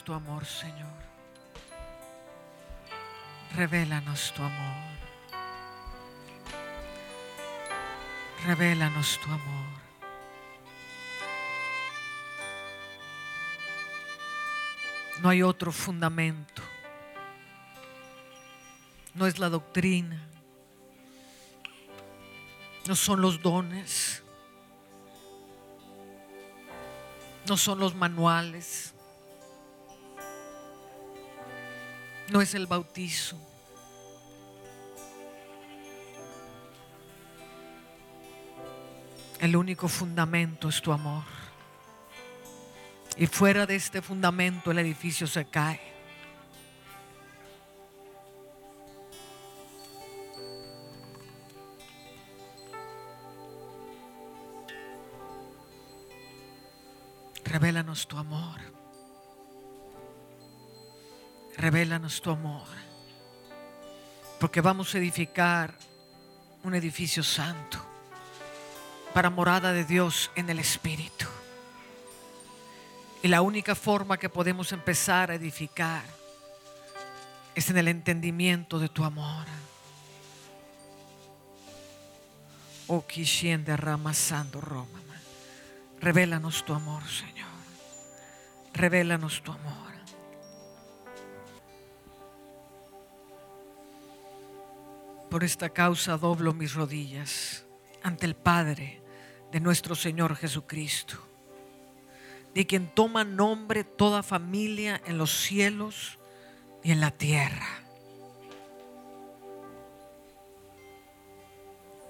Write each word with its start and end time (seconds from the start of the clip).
Tu 0.00 0.12
amor, 0.14 0.44
Señor. 0.46 0.88
Revélanos 3.54 4.32
tu 4.32 4.42
amor. 4.42 4.92
Revélanos 8.46 9.20
tu 9.20 9.30
amor. 9.30 9.82
No 15.20 15.28
hay 15.28 15.42
otro 15.42 15.70
fundamento. 15.70 16.62
No 19.14 19.26
es 19.26 19.38
la 19.38 19.50
doctrina. 19.50 20.26
No 22.88 22.96
son 22.96 23.20
los 23.20 23.40
dones. 23.42 24.22
No 27.46 27.56
son 27.56 27.78
los 27.78 27.94
manuales. 27.94 28.91
No 32.30 32.40
es 32.40 32.54
el 32.54 32.66
bautizo. 32.66 33.38
El 39.40 39.56
único 39.56 39.88
fundamento 39.88 40.68
es 40.68 40.80
tu 40.80 40.92
amor. 40.92 41.24
Y 43.16 43.26
fuera 43.26 43.66
de 43.66 43.74
este 43.74 44.00
fundamento 44.00 44.70
el 44.70 44.78
edificio 44.78 45.26
se 45.26 45.44
cae. 45.44 45.80
Revélanos 57.44 58.06
tu 58.06 58.16
amor. 58.16 58.81
Revélanos 61.56 62.20
tu 62.20 62.30
amor. 62.30 62.66
Porque 64.40 64.60
vamos 64.60 64.94
a 64.94 64.98
edificar 64.98 65.74
un 66.64 66.74
edificio 66.74 67.22
santo 67.22 67.78
para 69.14 69.30
morada 69.30 69.72
de 69.72 69.84
Dios 69.84 70.30
en 70.34 70.50
el 70.50 70.58
Espíritu. 70.58 71.26
Y 73.22 73.28
la 73.28 73.42
única 73.42 73.74
forma 73.74 74.18
que 74.18 74.28
podemos 74.28 74.72
empezar 74.72 75.30
a 75.30 75.34
edificar 75.34 76.02
es 77.54 77.70
en 77.70 77.76
el 77.76 77.88
entendimiento 77.88 78.78
de 78.78 78.88
tu 78.88 79.04
amor. 79.04 79.46
Oh, 82.88 83.06
Kishien 83.06 83.64
derramasando 83.64 84.60
Roma. 84.60 85.00
Revélanos 86.00 86.64
tu 86.64 86.74
amor, 86.74 87.04
Señor. 87.08 87.48
Revélanos 88.74 89.40
tu 89.42 89.52
amor. 89.52 89.91
Por 95.32 95.44
esta 95.44 95.70
causa 95.70 96.18
doblo 96.18 96.52
mis 96.52 96.74
rodillas 96.74 97.64
ante 98.02 98.26
el 98.26 98.36
Padre 98.36 99.00
de 99.50 99.60
nuestro 99.60 99.94
Señor 99.94 100.36
Jesucristo, 100.36 101.16
de 102.52 102.66
quien 102.66 102.88
toma 102.88 103.24
nombre 103.24 103.82
toda 103.82 104.22
familia 104.22 105.00
en 105.06 105.16
los 105.16 105.30
cielos 105.30 106.18
y 106.84 106.92
en 106.92 107.00
la 107.00 107.12
tierra. 107.12 107.66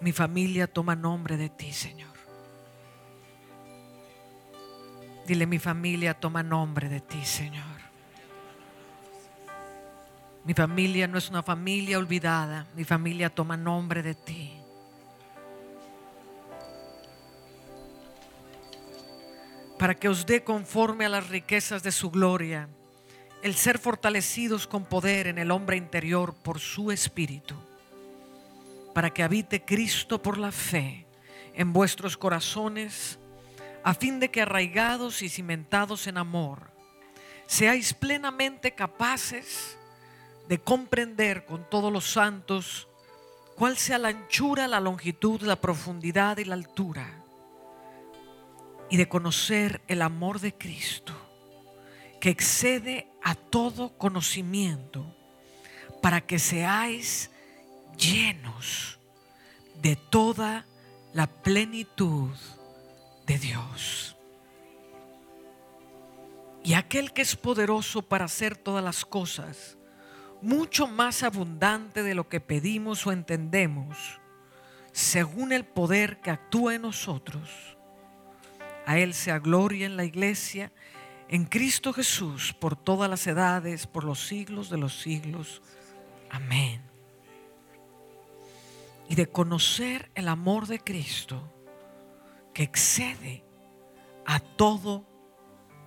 Mi 0.01 0.11
familia 0.11 0.67
toma 0.67 0.97
nombre 0.97 1.37
de 1.37 1.49
ti, 1.49 1.73
Señor. 1.73 2.17
Dile, 5.29 5.47
mi 5.47 5.61
familia 5.61 6.15
toma 6.15 6.43
nombre 6.43 6.89
de 6.89 7.01
ti, 7.01 7.25
Señor. 7.25 7.92
Mi 10.45 10.55
familia 10.55 11.07
no 11.07 11.19
es 11.19 11.31
una 11.31 11.43
familia 11.43 11.99
olvidada, 11.99 12.67
mi 12.75 12.83
familia 12.83 13.31
toma 13.31 13.57
nombre 13.57 14.03
de 14.03 14.15
ti. 14.15 14.53
Para 19.79 19.95
que 19.95 20.09
os 20.09 20.27
dé 20.27 20.43
conforme 20.43 21.07
a 21.07 21.09
las 21.09 21.29
riquezas 21.29 21.83
de 21.83 21.93
su 21.93 22.11
gloria 22.11 22.69
el 23.43 23.55
ser 23.55 23.79
fortalecidos 23.79 24.67
con 24.67 24.85
poder 24.85 25.29
en 25.29 25.39
el 25.39 25.51
hombre 25.51 25.77
interior 25.77 26.35
por 26.35 26.59
su 26.59 26.91
espíritu, 26.91 27.55
para 28.95 29.11
que 29.11 29.23
habite 29.23 29.65
Cristo 29.65 30.23
por 30.23 30.39
la 30.39 30.51
fe 30.51 31.07
en 31.55 31.73
vuestros 31.73 32.17
corazones 32.17 33.19
a 33.85 33.95
fin 33.95 34.19
de 34.19 34.31
que 34.31 34.43
arraigados 34.43 35.23
y 35.23 35.29
cimentados 35.29 36.07
en 36.07 36.19
amor, 36.19 36.71
seáis 37.47 37.95
plenamente 37.95 38.73
capaces 38.73 39.77
de 40.49 40.61
comprender 40.61 41.47
con 41.47 41.69
todos 41.69 41.93
los 41.93 42.11
santos 42.11 42.89
cuál 43.57 43.77
sea 43.77 43.99
la 43.99 44.09
anchura, 44.09 44.69
la 44.69 44.81
longitud, 44.81 45.41
la 45.43 45.57
profundidad 45.57 46.39
y 46.39 46.45
la 46.45 46.55
altura, 46.55 47.23
y 48.91 48.97
de 48.97 49.09
conocer 49.09 49.83
el 49.89 50.03
amor 50.03 50.41
de 50.41 50.55
Cristo, 50.55 51.15
que 52.21 52.31
excede 52.31 53.09
a 53.23 53.35
todo 53.35 53.97
conocimiento, 53.97 55.05
para 56.01 56.21
que 56.21 56.39
seáis 56.39 57.31
llenos 57.97 58.99
de 59.81 59.97
toda 59.97 60.67
la 61.13 61.27
plenitud 61.27 62.31
de 63.27 63.39
Dios. 63.39 64.17
Y 66.65 66.75
aquel 66.75 67.13
que 67.13 67.23
es 67.23 67.37
poderoso 67.37 68.03
para 68.03 68.25
hacer 68.25 68.57
todas 68.57 68.85
las 68.85 69.05
cosas, 69.05 69.77
mucho 70.43 70.89
más 70.89 71.23
abundante 71.23 72.03
de 72.03 72.15
lo 72.15 72.29
que 72.29 72.41
pedimos 72.41 73.07
o 73.07 73.13
entendemos, 73.13 74.21
según 74.93 75.53
el 75.53 75.65
poder 75.65 76.21
que 76.21 76.31
actúa 76.31 76.75
en 76.75 76.83
nosotros. 76.83 77.77
A 78.85 78.99
Él 78.99 79.15
sea 79.15 79.39
gloria 79.39 79.87
en 79.87 79.97
la 79.97 80.05
iglesia, 80.05 80.73
en 81.29 81.45
Cristo 81.45 81.93
Jesús, 81.93 82.53
por 82.53 82.77
todas 82.77 83.09
las 83.09 83.27
edades, 83.27 83.87
por 83.87 84.05
los 84.05 84.27
siglos 84.27 84.69
de 84.69 84.77
los 84.77 85.01
siglos. 85.01 85.63
Amén. 86.29 86.83
Y 89.09 89.15
de 89.15 89.27
conocer 89.27 90.11
el 90.15 90.29
amor 90.29 90.67
de 90.67 90.81
Cristo 90.81 91.51
que 92.53 92.65
excede 92.65 93.45
a 94.27 94.41
todo 94.41 95.07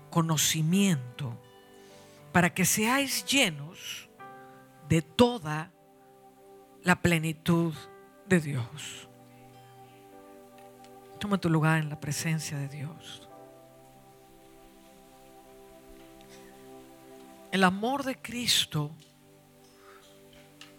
conocimiento, 0.09 1.38
para 2.31 2.53
que 2.53 2.65
seáis 2.65 3.25
llenos 3.25 4.05
de 4.87 5.01
toda 5.01 5.71
la 6.83 7.01
plenitud 7.01 7.73
de 8.27 8.39
Dios. 8.39 9.07
Toma 11.19 11.37
tu 11.37 11.49
lugar 11.49 11.79
en 11.79 11.89
la 11.89 11.99
presencia 11.99 12.57
de 12.57 12.67
Dios. 12.67 13.27
El 17.51 17.63
amor 17.63 18.03
de 18.03 18.17
Cristo 18.21 18.91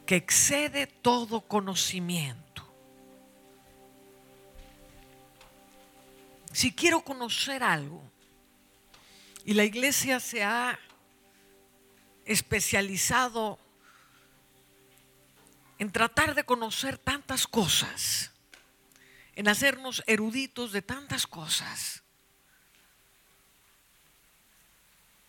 que 0.04 0.16
excede 0.16 0.86
todo 0.86 1.40
conocimiento 1.40 2.56
si 6.56 6.72
quiero 6.72 7.02
conocer 7.02 7.62
algo, 7.62 8.02
y 9.44 9.52
la 9.52 9.64
iglesia 9.64 10.18
se 10.20 10.42
ha 10.42 10.78
especializado 12.24 13.58
en 15.78 15.93
tratar 15.93 16.34
de 16.34 16.44
conocer 16.44 16.99
tantas 16.99 17.46
cosas, 17.46 18.31
en 19.34 19.49
hacernos 19.49 20.02
eruditos 20.06 20.73
de 20.73 20.82
tantas 20.82 21.26
cosas. 21.26 22.02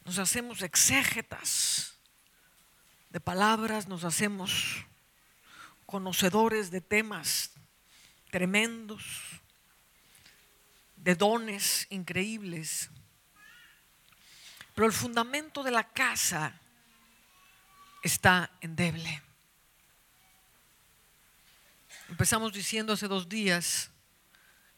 Nos 0.06 0.20
hacemos 0.20 0.62
exégetas 0.62 1.98
de 3.10 3.20
palabras, 3.20 3.88
nos 3.88 4.06
hacemos 4.06 4.86
conocedores 5.86 6.72
de 6.72 6.82
temas 6.82 7.52
tremendos 8.30 9.04
de 10.96 11.16
dones 11.16 11.88
increíbles. 11.90 12.90
Pero 14.76 14.88
el 14.88 14.94
fundamento 14.94 15.64
de 15.64 15.72
la 15.72 15.84
casa 15.84 16.54
está 18.04 18.52
endeble. 18.62 19.27
Empezamos 22.10 22.54
diciendo 22.54 22.94
hace 22.94 23.10
dos 23.10 23.28
días 23.28 23.92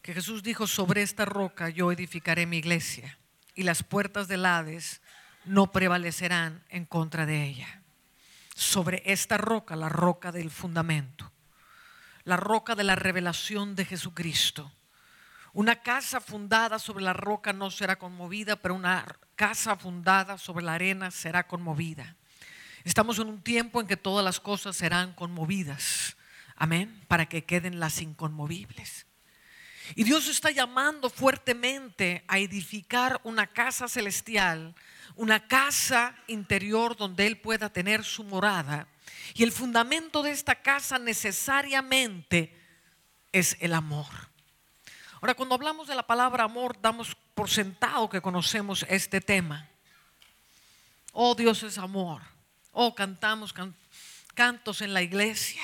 que 0.02 0.16
Jesús 0.16 0.42
dijo, 0.42 0.66
sobre 0.66 1.04
esta 1.04 1.26
roca 1.26 1.70
yo 1.70 1.92
edificaré 1.92 2.48
mi 2.48 2.58
iglesia 2.58 3.20
y 3.54 3.64
las 3.64 3.84
puertas 3.84 4.28
del 4.28 4.46
Hades 4.48 5.02
no 5.46 5.72
prevalecerán 5.72 6.64
en 6.70 6.86
contra 6.86 7.28
de 7.28 7.44
ella. 7.44 7.84
Sobre 8.56 9.04
esta 9.06 9.38
roca, 9.38 9.76
la 9.76 9.90
roca 9.90 10.32
del 10.32 10.50
fundamento, 10.50 11.32
la 12.24 12.36
roca 12.36 12.74
de 12.74 12.84
la 12.84 12.96
revelación 12.96 13.76
de 13.76 13.86
Jesucristo 13.86 14.72
Una 15.54 15.82
casa 15.82 16.20
fundada 16.20 16.80
sobre 16.80 17.04
la 17.04 17.14
roca 17.14 17.54
no 17.54 17.70
será 17.70 17.98
conmovida, 17.98 18.56
pero 18.56 18.74
una 18.74 19.06
casa 19.36 19.76
fundada 19.76 20.38
sobre 20.38 20.66
la 20.66 20.74
arena 20.74 21.12
será 21.12 21.48
conmovida. 21.48 22.16
Estamos 22.84 23.20
en 23.20 23.28
un 23.28 23.42
tiempo 23.42 23.80
en 23.80 23.88
que 23.88 23.98
todas 23.98 24.26
las 24.26 24.40
cosas 24.40 24.76
serán 24.76 25.14
conmovidas. 25.14 26.16
Amén. 26.60 27.04
Para 27.08 27.28
que 27.28 27.46
queden 27.46 27.80
las 27.80 28.02
inconmovibles. 28.02 29.08
Y 29.96 30.04
Dios 30.04 30.28
está 30.28 30.52
llamando 30.52 31.10
fuertemente 31.10 32.24
a 32.28 32.38
edificar 32.38 33.20
una 33.24 33.48
casa 33.48 33.88
celestial, 33.88 34.76
una 35.16 35.48
casa 35.48 36.16
interior 36.28 36.96
donde 36.96 37.26
Él 37.26 37.38
pueda 37.40 37.70
tener 37.70 38.04
su 38.04 38.24
morada. 38.24 38.88
Y 39.34 39.44
el 39.44 39.52
fundamento 39.52 40.22
de 40.22 40.32
esta 40.32 40.62
casa 40.62 41.00
necesariamente 41.00 42.56
es 43.32 43.58
el 43.62 43.74
amor. 43.74 44.30
Ahora, 45.22 45.34
cuando 45.34 45.56
hablamos 45.56 45.88
de 45.88 45.96
la 45.96 46.06
palabra 46.06 46.44
amor, 46.44 46.80
damos 46.82 47.16
por 47.34 47.50
sentado 47.50 48.10
que 48.10 48.22
conocemos 48.22 48.86
este 48.90 49.22
tema. 49.22 49.68
Oh, 51.14 51.36
Dios 51.36 51.64
es 51.64 51.78
amor. 51.78 52.22
Oh, 52.72 52.94
cantamos 52.94 53.54
cantos 54.36 54.82
en 54.82 54.94
la 54.94 55.02
iglesia, 55.02 55.62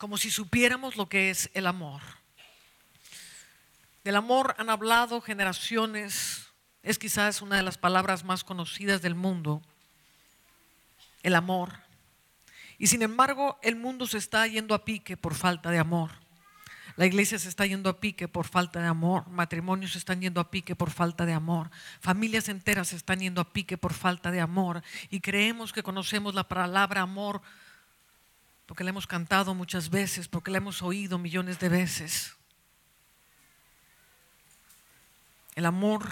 como 0.00 0.16
si 0.16 0.30
supiéramos 0.30 0.96
lo 0.96 1.10
que 1.10 1.28
es 1.28 1.50
el 1.52 1.66
amor. 1.66 2.00
Del 4.02 4.16
amor 4.16 4.54
han 4.56 4.70
hablado 4.70 5.20
generaciones, 5.20 6.46
es 6.82 6.98
quizás 6.98 7.42
una 7.42 7.56
de 7.56 7.62
las 7.62 7.76
palabras 7.76 8.24
más 8.24 8.42
conocidas 8.42 9.02
del 9.02 9.14
mundo, 9.14 9.60
el 11.22 11.34
amor. 11.34 11.74
Y 12.78 12.86
sin 12.86 13.02
embargo, 13.02 13.58
el 13.62 13.76
mundo 13.76 14.06
se 14.06 14.16
está 14.16 14.46
yendo 14.46 14.74
a 14.74 14.86
pique 14.86 15.18
por 15.18 15.34
falta 15.34 15.70
de 15.70 15.78
amor. 15.78 16.12
La 16.96 17.04
iglesia 17.04 17.38
se 17.38 17.50
está 17.50 17.66
yendo 17.66 17.90
a 17.90 18.00
pique 18.00 18.26
por 18.26 18.46
falta 18.46 18.80
de 18.80 18.86
amor, 18.86 19.28
matrimonios 19.28 19.92
se 19.92 19.98
están 19.98 20.22
yendo 20.22 20.40
a 20.40 20.50
pique 20.50 20.74
por 20.74 20.90
falta 20.90 21.26
de 21.26 21.34
amor, 21.34 21.70
familias 22.00 22.48
enteras 22.48 22.88
se 22.88 22.96
están 22.96 23.20
yendo 23.20 23.42
a 23.42 23.52
pique 23.52 23.76
por 23.76 23.92
falta 23.92 24.30
de 24.30 24.40
amor 24.40 24.82
y 25.10 25.20
creemos 25.20 25.74
que 25.74 25.82
conocemos 25.82 26.34
la 26.34 26.48
palabra 26.48 27.02
amor 27.02 27.42
porque 28.70 28.84
la 28.84 28.90
hemos 28.90 29.08
cantado 29.08 29.52
muchas 29.52 29.90
veces, 29.90 30.28
porque 30.28 30.52
la 30.52 30.58
hemos 30.58 30.80
oído 30.80 31.18
millones 31.18 31.58
de 31.58 31.68
veces. 31.68 32.36
El 35.56 35.66
amor 35.66 36.08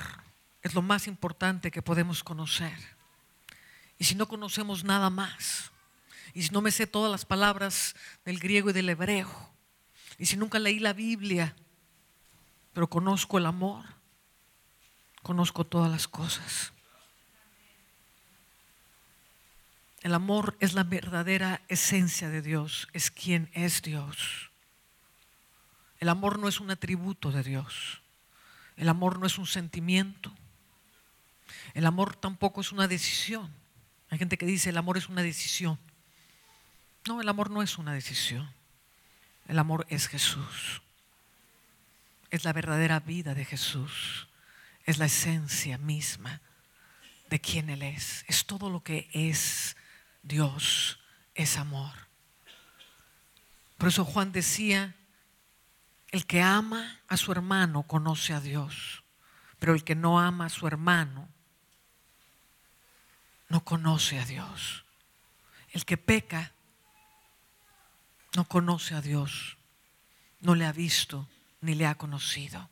es 0.63 0.75
lo 0.75 0.83
más 0.83 1.07
importante 1.07 1.71
que 1.71 1.83
podemos 1.83 2.25
conocer. 2.25 2.77
Y 3.97 4.07
si 4.07 4.17
no 4.17 4.27
conocemos 4.27 4.83
nada 4.83 5.09
más, 5.09 5.71
y 6.35 6.43
si 6.43 6.51
no 6.51 6.61
me 6.61 6.73
sé 6.73 6.89
todas 6.89 7.13
las 7.13 7.25
palabras 7.25 7.95
del 8.25 8.41
griego 8.41 8.71
y 8.71 8.73
del 8.73 8.89
hebreo, 8.89 9.31
y 10.19 10.27
si 10.27 10.37
nunca 10.37 10.59
leí 10.59 10.81
la 10.81 10.95
Biblia, 10.95 11.55
pero 12.73 12.91
conozco 12.91 13.39
el 13.39 13.47
amor, 13.47 13.85
conozco 15.23 15.65
todas 15.65 15.93
las 15.93 16.09
cosas. 16.09 16.73
El 20.03 20.15
amor 20.15 20.57
es 20.61 20.75
la 20.75 20.85
verdadera 20.85 21.61
esencia 21.69 22.29
de 22.29 22.43
Dios, 22.43 22.89
es 22.93 23.11
quien 23.11 23.51
es 23.53 23.83
Dios. 23.83 24.51
El 25.99 26.09
amor 26.09 26.39
no 26.39 26.49
es 26.49 26.61
un 26.61 26.71
atributo 26.71 27.33
de 27.33 27.43
Dios. 27.43 28.01
El 28.77 28.89
amor 28.89 29.19
no 29.19 29.27
es 29.27 29.39
un 29.39 29.47
sentimiento. 29.47 30.33
El 31.75 31.87
amor 31.87 32.15
tampoco 32.15 32.61
es 32.61 32.71
una 32.71 32.87
decisión. 32.87 33.53
Hay 34.11 34.19
gente 34.19 34.39
que 34.39 34.47
dice 34.47 34.71
el 34.71 34.77
amor 34.77 34.97
es 34.97 35.09
una 35.09 35.23
decisión. 35.23 35.79
No, 37.07 37.21
el 37.21 37.29
amor 37.29 37.51
no 37.51 37.63
es 37.63 37.79
una 37.79 37.93
decisión. 37.93 38.49
El 39.49 39.59
amor 39.59 39.87
es 39.89 40.07
Jesús. 40.07 40.83
Es 42.31 42.45
la 42.45 42.53
verdadera 42.53 43.01
vida 43.01 43.35
de 43.35 43.45
Jesús. 43.45 44.29
Es 44.85 44.99
la 44.99 45.07
esencia 45.07 45.77
misma 45.79 46.41
de 47.31 47.41
quien 47.41 47.71
Él 47.71 47.83
es. 47.83 48.25
Es 48.29 48.47
todo 48.47 48.71
lo 48.71 48.83
que 48.83 49.09
es 49.13 49.77
Dios. 50.29 51.01
Es 51.35 51.57
amor. 51.57 51.93
Por 53.79 53.89
eso 53.89 54.05
Juan 54.05 54.33
decía, 54.33 54.95
el 56.11 56.27
que 56.27 56.43
ama 56.43 57.01
a 57.09 57.17
su 57.17 57.33
hermano 57.33 57.85
conoce 57.85 58.33
a 58.33 58.41
Dios, 58.41 59.03
pero 59.59 59.75
el 59.75 59.85
que 59.85 59.95
no 59.95 60.21
ama 60.21 60.47
a 60.47 60.51
su 60.51 60.67
hermano 60.67 61.29
no 63.49 63.65
conoce 63.65 64.19
a 64.19 64.25
Dios. 64.25 64.85
El 65.71 65.85
que 65.85 65.97
peca 65.97 66.53
no 68.35 68.45
conoce 68.45 68.95
a 68.95 69.01
Dios, 69.01 69.57
no 70.41 70.55
le 70.55 70.67
ha 70.67 70.73
visto 70.73 71.29
ni 71.61 71.75
le 71.75 71.87
ha 71.87 71.97
conocido. 71.97 72.69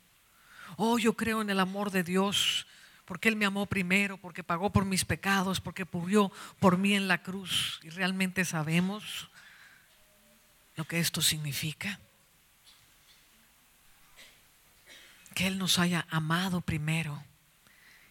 Oh, 0.77 0.97
yo 0.97 1.13
creo 1.13 1.41
en 1.41 1.49
el 1.49 1.59
amor 1.59 1.91
de 1.91 2.03
Dios, 2.03 2.67
porque 3.07 3.29
Él 3.29 3.37
me 3.37 3.45
amó 3.45 3.65
primero, 3.67 4.17
porque 4.17 4.43
pagó 4.43 4.69
por 4.69 4.83
mis 4.83 5.05
pecados, 5.05 5.61
porque 5.61 5.87
murió 5.89 6.29
por 6.59 6.77
mí 6.77 6.93
en 6.93 7.07
la 7.07 7.23
cruz. 7.23 7.79
Y 7.81 7.89
realmente 7.89 8.43
sabemos 8.43 9.29
lo 10.75 10.83
que 10.83 10.99
esto 10.99 11.21
significa. 11.21 12.01
Que 15.33 15.47
Él 15.47 15.57
nos 15.57 15.79
haya 15.79 16.05
amado 16.09 16.59
primero, 16.59 17.23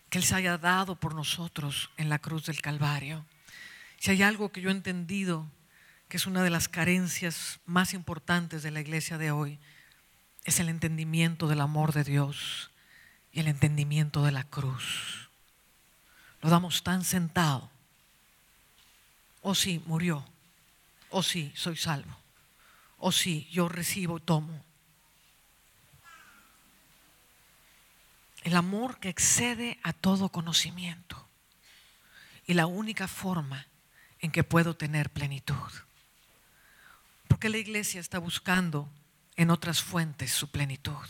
que 0.09 0.17
Él 0.17 0.25
se 0.25 0.35
haya 0.35 0.57
dado 0.57 0.97
por 0.97 1.15
nosotros 1.15 1.91
en 1.99 2.09
la 2.09 2.19
cruz 2.19 2.47
del 2.47 2.63
Calvario. 2.63 3.27
Si 3.99 4.13
hay 4.13 4.23
algo 4.23 4.51
que 4.51 4.63
yo 4.63 4.71
he 4.71 4.73
entendido 4.73 5.47
que 6.09 6.17
es 6.17 6.27
una 6.27 6.43
de 6.43 6.51
las 6.51 6.69
carencias 6.71 7.61
más 7.67 7.93
importantes 7.93 8.63
de 8.63 8.71
la 8.71 8.81
iglesia 8.81 9.19
de 9.19 9.31
hoy, 9.31 9.59
es 10.45 10.59
el 10.59 10.71
entendimiento 10.71 11.49
del 11.49 11.61
amor 11.61 11.93
de 11.93 12.05
Dios 12.05 12.71
y 13.37 13.41
el 13.41 13.49
entendimiento 13.49 14.25
de 14.25 14.33
la 14.33 14.45
cruz. 14.45 15.29
Lo 16.41 16.49
damos 16.49 16.83
tan 16.83 17.05
sentado. 17.05 17.71
O 19.43 19.51
oh, 19.51 19.55
sí, 19.55 19.83
murió. 19.85 20.25
O 21.11 21.19
oh, 21.19 21.23
sí, 21.23 21.53
soy 21.55 21.77
salvo. 21.77 22.11
O 22.97 23.09
oh, 23.09 23.13
sí, 23.13 23.47
yo 23.53 23.69
recibo 23.69 24.17
y 24.17 24.21
tomo. 24.23 24.65
El 28.43 28.57
amor 28.57 28.99
que 29.01 29.11
excede 29.11 29.79
a 29.83 29.93
todo 29.93 30.31
conocimiento. 30.31 31.29
Y 32.47 32.55
la 32.55 32.65
única 32.65 33.07
forma 33.07 33.67
en 34.21 34.31
que 34.31 34.45
puedo 34.45 34.77
tener 34.77 35.11
plenitud. 35.11 35.73
¿Por 37.29 37.39
qué 37.39 37.51
la 37.51 37.59
iglesia 37.59 38.01
está 38.01 38.19
buscando 38.19 38.89
en 39.37 39.51
otras 39.51 39.83
fuentes 39.83 40.33
su 40.33 40.51
plenitud? 40.51 41.07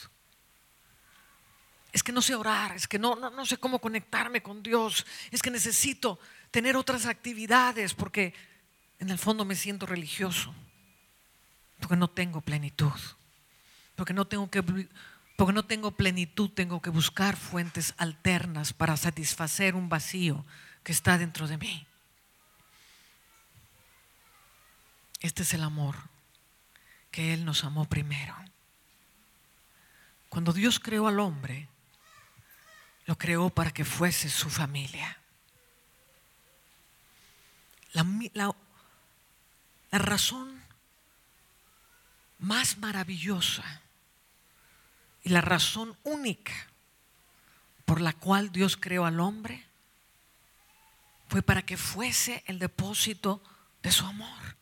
Es 1.96 2.02
que 2.02 2.12
no 2.12 2.20
sé 2.20 2.34
orar, 2.34 2.76
es 2.76 2.86
que 2.86 2.98
no, 2.98 3.16
no, 3.16 3.46
sé 3.46 3.56
cómo 3.56 3.78
conectarme 3.78 4.42
con 4.42 4.62
Dios, 4.62 5.06
es 5.30 5.40
que 5.40 5.50
necesito 5.50 6.20
tener 6.50 6.76
otras 6.76 7.06
actividades 7.06 7.94
porque 7.94 8.34
en 8.98 9.08
el 9.08 9.16
fondo 9.16 9.46
me 9.46 9.54
siento 9.54 9.86
religioso, 9.86 10.54
porque 11.80 11.96
no 11.96 12.08
tengo 12.10 12.42
plenitud, 12.42 12.92
porque 13.94 14.12
no 14.12 14.26
tengo 14.26 14.50
que 14.50 14.62
porque 15.38 15.54
no 15.54 15.64
tengo 15.64 15.92
plenitud, 15.92 16.50
tengo 16.50 16.82
que 16.82 16.90
buscar 16.90 17.34
fuentes 17.34 17.94
alternas 17.96 18.74
para 18.74 18.98
satisfacer 18.98 19.74
un 19.74 19.88
vacío 19.88 20.44
que 20.82 20.92
está 20.92 21.16
dentro 21.16 21.48
de 21.48 21.56
mí. 21.56 21.86
Este 25.22 25.44
es 25.44 25.54
el 25.54 25.62
amor, 25.62 25.96
que 27.10 27.32
Él 27.32 27.46
nos 27.46 27.64
amó 27.64 27.86
primero. 27.86 28.36
Cuando 30.28 30.52
Dios 30.52 30.78
creó 30.78 31.08
al 31.08 31.20
hombre, 31.20 31.70
lo 33.06 33.16
creó 33.16 33.50
para 33.50 33.70
que 33.70 33.84
fuese 33.84 34.28
su 34.28 34.50
familia. 34.50 35.18
La, 37.92 38.04
razón 39.92 40.62
más 42.38 42.76
maravillosa 42.76 43.80
y 45.24 45.30
la 45.30 45.40
razón 45.40 45.96
única 46.04 46.52
por 47.86 48.02
la 48.02 48.12
cual 48.12 48.52
Dios 48.52 48.76
creó 48.76 49.06
al 49.06 49.20
hombre 49.20 49.64
fue 51.28 51.40
para 51.40 51.62
que 51.62 51.78
fuese 51.78 52.44
el 52.46 52.58
depósito 52.58 53.42
de 53.82 53.90
su 53.90 54.04
amor 54.04 54.56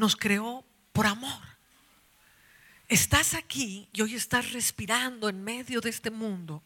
nos 0.00 0.16
creó 0.16 0.64
por 0.94 1.06
amor. 1.06 1.42
Estás 2.88 3.34
aquí 3.34 3.86
y 3.92 4.00
hoy 4.00 4.14
estás 4.14 4.52
respirando 4.52 5.28
en 5.28 5.44
medio 5.44 5.82
de 5.82 5.90
este 5.90 6.10
mundo 6.10 6.62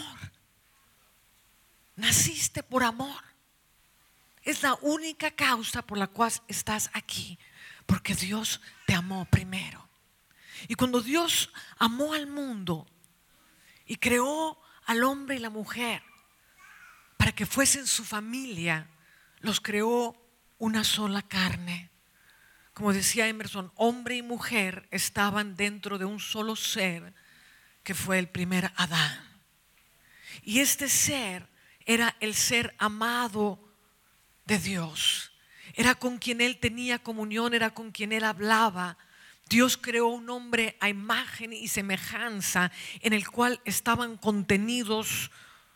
amor. 0.00 0.18
Naciste 1.96 2.62
por 2.62 2.82
amor. 2.82 3.22
Es 4.42 4.62
la 4.62 4.74
única 4.80 5.30
causa 5.30 5.82
por 5.82 5.98
la 5.98 6.06
cual 6.06 6.32
estás 6.48 6.90
aquí, 6.94 7.38
porque 7.86 8.14
Dios 8.14 8.60
te 8.86 8.94
amó 8.94 9.24
primero. 9.26 9.88
Y 10.68 10.74
cuando 10.74 11.00
Dios 11.00 11.50
amó 11.78 12.14
al 12.14 12.26
mundo 12.26 12.86
y 13.86 13.96
creó 13.96 14.60
al 14.86 15.04
hombre 15.04 15.36
y 15.36 15.38
la 15.38 15.50
mujer 15.50 16.02
para 17.16 17.32
que 17.32 17.46
fuesen 17.46 17.86
su 17.86 18.04
familia, 18.04 18.88
los 19.40 19.60
creó 19.60 20.16
una 20.58 20.84
sola 20.84 21.22
carne 21.22 21.92
como 22.74 22.92
decía 22.92 23.28
Emerson, 23.28 23.70
hombre 23.76 24.16
y 24.16 24.22
mujer 24.22 24.88
estaban 24.90 25.56
dentro 25.56 25.98
de 25.98 26.04
un 26.04 26.20
solo 26.20 26.56
ser 26.56 27.14
que 27.82 27.94
fue 27.94 28.18
el 28.18 28.28
primer 28.28 28.72
Adán. 28.76 29.31
Y 30.42 30.60
este 30.60 30.88
ser 30.88 31.48
era 31.86 32.16
el 32.20 32.34
ser 32.34 32.74
amado 32.78 33.58
de 34.46 34.58
Dios. 34.58 35.32
Era 35.74 35.94
con 35.94 36.18
quien 36.18 36.40
él 36.40 36.58
tenía 36.58 36.98
comunión, 36.98 37.54
era 37.54 37.70
con 37.70 37.90
quien 37.90 38.12
él 38.12 38.24
hablaba. 38.24 38.98
Dios 39.48 39.76
creó 39.76 40.08
un 40.08 40.28
hombre 40.30 40.76
a 40.80 40.88
imagen 40.88 41.52
y 41.52 41.68
semejanza 41.68 42.70
en 43.00 43.12
el 43.12 43.28
cual 43.28 43.60
estaban 43.64 44.16
contenidos 44.16 45.30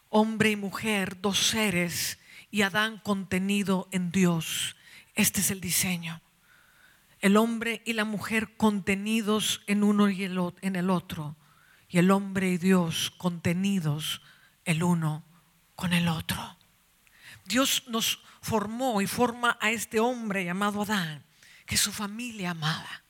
hombre 0.09 0.51
y 0.51 0.57
mujer, 0.57 1.21
dos 1.21 1.39
seres, 1.39 2.19
y 2.51 2.63
Adán 2.63 2.99
contenido 2.99 3.89
en 3.91 4.11
Dios. 4.11 4.77
Este 5.15 5.41
es 5.41 5.51
el 5.51 5.61
diseño. 5.61 6.23
El 7.21 7.37
hombre 7.37 7.83
y 7.85 7.93
la 7.95 8.05
mujer 8.05 8.57
contenidos 8.57 9.63
en 9.67 9.83
uno 9.83 10.09
y 10.09 10.25
en 10.25 10.77
el 10.77 10.91
otro, 10.91 11.37
y 11.89 11.99
el 11.99 12.11
hombre 12.11 12.51
y 12.51 12.59
Dios 12.59 13.13
contenidos 13.17 14.23
el 14.67 14.83
uno 14.83 15.25
con 15.75 15.95
el 15.95 16.09
otro. 16.09 16.57
Dios 17.47 17.85
nos 17.87 18.21
formó 18.43 19.01
y 19.01 19.07
forma 19.07 19.57
a 19.61 19.71
este 19.71 20.01
hombre 20.01 20.45
llamado 20.45 20.83
Adán, 20.83 21.25
que 21.65 21.77
su 21.77 21.93
familia 21.93 22.51
amada. 22.51 23.03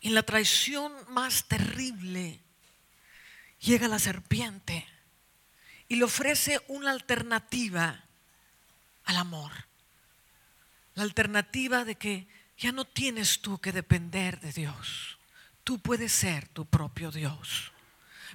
Y 0.00 0.08
en 0.08 0.14
la 0.14 0.22
traición 0.22 0.92
más 1.08 1.46
terrible 1.46 2.40
llega 3.60 3.88
la 3.88 3.98
serpiente 3.98 4.86
y 5.88 5.96
le 5.96 6.04
ofrece 6.04 6.60
una 6.68 6.90
alternativa 6.90 8.04
al 9.04 9.16
amor. 9.16 9.52
La 10.94 11.04
alternativa 11.04 11.84
de 11.84 11.94
que 11.94 12.28
ya 12.58 12.72
no 12.72 12.84
tienes 12.84 13.40
tú 13.40 13.58
que 13.58 13.72
depender 13.72 14.40
de 14.40 14.52
Dios. 14.52 15.18
Tú 15.64 15.78
puedes 15.78 16.12
ser 16.12 16.48
tu 16.48 16.66
propio 16.66 17.10
Dios. 17.10 17.73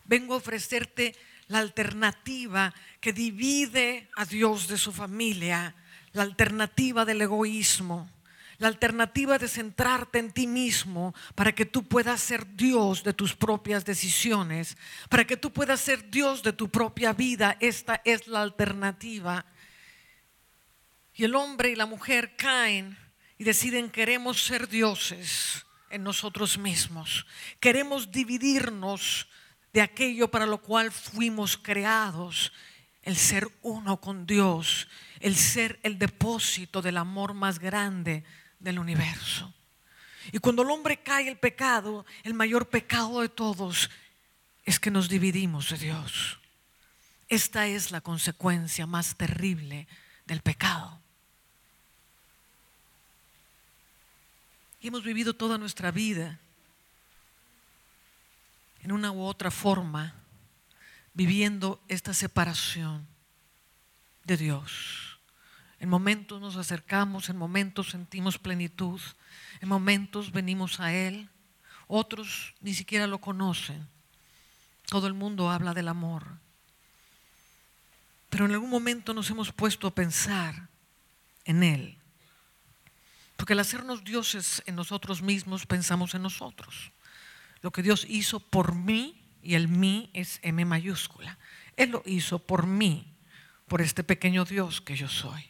Vengo 0.09 0.33
a 0.33 0.37
ofrecerte 0.37 1.15
la 1.49 1.59
alternativa 1.59 2.73
que 2.99 3.13
divide 3.13 4.09
a 4.15 4.25
Dios 4.25 4.67
de 4.67 4.79
su 4.79 4.91
familia, 4.91 5.75
la 6.13 6.23
alternativa 6.23 7.05
del 7.05 7.21
egoísmo, 7.21 8.09
la 8.57 8.69
alternativa 8.69 9.37
de 9.37 9.47
centrarte 9.47 10.17
en 10.17 10.31
ti 10.31 10.47
mismo 10.47 11.13
para 11.35 11.53
que 11.53 11.67
tú 11.67 11.87
puedas 11.87 12.21
ser 12.21 12.55
Dios 12.55 13.03
de 13.03 13.13
tus 13.13 13.35
propias 13.35 13.85
decisiones, 13.85 14.77
para 15.09 15.27
que 15.27 15.37
tú 15.37 15.53
puedas 15.53 15.79
ser 15.79 16.09
Dios 16.09 16.41
de 16.41 16.53
tu 16.53 16.69
propia 16.69 17.13
vida. 17.13 17.55
Esta 17.59 18.01
es 18.03 18.27
la 18.27 18.41
alternativa. 18.41 19.45
Y 21.13 21.23
el 21.23 21.35
hombre 21.35 21.69
y 21.69 21.75
la 21.75 21.85
mujer 21.85 22.35
caen 22.35 22.97
y 23.37 23.43
deciden 23.43 23.91
queremos 23.91 24.43
ser 24.43 24.67
dioses 24.67 25.67
en 25.91 26.01
nosotros 26.01 26.57
mismos. 26.57 27.27
Queremos 27.59 28.11
dividirnos 28.11 29.27
de 29.73 29.81
aquello 29.81 30.29
para 30.29 30.45
lo 30.45 30.61
cual 30.61 30.91
fuimos 30.91 31.57
creados, 31.57 32.51
el 33.03 33.15
ser 33.15 33.49
uno 33.61 33.99
con 34.01 34.25
Dios, 34.25 34.87
el 35.19 35.35
ser 35.35 35.79
el 35.83 35.97
depósito 35.97 36.81
del 36.81 36.97
amor 36.97 37.33
más 37.33 37.59
grande 37.59 38.23
del 38.59 38.79
universo. 38.79 39.53
Y 40.31 40.39
cuando 40.39 40.61
el 40.61 40.69
hombre 40.69 41.01
cae 41.01 41.27
el 41.27 41.37
pecado, 41.37 42.05
el 42.23 42.33
mayor 42.33 42.69
pecado 42.69 43.21
de 43.21 43.29
todos 43.29 43.89
es 44.65 44.79
que 44.79 44.91
nos 44.91 45.09
dividimos 45.09 45.69
de 45.69 45.77
Dios. 45.77 46.39
Esta 47.27 47.67
es 47.67 47.91
la 47.91 48.01
consecuencia 48.01 48.85
más 48.85 49.15
terrible 49.15 49.87
del 50.25 50.41
pecado. 50.41 50.99
Y 54.81 54.87
hemos 54.87 55.03
vivido 55.03 55.33
toda 55.35 55.57
nuestra 55.57 55.91
vida 55.91 56.39
en 58.81 58.91
una 58.91 59.11
u 59.11 59.21
otra 59.21 59.51
forma 59.51 60.15
viviendo 61.13 61.83
esta 61.87 62.13
separación 62.13 63.07
de 64.23 64.37
Dios. 64.37 65.19
En 65.79 65.89
momentos 65.89 66.41
nos 66.41 66.55
acercamos, 66.55 67.29
en 67.29 67.37
momentos 67.37 67.89
sentimos 67.89 68.37
plenitud, 68.37 68.99
en 69.61 69.69
momentos 69.69 70.31
venimos 70.31 70.79
a 70.79 70.93
Él, 70.93 71.29
otros 71.87 72.53
ni 72.61 72.73
siquiera 72.73 73.07
lo 73.07 73.19
conocen. 73.19 73.87
Todo 74.85 75.07
el 75.07 75.13
mundo 75.13 75.49
habla 75.49 75.73
del 75.73 75.87
amor. 75.87 76.25
Pero 78.29 78.45
en 78.45 78.51
algún 78.51 78.69
momento 78.69 79.13
nos 79.13 79.29
hemos 79.29 79.51
puesto 79.51 79.87
a 79.87 79.95
pensar 79.95 80.67
en 81.45 81.63
Él. 81.63 81.97
Porque 83.35 83.53
al 83.53 83.59
hacernos 83.59 84.03
dioses 84.03 84.61
en 84.65 84.75
nosotros 84.75 85.21
mismos, 85.21 85.65
pensamos 85.65 86.13
en 86.13 86.21
nosotros. 86.21 86.91
Lo 87.61 87.71
que 87.71 87.83
Dios 87.83 88.05
hizo 88.09 88.39
por 88.39 88.75
mí, 88.75 89.21
y 89.41 89.55
el 89.55 89.67
mí 89.67 90.09
es 90.13 90.39
M 90.41 90.63
mayúscula. 90.65 91.37
Él 91.75 91.91
lo 91.91 92.03
hizo 92.05 92.39
por 92.39 92.65
mí, 92.65 93.15
por 93.67 93.81
este 93.81 94.03
pequeño 94.03 94.45
Dios 94.45 94.81
que 94.81 94.95
yo 94.95 95.07
soy. 95.07 95.49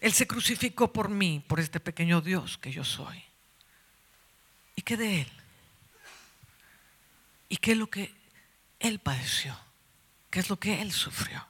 Él 0.00 0.12
se 0.12 0.26
crucificó 0.26 0.92
por 0.92 1.08
mí, 1.08 1.44
por 1.46 1.60
este 1.60 1.80
pequeño 1.80 2.20
Dios 2.20 2.58
que 2.58 2.70
yo 2.70 2.84
soy. 2.84 3.22
¿Y 4.76 4.82
qué 4.82 4.96
de 4.96 5.22
Él? 5.22 5.32
¿Y 7.48 7.56
qué 7.56 7.72
es 7.72 7.78
lo 7.78 7.88
que 7.88 8.14
Él 8.78 8.98
padeció? 8.98 9.58
¿Qué 10.30 10.40
es 10.40 10.50
lo 10.50 10.58
que 10.58 10.80
Él 10.80 10.92
sufrió? 10.92 11.44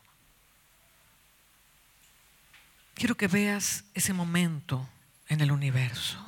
Quiero 2.94 3.16
que 3.16 3.28
veas 3.28 3.84
ese 3.94 4.12
momento 4.12 4.88
en 5.28 5.40
el 5.40 5.52
universo 5.52 6.18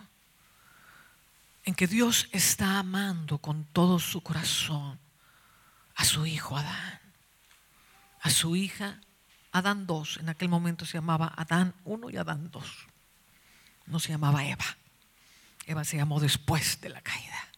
en 1.70 1.76
que 1.76 1.86
Dios 1.86 2.28
está 2.32 2.80
amando 2.80 3.38
con 3.38 3.64
todo 3.64 4.00
su 4.00 4.24
corazón 4.24 4.98
a 5.94 6.04
su 6.04 6.26
hijo 6.26 6.56
Adán, 6.56 7.00
a 8.22 8.30
su 8.30 8.56
hija 8.56 9.00
Adán 9.52 9.86
2, 9.86 10.16
en 10.16 10.30
aquel 10.30 10.48
momento 10.48 10.84
se 10.84 10.94
llamaba 10.94 11.32
Adán 11.36 11.76
1 11.84 12.10
y 12.10 12.16
Adán 12.16 12.50
2. 12.50 12.64
No 13.86 14.00
se 14.00 14.08
llamaba 14.08 14.44
Eva. 14.44 14.64
Eva 15.64 15.84
se 15.84 15.96
llamó 15.96 16.18
después 16.18 16.80
de 16.80 16.88
la 16.88 17.02
caída. 17.02 17.48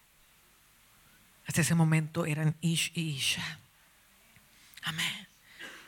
Hasta 1.47 1.63
ese 1.63 1.75
momento 1.75 2.27
eran 2.27 2.55
Ish 2.61 2.93
y 2.95 3.17
Isha. 3.17 3.61
Amén. 4.83 5.29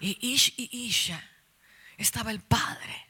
Y 0.00 0.32
Ish 0.32 0.54
y 0.56 0.70
Isha 0.86 1.22
estaba 1.98 2.30
el 2.30 2.40
Padre, 2.40 3.06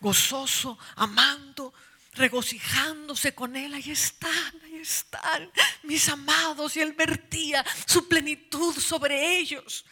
gozoso, 0.00 0.76
amando, 0.96 1.72
regocijándose 2.12 3.34
con 3.34 3.56
él. 3.56 3.74
Ahí 3.74 3.90
están, 3.90 4.54
ahí 4.64 4.76
están 4.76 5.50
mis 5.82 6.08
amados. 6.08 6.76
Y 6.76 6.80
él 6.80 6.92
vertía 6.92 7.64
su 7.86 8.08
plenitud 8.08 8.74
sobre 8.74 9.38
ellos. 9.38 9.84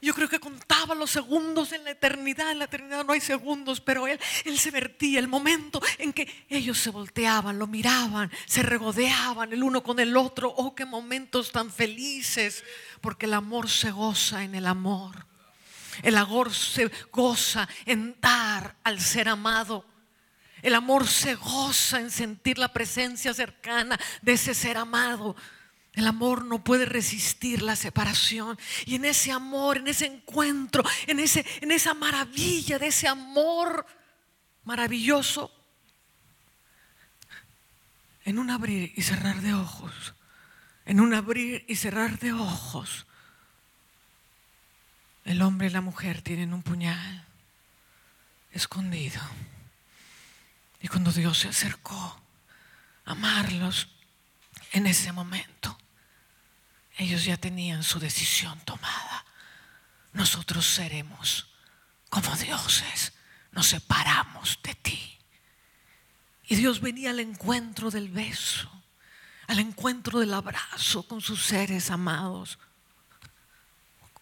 Yo 0.00 0.14
creo 0.14 0.28
que 0.28 0.38
contaba 0.38 0.94
los 0.94 1.10
segundos 1.10 1.72
en 1.72 1.82
la 1.82 1.90
eternidad. 1.90 2.52
En 2.52 2.60
la 2.60 2.66
eternidad 2.66 3.04
no 3.04 3.12
hay 3.12 3.20
segundos, 3.20 3.80
pero 3.80 4.06
él, 4.06 4.20
él 4.44 4.58
se 4.58 4.70
vertía 4.70 5.18
el 5.18 5.26
momento 5.26 5.82
en 5.98 6.12
que 6.12 6.46
ellos 6.48 6.78
se 6.78 6.90
volteaban, 6.90 7.58
lo 7.58 7.66
miraban, 7.66 8.30
se 8.46 8.62
regodeaban 8.62 9.52
el 9.52 9.62
uno 9.62 9.82
con 9.82 9.98
el 9.98 10.16
otro. 10.16 10.54
Oh, 10.56 10.74
qué 10.74 10.84
momentos 10.84 11.50
tan 11.50 11.72
felices, 11.72 12.62
porque 13.00 13.26
el 13.26 13.34
amor 13.34 13.68
se 13.68 13.90
goza 13.90 14.44
en 14.44 14.54
el 14.54 14.66
amor. 14.66 15.26
El 16.02 16.16
amor 16.16 16.54
se 16.54 16.88
goza 17.10 17.68
en 17.84 18.16
dar 18.20 18.76
al 18.84 19.00
ser 19.00 19.28
amado. 19.28 19.84
El 20.62 20.74
amor 20.74 21.06
se 21.06 21.34
goza 21.34 22.00
en 22.00 22.10
sentir 22.10 22.58
la 22.58 22.72
presencia 22.72 23.32
cercana 23.32 23.98
de 24.22 24.32
ese 24.32 24.54
ser 24.54 24.76
amado. 24.76 25.36
El 25.92 26.06
amor 26.06 26.44
no 26.44 26.62
puede 26.62 26.84
resistir 26.84 27.62
la 27.62 27.76
separación. 27.76 28.58
Y 28.86 28.96
en 28.96 29.04
ese 29.04 29.32
amor, 29.32 29.78
en 29.78 29.88
ese 29.88 30.06
encuentro, 30.06 30.84
en, 31.06 31.20
ese, 31.20 31.44
en 31.60 31.72
esa 31.72 31.94
maravilla 31.94 32.78
de 32.78 32.88
ese 32.88 33.08
amor 33.08 33.86
maravilloso, 34.64 35.50
en 38.24 38.38
un 38.38 38.50
abrir 38.50 38.92
y 38.94 39.02
cerrar 39.02 39.40
de 39.40 39.54
ojos, 39.54 40.14
en 40.84 41.00
un 41.00 41.14
abrir 41.14 41.64
y 41.66 41.76
cerrar 41.76 42.18
de 42.18 42.32
ojos, 42.32 43.06
el 45.24 45.42
hombre 45.42 45.68
y 45.68 45.70
la 45.70 45.80
mujer 45.80 46.22
tienen 46.22 46.52
un 46.52 46.62
puñal 46.62 47.24
escondido. 48.52 49.20
Y 50.80 50.88
cuando 50.88 51.12
Dios 51.12 51.38
se 51.38 51.48
acercó 51.48 52.22
a 53.04 53.12
amarlos 53.12 53.88
en 54.72 54.86
ese 54.86 55.12
momento, 55.12 55.76
ellos 56.96 57.24
ya 57.24 57.36
tenían 57.36 57.82
su 57.82 57.98
decisión 57.98 58.60
tomada. 58.60 59.24
Nosotros 60.12 60.66
seremos 60.66 61.48
como 62.08 62.34
dioses, 62.36 63.12
nos 63.52 63.66
separamos 63.66 64.58
de 64.62 64.74
ti. 64.74 65.18
Y 66.48 66.56
Dios 66.56 66.80
venía 66.80 67.10
al 67.10 67.20
encuentro 67.20 67.90
del 67.90 68.08
beso, 68.08 68.70
al 69.46 69.58
encuentro 69.58 70.20
del 70.20 70.32
abrazo 70.32 71.06
con 71.06 71.20
sus 71.20 71.44
seres 71.44 71.90
amados. 71.90 72.58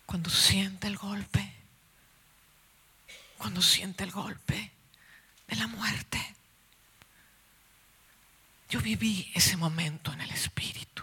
Cuando 0.05 0.31
siente 0.31 0.89
el 0.89 0.97
golpe, 0.97 1.55
cuando 3.39 3.63
siente 3.63 4.05
el 4.05 4.11
golpe, 4.11 4.73
de 5.47 5.57
la 5.57 5.67
muerte. 5.69 6.35
Yo 8.69 8.81
viví 8.81 9.31
ese 9.35 9.57
momento 9.57 10.13
en 10.13 10.21
el 10.21 10.31
Espíritu. 10.31 11.03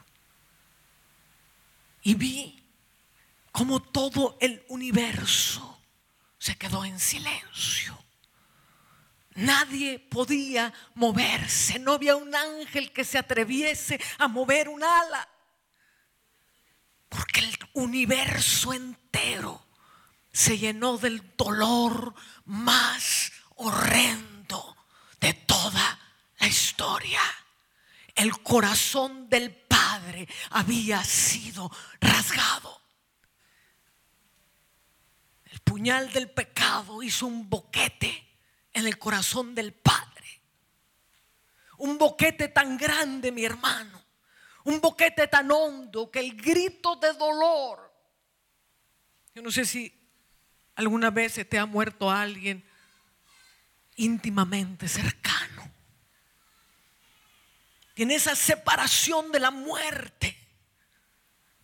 Y 2.02 2.16
vi 2.16 2.64
como 3.52 3.82
todo 3.82 4.38
el 4.42 4.66
universo 4.68 5.80
se 6.40 6.58
quedó 6.58 6.84
en 6.84 7.00
silencio. 7.00 7.98
Nadie 9.36 10.00
podía 10.00 10.74
moverse, 10.96 11.80
no 11.80 11.94
había 11.94 12.16
un 12.16 12.36
ángel 12.36 12.92
que 12.92 13.06
se 13.06 13.18
atreviese 13.18 14.00
a 14.18 14.28
mover 14.28 14.68
un 14.68 14.84
ala, 14.84 15.30
porque 17.08 17.40
el 17.40 17.58
universo 17.74 18.74
entero 18.74 19.66
se 20.32 20.58
llenó 20.58 20.98
del 20.98 21.36
dolor 21.38 22.14
más 22.46 23.32
horrendo 23.56 24.76
de 25.22 25.34
toda 25.34 26.00
la 26.40 26.48
historia. 26.48 27.22
El 28.16 28.42
corazón 28.42 29.30
del 29.30 29.54
Padre 29.54 30.28
había 30.52 31.04
sido 31.04 31.72
rasgado. 32.00 32.82
El 35.46 35.60
puñal 35.62 36.12
del 36.12 36.30
pecado 36.30 37.02
hizo 37.02 37.26
un 37.26 37.50
boquete 37.50 38.28
en 38.74 38.88
el 38.88 38.98
corazón 38.98 39.56
del 39.56 39.74
Padre. 39.74 40.42
Un 41.78 41.98
boquete 41.98 42.48
tan 42.50 42.78
grande, 42.78 43.32
mi 43.32 43.46
hermano. 43.46 44.02
Un 44.66 44.80
boquete 44.80 45.28
tan 45.28 45.52
hondo 45.52 46.10
que 46.10 46.20
el 46.20 46.36
grito 46.36 46.96
de 46.96 47.14
dolor. 47.14 47.94
Yo 49.36 49.42
no 49.42 49.52
sé 49.52 49.66
si 49.66 49.94
alguna 50.76 51.10
vez 51.10 51.34
se 51.34 51.46
te 51.46 51.58
ha 51.58 51.66
muerto 51.66 52.10
alguien 52.10 52.64
íntimamente 53.96 54.88
cercano. 54.88 55.63
En 57.96 58.12
esa 58.12 58.36
separación 58.36 59.32
de 59.32 59.40
la 59.40 59.52
muerte. 59.52 60.40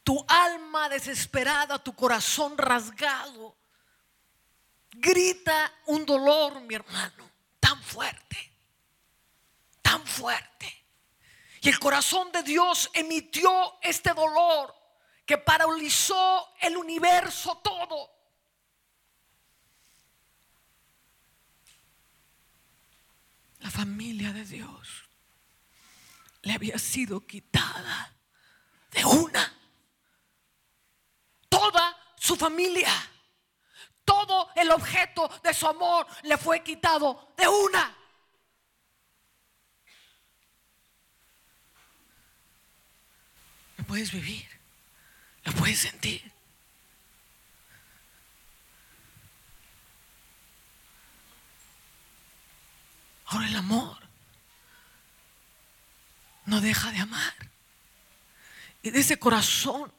Tu 0.04 0.24
alma 0.28 0.90
desesperada, 0.90 1.84
tu 1.84 1.96
corazón 1.96 2.58
rasgado, 2.58 3.58
grita 4.92 5.72
un 5.88 6.06
dolor, 6.06 6.62
mi 6.62 6.76
hermano, 6.76 7.30
tan 7.60 7.82
fuerte, 7.84 8.54
tan 9.82 10.06
fuerte. 10.06 10.86
Y 11.62 11.70
el 11.70 11.80
corazón 11.80 12.32
de 12.32 12.42
Dios 12.44 12.90
emitió 12.94 13.80
este 13.82 14.14
dolor 14.14 14.74
que 15.26 15.38
paralizó 15.38 16.56
el 16.62 16.78
universo 16.78 17.58
todo. 17.58 18.10
La 23.60 23.70
familia 23.70 24.32
de 24.32 24.46
Dios 24.46 24.99
le 26.42 26.54
había 26.54 26.78
sido 26.78 27.26
quitada 27.26 28.14
de 28.92 29.06
una. 29.06 29.54
Toda 31.50 31.98
su 32.16 32.36
familia 32.36 32.92
todo 34.10 34.50
el 34.56 34.72
objeto 34.72 35.30
de 35.44 35.54
su 35.54 35.68
amor 35.68 36.08
le 36.24 36.36
fue 36.36 36.64
quitado 36.64 37.32
de 37.38 37.48
una. 37.48 37.96
Lo 43.78 43.84
puedes 43.84 44.12
vivir, 44.12 44.48
lo 45.44 45.54
puedes 45.54 45.78
sentir. 45.78 46.32
Ahora 53.28 53.48
el 53.48 53.56
amor 53.58 54.09
no 56.50 56.62
deja 56.62 56.92
de 56.92 57.00
amar. 57.00 57.34
Y 58.82 58.90
de 58.90 59.00
ese 59.00 59.18
corazón 59.18 59.92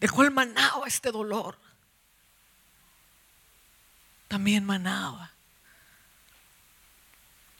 de 0.00 0.08
cual 0.08 0.30
manaba 0.30 0.86
este 0.86 1.10
dolor, 1.10 1.58
también 4.28 4.64
manaba 4.64 5.32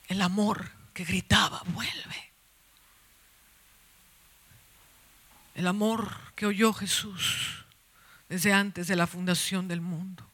el 0.09 0.21
amor 0.23 0.71
que 0.93 1.05
gritaba, 1.05 1.63
vuelve. 1.67 2.33
El 5.55 5.67
amor 5.67 6.17
que 6.35 6.47
oyó 6.47 6.73
Jesús 6.73 7.65
desde 8.29 8.53
antes 8.53 8.87
de 8.87 8.97
la 8.97 9.07
fundación 9.07 9.67
del 9.67 9.81
mundo. 9.81 10.25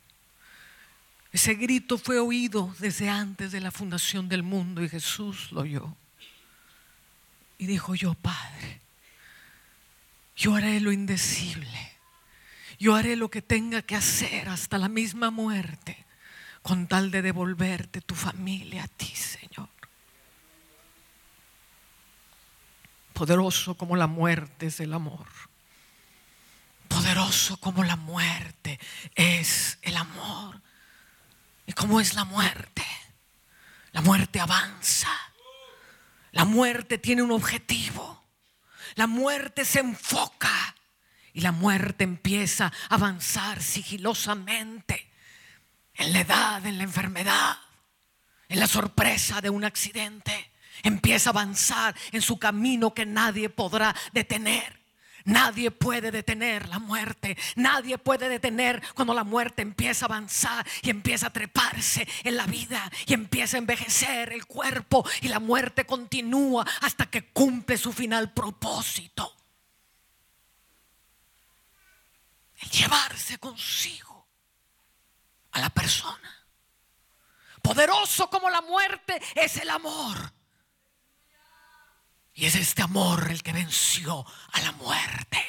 Ese 1.33 1.55
grito 1.55 1.99
fue 1.99 2.18
oído 2.18 2.75
desde 2.79 3.09
antes 3.09 3.51
de 3.53 3.61
la 3.61 3.70
fundación 3.70 4.29
del 4.29 4.42
mundo 4.42 4.83
y 4.83 4.88
Jesús 4.88 5.51
lo 5.51 5.62
oyó. 5.62 5.97
Y 7.59 7.67
dijo 7.67 7.95
yo, 7.95 8.14
Padre, 8.14 8.81
yo 10.37 10.55
haré 10.55 10.81
lo 10.81 10.93
indecible. 10.93 11.93
Yo 12.79 12.95
haré 12.95 13.17
lo 13.17 13.31
que 13.31 13.43
tenga 13.43 13.83
que 13.83 13.97
hacer 13.97 14.49
hasta 14.49 14.79
la 14.79 14.88
misma 14.88 15.31
muerte 15.31 16.05
con 16.62 16.87
tal 16.87 17.11
de 17.11 17.23
devolverte 17.23 18.01
tu 18.01 18.14
familia 18.14 18.85
a 18.85 18.88
ti, 18.88 19.14
Señor. 19.14 19.69
Poderoso 23.12 23.75
como 23.75 23.97
la 23.97 24.07
muerte 24.07 24.67
es 24.67 24.81
el 24.81 24.93
amor. 24.93 25.27
Poderoso 26.88 27.59
como 27.59 27.85
la 27.85 27.97
muerte 27.97 28.81
es 29.14 29.79
el 29.83 29.97
amor. 29.97 30.61
¿Y 31.67 31.73
cómo 31.73 32.01
es 32.01 32.14
la 32.14 32.25
muerte? 32.25 32.85
La 33.93 34.01
muerte 34.01 34.40
avanza. 34.40 35.11
La 36.35 36.44
muerte 36.44 36.99
tiene 36.99 37.23
un 37.23 37.31
objetivo. 37.31 38.25
La 38.97 39.07
muerte 39.07 39.64
se 39.64 39.79
enfoca 39.79 40.75
y 41.33 41.40
la 41.42 41.53
muerte 41.53 42.03
empieza 42.03 42.73
a 42.88 42.94
avanzar 42.97 43.62
sigilosamente 43.62 45.12
en 45.94 46.12
la 46.12 46.20
edad, 46.20 46.66
en 46.66 46.79
la 46.79 46.85
enfermedad, 46.85 47.57
en 48.49 48.59
la 48.59 48.66
sorpresa 48.66 49.40
de 49.40 49.51
un 49.51 49.64
accidente. 49.64 50.51
Empieza 50.83 51.31
a 51.31 51.33
avanzar 51.33 51.94
en 52.11 52.20
su 52.20 52.37
camino 52.37 52.92
que 52.92 53.07
nadie 53.07 53.49
podrá 53.49 53.94
detener. 54.12 54.84
Nadie 55.25 55.71
puede 55.71 56.11
detener 56.11 56.69
la 56.69 56.79
muerte. 56.79 57.37
Nadie 57.57 57.97
puede 57.97 58.29
detener 58.29 58.83
cuando 58.95 59.15
la 59.15 59.25
muerte 59.25 59.63
empieza 59.63 60.05
a 60.05 60.09
avanzar 60.09 60.67
y 60.83 60.91
empieza 60.91 61.29
a 61.29 61.33
treparse 61.33 62.07
en 62.25 62.37
la 62.37 62.47
vida 62.47 62.91
y 63.07 63.15
empieza 63.15 63.57
a 63.57 63.61
envejecer 63.61 64.35
el 64.35 64.45
cuerpo 64.45 65.09
y 65.23 65.29
la 65.29 65.41
muerte 65.41 65.87
continúa 65.87 66.67
hasta 66.83 67.07
que 67.07 67.31
cumple 67.31 67.79
su 67.79 67.93
final 67.93 68.33
propósito. 68.33 69.35
El 72.57 72.69
llevarse 72.69 73.39
consigo 73.39 74.29
a 75.53 75.61
la 75.61 75.71
persona. 75.71 76.47
Poderoso 77.63 78.29
como 78.29 78.51
la 78.51 78.61
muerte 78.61 79.23
es 79.35 79.57
el 79.57 79.71
amor. 79.71 80.34
Y 82.35 82.47
es 82.47 82.57
este 82.57 82.83
amor 82.83 83.31
el 83.31 83.42
que 83.42 83.53
venció 83.53 84.27
a 84.53 84.61
la 84.61 84.73
muerte. 84.73 85.44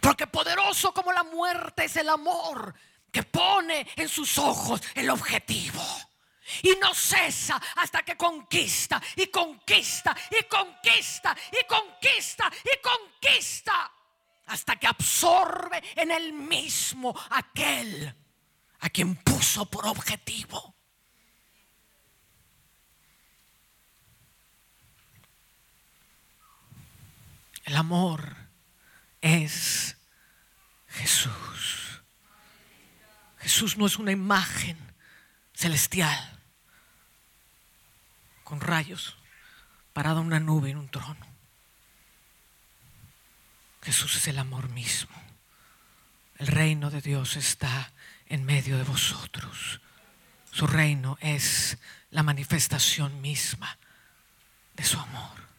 Porque 0.00 0.26
poderoso 0.28 0.94
como 0.94 1.12
la 1.12 1.24
muerte 1.24 1.84
es 1.84 1.96
el 1.96 2.08
amor 2.08 2.74
que 3.10 3.24
pone 3.24 3.86
en 3.96 4.08
sus 4.08 4.38
ojos 4.38 4.80
el 4.94 5.10
objetivo. 5.10 5.82
Y 6.62 6.76
no 6.80 6.94
cesa 6.94 7.60
hasta 7.76 8.02
que 8.02 8.16
conquista 8.16 9.00
y 9.16 9.26
conquista 9.26 10.16
y 10.30 10.44
conquista 10.44 11.36
y 11.52 11.66
conquista 11.66 12.50
y 12.64 12.80
conquista. 12.80 13.92
Hasta 14.46 14.76
que 14.76 14.86
absorbe 14.86 15.82
en 15.96 16.10
el 16.10 16.32
mismo 16.32 17.14
aquel 17.30 18.14
a 18.80 18.90
quien 18.90 19.16
puso 19.16 19.66
por 19.66 19.86
objetivo. 19.86 20.79
El 27.64 27.76
amor 27.76 28.36
es 29.20 29.96
Jesús. 30.88 32.02
Jesús 33.38 33.76
no 33.76 33.86
es 33.86 33.96
una 33.98 34.12
imagen 34.12 34.76
celestial 35.54 36.38
con 38.44 38.60
rayos 38.60 39.16
parada 39.92 40.20
una 40.20 40.40
nube 40.40 40.70
en 40.70 40.78
un 40.78 40.88
trono. 40.88 41.26
Jesús 43.82 44.16
es 44.16 44.28
el 44.28 44.38
amor 44.38 44.68
mismo. 44.68 45.14
El 46.38 46.46
reino 46.46 46.90
de 46.90 47.00
Dios 47.00 47.36
está 47.36 47.92
en 48.26 48.44
medio 48.44 48.78
de 48.78 48.84
vosotros. 48.84 49.80
Su 50.50 50.66
reino 50.66 51.18
es 51.20 51.78
la 52.10 52.22
manifestación 52.22 53.20
misma 53.20 53.78
de 54.74 54.84
su 54.84 54.98
amor. 54.98 55.49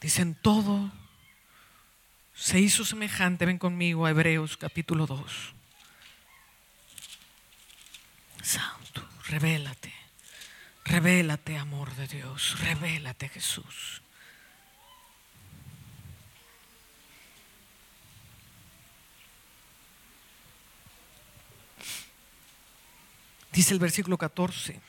Dicen 0.00 0.34
todo 0.34 0.90
se 2.34 2.58
hizo 2.58 2.84
semejante. 2.84 3.44
Ven 3.44 3.58
conmigo 3.58 4.06
a 4.06 4.10
Hebreos 4.10 4.56
capítulo 4.56 5.06
2. 5.06 5.54
Santo, 8.42 9.06
revélate. 9.26 9.92
Revélate, 10.84 11.58
amor 11.58 11.94
de 11.94 12.08
Dios. 12.08 12.58
Revélate, 12.60 13.28
Jesús. 13.28 14.02
Dice 23.52 23.74
el 23.74 23.80
versículo 23.80 24.16
14. 24.16 24.80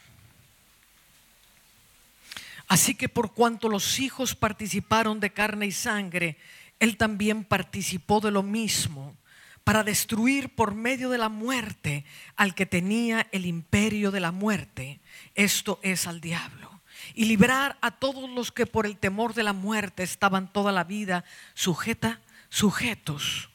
Así 2.72 2.96
que 2.96 3.10
por 3.10 3.34
cuanto 3.34 3.68
los 3.68 4.00
hijos 4.00 4.34
participaron 4.34 5.20
de 5.20 5.34
carne 5.34 5.66
y 5.66 5.74
sangre, 5.74 6.38
Él 6.80 6.96
también 6.96 7.44
participó 7.44 8.22
de 8.22 8.32
lo 8.32 8.44
mismo 8.44 9.18
para 9.66 9.84
destruir 9.84 10.56
por 10.56 10.74
medio 10.74 11.10
de 11.10 11.18
la 11.18 11.28
muerte 11.28 12.06
al 12.38 12.56
que 12.56 12.66
tenía 12.66 13.28
el 13.34 13.46
imperio 13.46 14.10
de 14.10 14.22
la 14.22 14.32
muerte, 14.32 15.02
esto 15.36 15.82
es 15.84 16.08
al 16.08 16.22
diablo, 16.22 16.80
y 17.14 17.26
librar 17.26 17.78
a 17.82 17.92
todos 17.92 18.30
los 18.30 18.54
que 18.54 18.66
por 18.66 18.86
el 18.86 18.96
temor 18.96 19.34
de 19.34 19.44
la 19.44 19.52
muerte 19.52 20.04
estaban 20.04 20.48
toda 20.54 20.72
la 20.72 20.86
vida 20.86 21.26
sujeta, 21.54 22.22
sujetos 22.48 23.50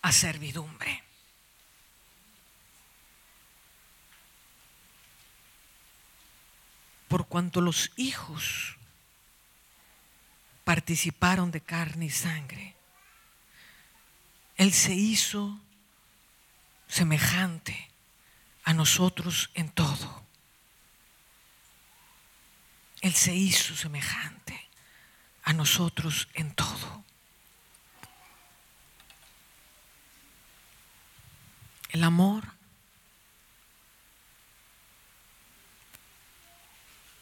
a 0.00 0.10
servidumbre. 0.10 1.09
Por 7.10 7.26
cuanto 7.26 7.60
los 7.60 7.90
hijos 7.96 8.76
participaron 10.62 11.50
de 11.50 11.60
carne 11.60 12.04
y 12.04 12.10
sangre, 12.10 12.76
Él 14.56 14.72
se 14.72 14.94
hizo 14.94 15.58
semejante 16.86 17.90
a 18.62 18.74
nosotros 18.74 19.50
en 19.54 19.70
todo. 19.70 20.24
Él 23.00 23.12
se 23.14 23.34
hizo 23.34 23.74
semejante 23.74 24.68
a 25.42 25.52
nosotros 25.52 26.28
en 26.34 26.54
todo. 26.54 27.04
El 31.88 32.04
amor 32.04 32.59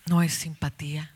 no 0.09 0.23
es 0.23 0.35
simpatía. 0.35 1.13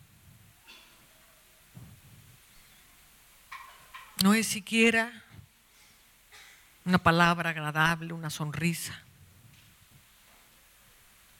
No 4.23 4.35
es 4.35 4.47
siquiera 4.47 5.13
una 6.85 6.99
palabra 6.99 7.51
agradable, 7.51 8.13
una 8.13 8.31
sonrisa. 8.31 9.01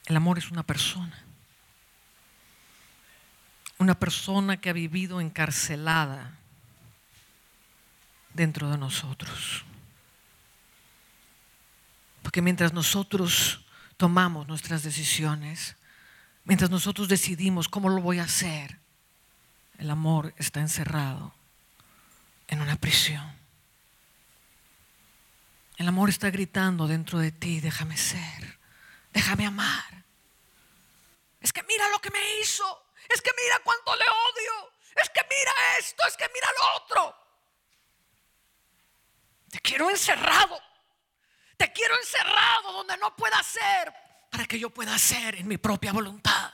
El 0.05 0.15
amor 0.15 0.37
es 0.37 0.51
una 0.51 0.63
persona. 0.63 1.17
Una 3.77 3.97
persona 3.97 4.57
que 4.57 4.69
ha 4.69 4.73
vivido 4.73 5.21
encarcelada 5.21 6.37
dentro 8.33 8.69
de 8.69 8.77
nosotros. 8.77 9.63
Porque 12.21 12.41
mientras 12.41 12.73
nosotros 12.73 13.65
tomamos 13.97 14.47
nuestras 14.47 14.83
decisiones, 14.83 15.75
Mientras 16.45 16.69
nosotros 16.69 17.07
decidimos 17.07 17.69
cómo 17.69 17.89
lo 17.89 18.01
voy 18.01 18.19
a 18.19 18.23
hacer, 18.23 18.79
el 19.77 19.89
amor 19.89 20.33
está 20.37 20.59
encerrado 20.59 21.33
en 22.47 22.61
una 22.61 22.75
prisión. 22.75 23.41
El 25.77 25.87
amor 25.87 26.09
está 26.09 26.29
gritando 26.29 26.87
dentro 26.87 27.19
de 27.19 27.31
ti, 27.31 27.59
déjame 27.59 27.97
ser, 27.97 28.59
déjame 29.11 29.45
amar. 29.45 30.03
Es 31.39 31.51
que 31.51 31.63
mira 31.63 31.89
lo 31.89 31.99
que 31.99 32.11
me 32.11 32.39
hizo, 32.39 32.85
es 33.09 33.21
que 33.21 33.31
mira 33.41 33.59
cuánto 33.63 33.95
le 33.95 34.03
odio, 34.03 34.73
es 35.01 35.09
que 35.09 35.21
mira 35.23 35.51
esto, 35.79 36.03
es 36.07 36.15
que 36.15 36.29
mira 36.33 36.47
lo 36.59 36.83
otro. 36.83 37.15
Te 39.49 39.59
quiero 39.59 39.89
encerrado, 39.89 40.61
te 41.57 41.71
quiero 41.71 41.95
encerrado 41.97 42.73
donde 42.73 42.97
no 42.97 43.15
pueda 43.15 43.41
ser 43.43 43.93
para 44.33 44.47
que 44.47 44.57
yo 44.57 44.71
pueda 44.71 44.95
hacer 44.95 45.35
en 45.35 45.47
mi 45.47 45.57
propia 45.57 45.93
voluntad. 45.93 46.51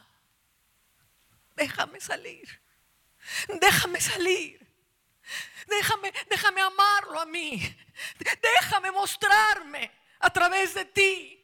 Déjame 1.55 2.01
salir. 2.01 2.61
Déjame 3.47 4.01
salir. 4.01 4.67
Déjame, 5.65 6.11
déjame 6.29 6.59
amarlo 6.59 7.21
a 7.21 7.25
mí. 7.25 7.73
Déjame 8.41 8.91
mostrarme 8.91 9.89
a 10.19 10.29
través 10.29 10.73
de 10.73 10.83
ti. 10.83 11.41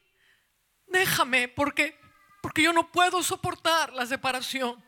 Déjame 0.88 1.48
porque 1.48 1.98
porque 2.42 2.62
yo 2.62 2.74
no 2.74 2.92
puedo 2.92 3.22
soportar 3.22 3.94
la 3.94 4.04
separación. 4.04 4.84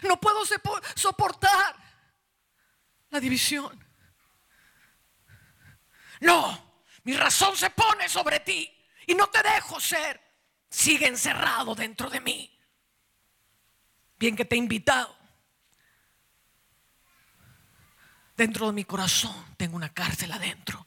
No 0.00 0.18
puedo 0.18 0.44
soportar 0.94 1.76
la 3.10 3.20
división. 3.20 3.86
No, 6.20 6.80
mi 7.04 7.14
razón 7.14 7.54
se 7.54 7.68
pone 7.68 8.08
sobre 8.08 8.40
ti 8.40 8.74
y 9.06 9.14
no 9.14 9.26
te 9.26 9.42
dejo 9.42 9.78
ser 9.78 10.25
sigue 10.70 11.06
encerrado 11.06 11.74
dentro 11.74 12.10
de 12.10 12.20
mí. 12.20 12.58
Bien 14.18 14.36
que 14.36 14.44
te 14.44 14.54
he 14.54 14.58
invitado. 14.58 15.14
Dentro 18.36 18.66
de 18.66 18.72
mi 18.72 18.84
corazón 18.84 19.34
tengo 19.56 19.76
una 19.76 19.94
cárcel 19.94 20.30
adentro, 20.30 20.86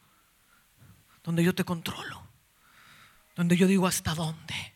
donde 1.23 1.43
yo 1.43 1.55
te 1.55 1.63
controlo, 1.63 2.27
donde 3.35 3.57
yo 3.57 3.65
digo 3.65 3.87
hasta 3.87 4.13
dónde. 4.13 4.73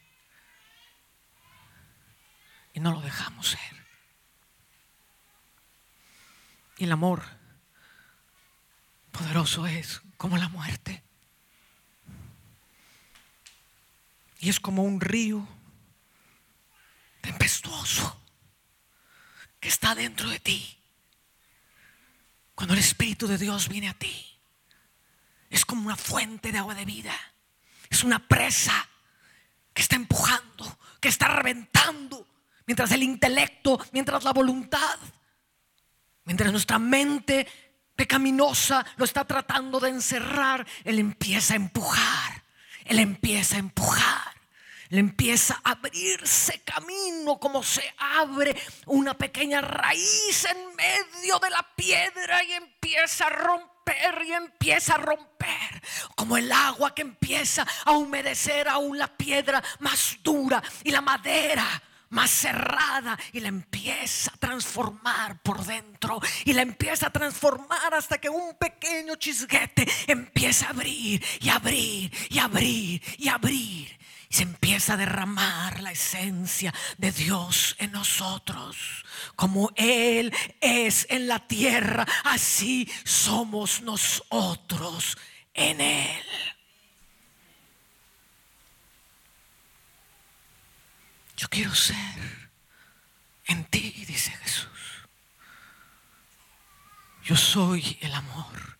Y 2.74 2.80
no 2.80 2.92
lo 2.92 3.02
dejamos 3.02 3.50
ser. 3.50 3.86
Y 6.78 6.86
el 6.86 6.92
amor 6.92 7.24
poderoso 9.12 9.68
es 9.68 10.02
como 10.18 10.38
la 10.38 10.50
muerte. 10.50 11.04
Y 14.44 14.50
es 14.50 14.60
como 14.60 14.84
un 14.84 15.00
río 15.00 15.48
tempestuoso 17.22 18.22
que 19.58 19.70
está 19.70 19.96
dentro 19.96 20.30
de 20.30 20.42
ti. 20.42 20.78
Cuando 22.54 22.74
el 22.74 22.82
Espíritu 22.82 23.26
de 23.26 23.38
Dios 23.38 23.70
viene 23.70 23.88
a 23.88 23.94
ti, 23.94 24.38
es 25.50 25.64
como 25.64 25.86
una 25.86 25.96
fuente 25.96 26.52
de 26.52 26.58
agua 26.58 26.76
de 26.76 26.84
vida. 26.84 27.18
Es 27.90 28.04
una 28.04 28.20
presa 28.28 28.86
que 29.74 29.82
está 29.82 29.96
empujando, 29.96 30.78
que 31.00 31.08
está 31.08 31.30
reventando, 31.30 32.28
mientras 32.66 32.92
el 32.92 33.04
intelecto, 33.04 33.80
mientras 33.94 34.26
la 34.26 34.34
voluntad, 34.34 35.00
mientras 36.26 36.52
nuestra 36.52 36.80
mente 36.80 37.48
pecaminosa 37.96 38.86
lo 38.98 39.06
está 39.06 39.24
tratando 39.24 39.80
de 39.80 39.88
encerrar, 39.88 40.68
Él 40.84 41.00
empieza 41.00 41.54
a 41.54 41.56
empujar, 41.56 42.44
Él 42.84 43.00
empieza 43.00 43.56
a 43.56 43.60
empujar 43.60 44.23
le 44.94 45.00
empieza 45.00 45.60
a 45.64 45.72
abrirse 45.72 46.62
camino 46.62 47.40
como 47.40 47.64
se 47.64 47.84
abre 47.98 48.56
una 48.86 49.16
pequeña 49.16 49.60
raíz 49.60 50.46
en 50.46 50.76
medio 50.76 51.40
de 51.40 51.50
la 51.50 51.68
piedra 51.76 52.44
y 52.44 52.54
empieza 52.54 53.26
a 53.26 53.30
romper 53.30 54.24
y 54.24 54.34
empieza 54.34 54.94
a 54.94 54.98
romper 54.98 55.82
como 56.16 56.38
el 56.38 56.52
agua 56.52 56.94
que 56.94 57.02
empieza 57.02 57.66
a 57.86 57.94
humedecer 57.94 58.68
aún 58.68 59.00
la 59.00 59.08
piedra 59.08 59.64
más 59.80 60.20
dura 60.22 60.62
y 60.84 60.92
la 60.92 61.02
madera 61.02 61.66
más 62.10 62.30
cerrada 62.30 63.18
y 63.32 63.40
la 63.40 63.48
empieza 63.48 64.32
a 64.32 64.38
transformar 64.38 65.42
por 65.42 65.66
dentro 65.66 66.22
y 66.46 66.54
la 66.54 66.62
empieza 66.62 67.08
a 67.08 67.12
transformar 67.12 67.96
hasta 67.96 68.20
que 68.20 68.30
un 68.30 68.56
pequeño 68.60 69.16
chisguete 69.16 69.88
empieza 70.06 70.68
a 70.68 70.70
abrir 70.70 71.26
y 71.42 71.50
abrir 71.50 72.14
y 72.30 72.38
abrir 72.38 73.02
y 73.18 73.28
abrir 73.28 74.04
se 74.34 74.42
empieza 74.42 74.94
a 74.94 74.98
derramar 74.98 75.80
la 75.82 75.92
esencia 75.92 76.74
de 76.98 77.12
Dios 77.12 77.76
en 77.78 77.92
nosotros. 77.92 79.06
Como 79.36 79.72
Él 79.76 80.34
es 80.60 81.06
en 81.12 81.28
la 81.28 81.38
tierra, 81.48 82.08
así 82.24 82.92
somos 83.04 83.82
nosotros 83.82 85.20
en 85.54 85.82
Él. 85.82 86.26
Yo 91.38 91.48
quiero 91.48 91.76
ser 91.76 92.50
en 93.46 93.66
ti, 93.66 94.04
dice 94.08 94.32
Jesús. 94.32 94.68
Yo 97.24 97.36
soy 97.36 98.00
el 98.02 98.16
amor. 98.16 98.73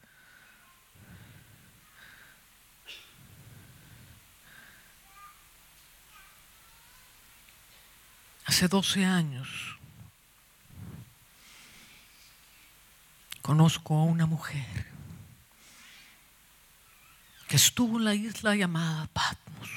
Hace 8.54 8.68
12 8.68 9.04
años 9.04 9.50
conozco 13.42 13.96
a 13.96 14.04
una 14.04 14.28
mujer 14.28 14.86
que 17.48 17.56
estuvo 17.56 17.98
en 17.98 18.04
la 18.04 18.14
isla 18.14 18.56
llamada 18.56 19.08
Patmos. 19.08 19.70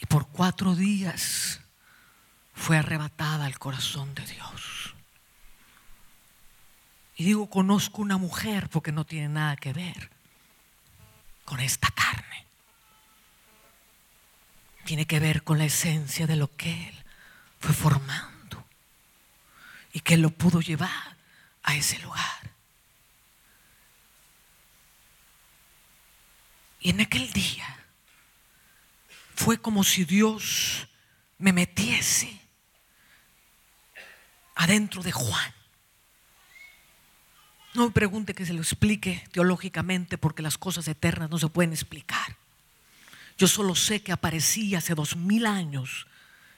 Y 0.00 0.06
por 0.06 0.28
cuatro 0.28 0.74
días 0.74 1.60
fue 2.54 2.78
arrebatada 2.78 3.44
al 3.44 3.58
corazón 3.58 4.14
de 4.14 4.24
Dios. 4.24 4.94
Y 7.16 7.24
digo, 7.24 7.50
conozco 7.50 8.00
una 8.00 8.16
mujer 8.16 8.70
porque 8.70 8.92
no 8.92 9.04
tiene 9.04 9.28
nada 9.28 9.56
que 9.56 9.74
ver 9.74 10.10
con 11.44 11.60
esta 11.60 11.90
carne. 11.90 12.47
Tiene 14.88 15.06
que 15.06 15.20
ver 15.20 15.42
con 15.42 15.58
la 15.58 15.66
esencia 15.66 16.26
de 16.26 16.36
lo 16.36 16.56
que 16.56 16.88
Él 16.88 16.94
fue 17.60 17.74
formando 17.74 18.66
y 19.92 20.00
que 20.00 20.16
lo 20.16 20.30
pudo 20.30 20.62
llevar 20.62 21.18
a 21.62 21.76
ese 21.76 21.98
lugar. 21.98 22.54
Y 26.80 26.88
en 26.88 27.02
aquel 27.02 27.30
día 27.34 27.66
fue 29.34 29.60
como 29.60 29.84
si 29.84 30.06
Dios 30.06 30.88
me 31.36 31.52
metiese 31.52 32.40
adentro 34.54 35.02
de 35.02 35.12
Juan. 35.12 35.54
No 37.74 37.84
me 37.84 37.90
pregunte 37.90 38.32
que 38.32 38.46
se 38.46 38.54
lo 38.54 38.62
explique 38.62 39.22
teológicamente 39.32 40.16
porque 40.16 40.40
las 40.40 40.56
cosas 40.56 40.88
eternas 40.88 41.28
no 41.28 41.38
se 41.38 41.48
pueden 41.48 41.74
explicar. 41.74 42.38
Yo 43.38 43.46
solo 43.46 43.76
sé 43.76 44.02
que 44.02 44.10
aparecí 44.10 44.74
hace 44.74 44.96
dos 44.96 45.16
mil 45.16 45.46
años 45.46 46.08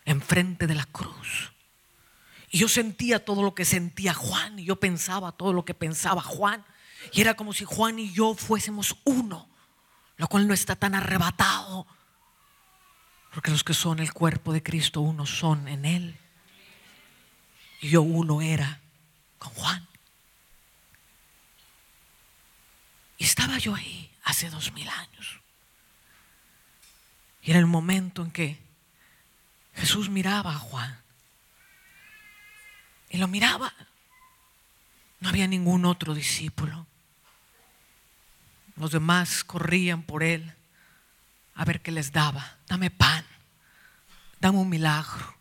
enfrente 0.06 0.66
de 0.66 0.74
la 0.74 0.86
cruz. 0.86 1.52
Y 2.50 2.58
yo 2.58 2.68
sentía 2.68 3.24
todo 3.24 3.42
lo 3.42 3.54
que 3.54 3.66
sentía 3.66 4.14
Juan 4.14 4.58
y 4.58 4.64
yo 4.64 4.76
pensaba 4.76 5.32
todo 5.32 5.52
lo 5.52 5.64
que 5.64 5.74
pensaba 5.74 6.22
Juan. 6.22 6.64
Y 7.12 7.20
era 7.20 7.34
como 7.34 7.52
si 7.52 7.64
Juan 7.64 7.98
y 7.98 8.12
yo 8.12 8.34
fuésemos 8.34 8.96
uno, 9.04 9.48
lo 10.16 10.26
cual 10.26 10.48
no 10.48 10.54
está 10.54 10.74
tan 10.74 10.94
arrebatado. 10.94 11.86
Porque 13.32 13.50
los 13.50 13.62
que 13.62 13.74
son 13.74 14.00
el 14.00 14.12
cuerpo 14.12 14.52
de 14.52 14.62
Cristo, 14.62 15.02
uno 15.02 15.26
son 15.26 15.68
en 15.68 15.84
Él. 15.84 16.18
Y 17.82 17.90
yo 17.90 18.02
uno 18.02 18.40
era 18.40 18.80
con 19.38 19.52
Juan. 19.52 19.86
Y 23.18 23.24
estaba 23.24 23.58
yo 23.58 23.74
ahí 23.74 24.10
hace 24.24 24.48
dos 24.48 24.72
mil 24.72 24.88
años. 24.88 25.40
Y 27.42 27.50
era 27.50 27.58
el 27.58 27.66
momento 27.66 28.22
en 28.22 28.30
que 28.30 28.58
Jesús 29.74 30.08
miraba 30.08 30.52
a 30.54 30.58
Juan. 30.58 30.98
Y 33.08 33.18
lo 33.18 33.28
miraba. 33.28 33.72
No 35.20 35.28
había 35.28 35.46
ningún 35.46 35.84
otro 35.84 36.14
discípulo. 36.14 36.86
Los 38.76 38.92
demás 38.92 39.44
corrían 39.44 40.02
por 40.02 40.22
él 40.22 40.54
a 41.54 41.64
ver 41.64 41.82
qué 41.82 41.90
les 41.90 42.12
daba. 42.12 42.56
Dame 42.66 42.90
pan. 42.90 43.24
Dame 44.40 44.58
un 44.58 44.68
milagro. 44.68 45.36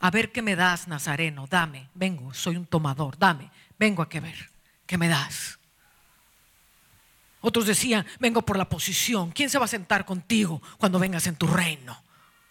A 0.00 0.10
ver 0.10 0.32
qué 0.32 0.42
me 0.42 0.56
das, 0.56 0.88
Nazareno. 0.88 1.46
Dame. 1.46 1.88
Vengo, 1.94 2.34
soy 2.34 2.56
un 2.56 2.66
tomador. 2.66 3.18
Dame. 3.18 3.50
Vengo 3.78 4.02
a 4.02 4.08
que 4.08 4.20
ver. 4.20 4.50
¿Qué 4.86 4.98
me 4.98 5.08
das? 5.08 5.58
Otros 7.46 7.66
decían, 7.66 8.06
vengo 8.20 8.40
por 8.40 8.56
la 8.56 8.70
posición. 8.70 9.30
¿Quién 9.30 9.50
se 9.50 9.58
va 9.58 9.66
a 9.66 9.68
sentar 9.68 10.06
contigo 10.06 10.62
cuando 10.78 10.98
vengas 10.98 11.26
en 11.26 11.36
tu 11.36 11.46
reino? 11.46 12.02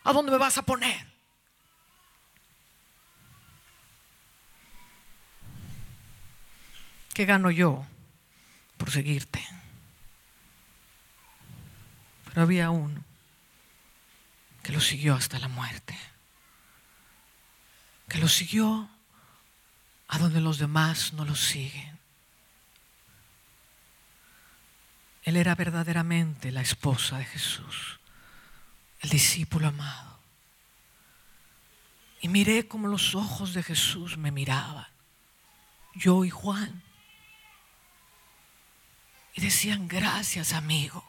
¿A 0.03 0.13
dónde 0.13 0.31
me 0.31 0.37
vas 0.37 0.59
a 0.59 0.61
poner? 0.61 1.07
¿Qué 7.11 7.25
gano 7.25 7.49
yo 7.49 7.83
por 8.77 8.91
seguirte? 8.91 9.43
Pero 12.25 12.43
había 12.43 12.69
uno 12.69 13.03
que 14.61 14.73
lo 14.73 14.79
siguió 14.79 15.15
hasta 15.15 15.39
la 15.39 15.47
muerte, 15.47 15.97
que 18.09 18.19
lo 18.19 18.27
siguió 18.27 18.87
a 20.07 20.19
donde 20.19 20.39
los 20.39 20.59
demás 20.59 21.13
no 21.13 21.25
lo 21.25 21.33
siguen. 21.33 22.02
Él 25.23 25.37
era 25.37 25.55
verdaderamente 25.55 26.51
la 26.51 26.61
esposa 26.61 27.17
de 27.17 27.25
Jesús, 27.25 27.99
el 28.99 29.09
discípulo 29.09 29.69
amado. 29.69 30.19
Y 32.21 32.27
miré 32.27 32.67
como 32.67 32.87
los 32.87 33.15
ojos 33.15 33.53
de 33.53 33.63
Jesús 33.63 34.17
me 34.17 34.31
miraban, 34.31 34.87
yo 35.95 36.25
y 36.25 36.29
Juan. 36.29 36.83
Y 39.33 39.41
decían, 39.41 39.87
gracias 39.87 40.53
amigo, 40.53 41.03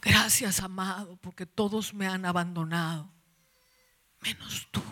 gracias 0.00 0.60
amado, 0.60 1.16
porque 1.16 1.46
todos 1.46 1.94
me 1.94 2.06
han 2.06 2.24
abandonado, 2.24 3.10
menos 4.20 4.68
tú. 4.70 4.82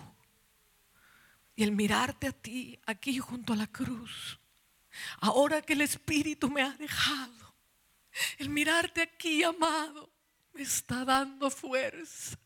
Y 1.55 1.65
el 1.65 1.73
mirarte 1.73 2.29
a 2.29 2.33
ti 2.33 2.79
aquí 2.87 3.19
junto 3.19 3.53
a 3.53 3.57
la 3.57 3.67
cruz, 3.67 4.39
ahora 5.21 5.63
que 5.63 5.73
el 5.73 5.81
Espíritu 5.81 6.51
me 6.51 6.63
ha 6.63 6.71
dejado, 6.71 7.46
el 8.39 8.49
mirarte 8.49 9.03
aquí, 9.03 9.43
amado, 9.43 10.11
me 10.53 10.63
está 10.63 11.05
dando 11.05 11.51
fuerza. 11.51 12.39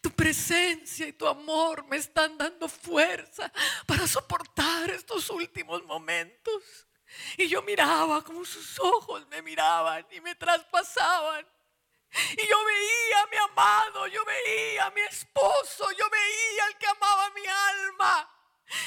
Tu 0.00 0.10
presencia 0.10 1.06
y 1.06 1.12
tu 1.12 1.26
amor 1.26 1.84
me 1.86 1.96
están 1.96 2.38
dando 2.38 2.68
fuerza 2.68 3.52
para 3.86 4.06
soportar 4.06 4.90
estos 4.90 5.28
últimos 5.30 5.82
momentos. 5.84 6.86
Y 7.36 7.48
yo 7.48 7.62
miraba 7.62 8.22
como 8.22 8.44
sus 8.44 8.78
ojos 8.78 9.26
me 9.28 9.42
miraban 9.42 10.06
y 10.10 10.20
me 10.20 10.34
traspasaban. 10.34 11.46
Y 12.10 12.48
yo 12.48 12.64
veía 12.64 13.22
a 13.22 13.26
mi 13.26 13.36
amado, 13.36 14.06
yo 14.06 14.24
veía 14.24 14.86
a 14.86 14.90
mi 14.90 15.00
esposo, 15.02 15.90
yo 15.92 16.08
veía 16.08 16.64
al 16.66 16.78
que 16.78 16.86
amaba 16.86 17.30
mi 17.30 17.46
alma. 17.46 18.37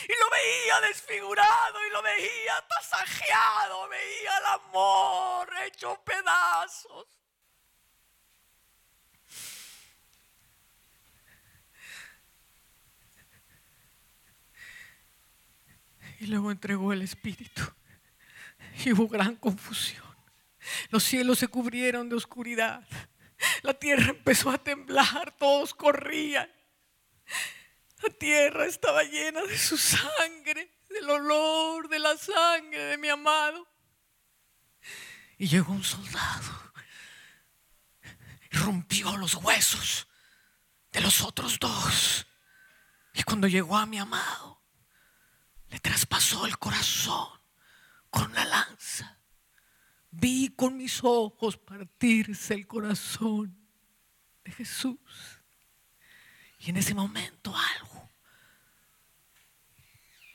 Y 0.08 0.12
lo 0.12 0.30
veía 0.30 0.82
desfigurado 0.88 1.88
y 1.88 1.90
lo 1.92 2.02
veía 2.02 2.68
tasajeado, 2.68 3.90
veía 3.90 4.38
el 4.38 4.46
amor 4.46 5.50
hecho 5.66 6.00
pedazos. 6.04 7.08
Y 16.20 16.28
luego 16.28 16.52
entregó 16.52 16.94
el 16.94 17.02
Espíritu. 17.02 17.64
Y 18.86 18.94
hubo 18.94 19.08
gran 19.08 19.36
confusión. 19.36 20.06
Los 20.90 21.04
cielos 21.04 21.40
se 21.40 21.48
cubrieron 21.48 22.10
de 22.10 22.16
oscuridad. 22.16 22.88
La 23.64 23.74
tierra 23.74 24.12
empezó 24.12 24.52
a 24.52 24.60
temblar, 24.60 25.36
todos 25.40 25.74
corrían. 25.74 26.52
La 28.02 28.10
tierra 28.10 28.66
estaba 28.66 29.04
llena 29.04 29.42
de 29.44 29.58
su 29.58 29.78
sangre, 29.78 30.72
del 30.90 31.10
olor 31.10 31.88
de 31.88 32.00
la 32.00 32.18
sangre 32.18 32.84
de 32.86 32.98
mi 32.98 33.10
amado. 33.10 33.68
Y 35.38 35.48
llegó 35.48 35.74
un 35.74 35.84
soldado 35.84 36.74
y 38.52 38.58
rompió 38.58 39.18
los 39.18 39.36
huesos 39.36 40.08
de 40.92 41.02
los 41.02 41.22
otros 41.22 41.60
dos. 41.60 42.26
Y 43.14 43.24
cuando 43.24 43.48
llegó 43.48 43.78
a 43.78 43.86
mi 43.86 44.00
amado, 44.00 44.62
le 45.70 45.80
traspasó 45.80 46.46
el 46.46 46.58
corazón 46.58 47.30
con 48.10 48.34
la 48.34 48.46
lanza. 48.46 49.20
Vi 50.12 50.50
con 50.56 50.78
mis 50.78 51.04
ojos 51.04 51.58
partirse 51.58 52.54
el 52.54 52.68
corazón 52.68 53.58
de 54.44 54.52
Jesús. 54.52 55.41
Y 56.62 56.70
en 56.70 56.78
ese 56.78 56.94
momento 56.94 57.56
algo 57.56 58.12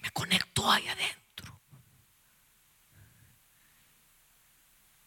me 0.00 0.10
conectó 0.10 0.70
ahí 0.70 0.86
adentro. 0.88 1.60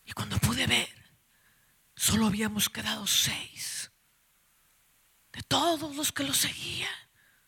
Y 0.05 0.13
cuando 0.13 0.37
pude 0.39 0.65
ver, 0.65 1.13
solo 1.95 2.27
habíamos 2.27 2.69
quedado 2.69 3.05
seis. 3.05 3.91
De 5.33 5.43
todos 5.43 5.93
los 5.95 6.11
que 6.13 6.23
lo 6.23 6.33
seguían, 6.33 6.89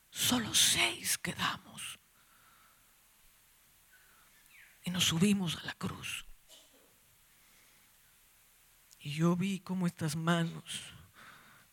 solo 0.09 0.53
seis 0.53 1.17
quedamos. 1.17 1.97
Y 4.83 4.91
nos 4.91 5.05
subimos 5.05 5.55
a 5.57 5.63
la 5.63 5.73
cruz. 5.75 6.25
Y 8.99 9.13
yo 9.13 9.37
vi 9.37 9.61
cómo 9.61 9.87
estas 9.87 10.17
manos 10.17 10.81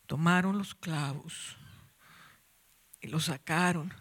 tomaron 0.07 0.57
los 0.57 0.73
clavos 0.73 1.57
y 3.01 3.07
los 3.07 3.25
sacaron 3.25 3.93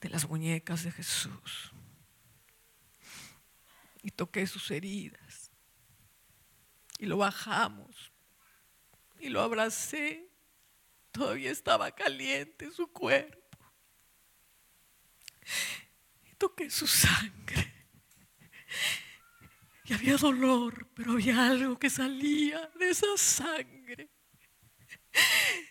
de 0.00 0.08
las 0.08 0.28
muñecas 0.28 0.84
de 0.84 0.92
Jesús. 0.92 1.72
Y 4.02 4.10
toqué 4.10 4.46
sus 4.46 4.70
heridas. 4.70 5.50
Y 6.98 7.06
lo 7.06 7.18
bajamos. 7.18 8.12
Y 9.18 9.28
lo 9.28 9.42
abracé. 9.42 10.28
Todavía 11.12 11.50
estaba 11.50 11.90
caliente 11.90 12.70
su 12.70 12.90
cuerpo. 12.90 13.58
Y 16.30 16.34
toqué 16.36 16.70
su 16.70 16.86
sangre. 16.86 17.74
Y 19.84 19.92
había 19.92 20.16
dolor, 20.16 20.88
pero 20.94 21.12
había 21.12 21.48
algo 21.48 21.78
que 21.78 21.90
salía 21.90 22.70
de 22.78 22.90
esa 22.90 23.16
sangre. 23.16 24.08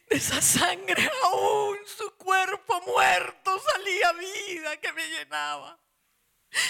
De 0.09 0.17
esa 0.17 0.41
sangre 0.41 1.09
aún 1.23 1.77
su 1.85 2.15
cuerpo 2.17 2.81
muerto 2.81 3.59
salía 3.59 4.13
vida 4.13 4.77
que 4.77 4.91
me 4.93 5.07
llenaba. 5.07 5.79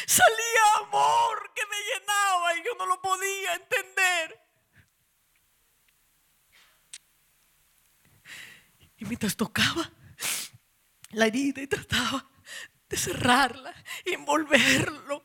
Salía 0.06 0.86
amor 0.86 1.54
que 1.56 1.65
me 1.65 1.78
llenaba 1.78 2.56
y 2.56 2.63
yo 2.65 2.75
no 2.78 2.86
lo 2.86 3.02
podía 3.02 3.54
entender. 3.54 4.41
Y 8.97 9.06
mientras 9.06 9.38
tocaba 9.38 9.89
la 11.12 11.28
herida 11.28 11.62
y 11.62 11.67
trataba 11.67 12.30
de 12.89 12.97
cerrarla 12.97 13.73
envolverlo, 14.06 15.23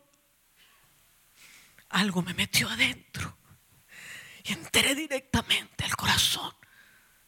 algo 1.89 2.23
me 2.23 2.35
metió 2.35 2.69
adentro 2.69 3.39
y 4.45 4.53
entré 4.53 4.95
directamente 4.95 5.85
al 5.85 5.97
corazón 5.97 6.55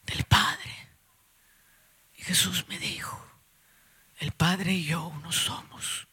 del 0.07 0.25
Padre. 0.25 0.89
Y 2.17 2.23
Jesús 2.23 2.67
me 2.69 2.79
dijo, 2.79 3.23
el 4.19 4.33
Padre 4.33 4.73
y 4.73 4.85
yo 4.85 5.07
uno 5.09 5.33
somos. 5.33 6.07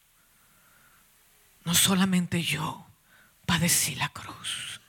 No 1.63 1.73
solamente 1.73 2.43
yo 2.43 2.85
padecí 3.45 3.95
la 3.95 4.09
cruz, 4.09 4.81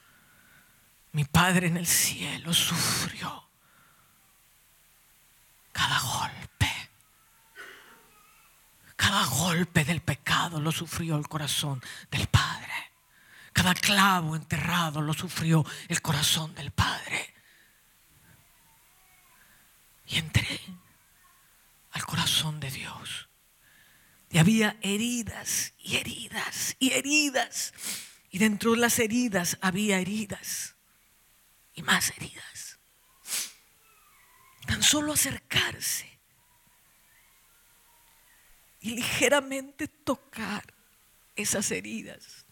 mi 1.13 1.25
Padre 1.25 1.69
en 1.69 1.77
el 1.77 1.87
cielo 1.87 2.53
sufrió 2.53 3.49
cada 5.71 5.99
golpe. 6.01 6.71
Cada 8.97 9.27
golpe 9.27 9.85
del 9.85 10.01
pecado 10.01 10.61
lo 10.61 10.73
sufrió 10.73 11.17
el 11.17 11.29
corazón 11.29 11.83
del 12.11 12.27
Padre. 12.29 12.73
Cada 13.53 13.75
clavo 13.75 14.35
enterrado 14.35 15.01
lo 15.01 15.15
sufrió 15.15 15.65
el 15.89 16.01
corazón 16.01 16.55
del 16.55 16.71
Padre. 16.73 17.34
Y 20.07 20.19
entré 20.19 20.61
al 21.93 22.05
corazón 22.05 22.61
de 22.61 22.71
Dios. 22.71 23.29
Y 24.31 24.39
había 24.39 24.77
heridas 24.83 25.75
y 25.79 25.97
heridas 25.97 26.77
y 26.79 26.93
heridas. 26.93 27.73
Y 28.31 28.39
dentro 28.39 28.73
de 28.73 28.79
las 28.79 28.99
heridas 28.99 29.59
había 29.61 29.99
heridas 29.99 30.75
y 31.75 31.83
más 31.83 32.11
heridas. 32.17 32.79
Tan 34.67 34.83
solo 34.83 35.13
acercarse 35.13 36.15
y 38.81 38.91
ligeramente 38.91 39.89
tocar 39.89 40.65
esas 41.37 41.71
heridas 41.71 42.45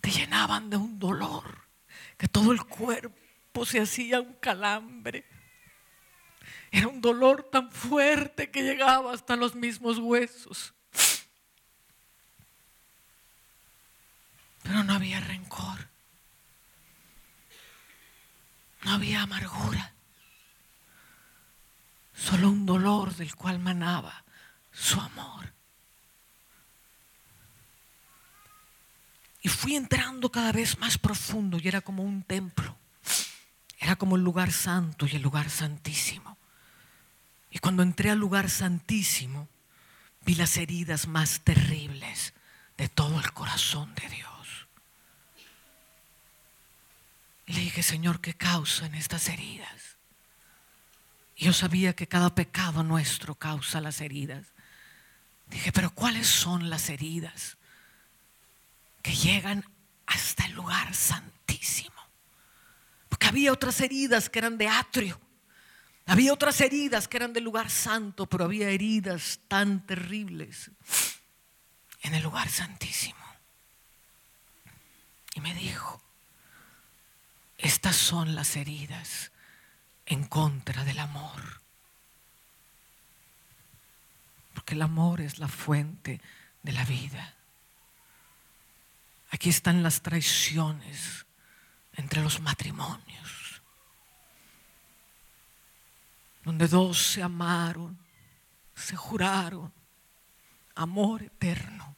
te 0.00 0.10
llenaban 0.10 0.70
de 0.70 0.76
un 0.76 0.98
dolor, 0.98 1.66
que 2.16 2.28
todo 2.28 2.52
el 2.52 2.64
cuerpo 2.64 3.66
se 3.66 3.80
hacía 3.80 4.20
un 4.20 4.34
calambre. 4.34 5.24
Era 6.70 6.88
un 6.88 7.00
dolor 7.00 7.48
tan 7.50 7.70
fuerte 7.70 8.50
que 8.50 8.62
llegaba 8.62 9.12
hasta 9.12 9.36
los 9.36 9.54
mismos 9.54 9.98
huesos. 9.98 10.74
Pero 14.62 14.82
no 14.82 14.94
había 14.94 15.20
rencor. 15.20 15.88
No 18.82 18.92
había 18.92 19.22
amargura. 19.22 19.92
Solo 22.14 22.48
un 22.48 22.66
dolor 22.66 23.14
del 23.14 23.34
cual 23.36 23.58
manaba 23.58 24.24
su 24.72 25.00
amor. 25.00 25.52
Y 29.42 29.48
fui 29.48 29.76
entrando 29.76 30.32
cada 30.32 30.50
vez 30.50 30.76
más 30.78 30.98
profundo 30.98 31.58
y 31.62 31.68
era 31.68 31.80
como 31.80 32.02
un 32.02 32.24
templo. 32.24 32.76
Era 33.78 33.94
como 33.94 34.16
el 34.16 34.22
lugar 34.22 34.50
santo 34.50 35.06
y 35.06 35.14
el 35.14 35.22
lugar 35.22 35.50
santísimo. 35.50 36.25
Y 37.56 37.58
cuando 37.58 37.82
entré 37.82 38.10
al 38.10 38.18
lugar 38.18 38.50
santísimo, 38.50 39.48
vi 40.26 40.34
las 40.34 40.58
heridas 40.58 41.08
más 41.08 41.40
terribles 41.40 42.34
de 42.76 42.90
todo 42.90 43.18
el 43.18 43.32
corazón 43.32 43.94
de 43.94 44.06
Dios. 44.10 44.68
Le 47.46 47.60
dije, 47.60 47.82
Señor, 47.82 48.20
¿qué 48.20 48.34
causan 48.34 48.94
estas 48.94 49.30
heridas? 49.30 49.96
Y 51.34 51.46
yo 51.46 51.54
sabía 51.54 51.96
que 51.96 52.06
cada 52.06 52.34
pecado 52.34 52.82
nuestro 52.82 53.34
causa 53.36 53.80
las 53.80 54.02
heridas. 54.02 54.48
Dije, 55.46 55.72
pero 55.72 55.88
¿cuáles 55.94 56.26
son 56.26 56.68
las 56.68 56.90
heridas 56.90 57.56
que 59.00 59.14
llegan 59.14 59.64
hasta 60.04 60.44
el 60.44 60.52
lugar 60.52 60.94
santísimo? 60.94 62.02
Porque 63.08 63.28
había 63.28 63.50
otras 63.50 63.80
heridas 63.80 64.28
que 64.28 64.40
eran 64.40 64.58
de 64.58 64.68
atrio. 64.68 65.18
Había 66.06 66.32
otras 66.32 66.60
heridas 66.60 67.08
que 67.08 67.16
eran 67.16 67.32
del 67.32 67.44
lugar 67.44 67.68
santo, 67.68 68.26
pero 68.26 68.44
había 68.44 68.70
heridas 68.70 69.40
tan 69.48 69.84
terribles 69.84 70.70
en 72.02 72.14
el 72.14 72.22
lugar 72.22 72.48
santísimo. 72.48 73.16
Y 75.34 75.40
me 75.40 75.52
dijo, 75.54 76.00
estas 77.58 77.96
son 77.96 78.34
las 78.34 78.56
heridas 78.56 79.32
en 80.06 80.24
contra 80.24 80.84
del 80.84 80.98
amor. 81.00 81.60
Porque 84.54 84.74
el 84.74 84.82
amor 84.82 85.20
es 85.20 85.38
la 85.38 85.48
fuente 85.48 86.20
de 86.62 86.72
la 86.72 86.84
vida. 86.84 87.34
Aquí 89.30 89.50
están 89.50 89.82
las 89.82 90.02
traiciones 90.02 91.26
entre 91.94 92.22
los 92.22 92.40
matrimonios, 92.40 93.30
donde 96.46 96.68
dos 96.68 96.96
se 96.96 97.24
amaron, 97.24 97.98
se 98.72 98.94
juraron 98.94 99.72
amor 100.76 101.24
eterno, 101.24 101.96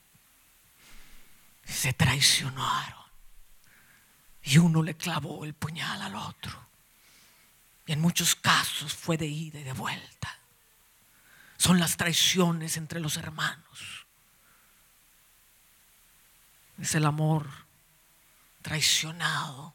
se 1.66 1.92
traicionaron 1.92 3.04
y 4.42 4.56
uno 4.56 4.82
le 4.82 4.96
clavó 4.96 5.44
el 5.44 5.52
puñal 5.52 6.00
al 6.00 6.16
otro. 6.16 6.66
Y 7.84 7.92
en 7.92 8.00
muchos 8.00 8.34
casos 8.34 8.94
fue 8.94 9.18
de 9.18 9.26
ida 9.26 9.60
y 9.60 9.64
de 9.64 9.74
vuelta. 9.74 10.38
Son 11.58 11.78
las 11.78 11.98
traiciones 11.98 12.78
entre 12.78 13.00
los 13.00 13.18
hermanos. 13.18 14.06
Es 16.80 16.94
el 16.94 17.04
amor 17.04 17.50
traicionado 18.62 19.74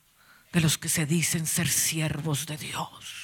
de 0.52 0.62
los 0.62 0.80
que 0.80 0.90
se 0.90 1.06
dicen 1.06 1.46
ser 1.46 1.70
siervos 1.70 2.48
de 2.48 2.58
Dios 2.58 3.23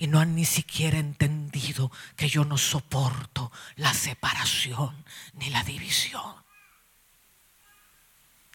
y 0.00 0.06
no 0.06 0.18
han 0.18 0.34
ni 0.34 0.46
siquiera 0.46 0.98
entendido 0.98 1.92
que 2.16 2.26
yo 2.26 2.46
no 2.46 2.56
soporto 2.56 3.52
la 3.76 3.92
separación 3.92 5.04
ni 5.34 5.50
la 5.50 5.62
división. 5.62 6.36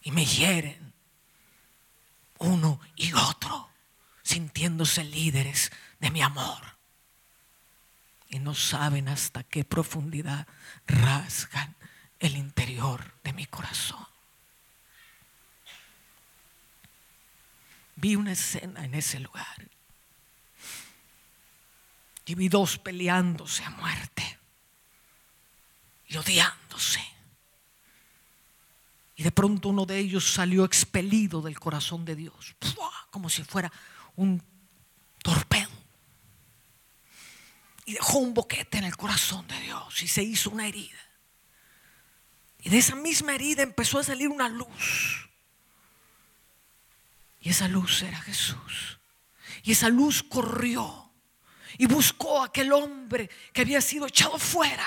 Y 0.02 0.10
me 0.10 0.26
hieren 0.26 0.92
uno 2.38 2.80
y 2.96 3.12
otro, 3.12 3.70
sintiéndose 4.24 5.04
líderes 5.04 5.70
de 6.00 6.10
mi 6.10 6.20
amor. 6.20 6.78
Y 8.28 8.40
no 8.40 8.52
saben 8.52 9.06
hasta 9.06 9.44
qué 9.44 9.62
profundidad 9.62 10.48
rasgan 10.88 11.76
el 12.18 12.36
interior 12.36 13.14
de 13.22 13.32
mi 13.32 13.46
corazón. 13.46 14.04
Vi 17.94 18.16
una 18.16 18.32
escena 18.32 18.84
en 18.84 18.96
ese 18.96 19.20
lugar. 19.20 19.75
Y 22.26 22.34
vi 22.34 22.48
dos 22.48 22.78
peleándose 22.78 23.64
a 23.64 23.70
muerte 23.70 24.38
y 26.08 26.16
odiándose. 26.16 27.00
Y 29.16 29.22
de 29.22 29.32
pronto 29.32 29.70
uno 29.70 29.86
de 29.86 29.98
ellos 29.98 30.32
salió 30.32 30.64
expelido 30.64 31.40
del 31.40 31.58
corazón 31.58 32.04
de 32.04 32.16
Dios, 32.16 32.54
como 33.10 33.30
si 33.30 33.42
fuera 33.44 33.72
un 34.16 34.42
torpedo. 35.22 35.70
Y 37.86 37.94
dejó 37.94 38.18
un 38.18 38.34
boquete 38.34 38.78
en 38.78 38.84
el 38.84 38.96
corazón 38.96 39.46
de 39.46 39.58
Dios 39.60 40.02
y 40.02 40.08
se 40.08 40.22
hizo 40.22 40.50
una 40.50 40.66
herida. 40.66 40.98
Y 42.60 42.68
de 42.68 42.78
esa 42.78 42.96
misma 42.96 43.34
herida 43.34 43.62
empezó 43.62 44.00
a 44.00 44.04
salir 44.04 44.28
una 44.28 44.48
luz. 44.48 45.28
Y 47.40 47.50
esa 47.50 47.68
luz 47.68 48.02
era 48.02 48.20
Jesús. 48.20 48.98
Y 49.62 49.72
esa 49.72 49.88
luz 49.88 50.24
corrió 50.24 51.05
y 51.78 51.86
buscó 51.86 52.42
a 52.42 52.46
aquel 52.46 52.72
hombre 52.72 53.28
que 53.52 53.62
había 53.62 53.80
sido 53.80 54.06
echado 54.06 54.38
fuera. 54.38 54.86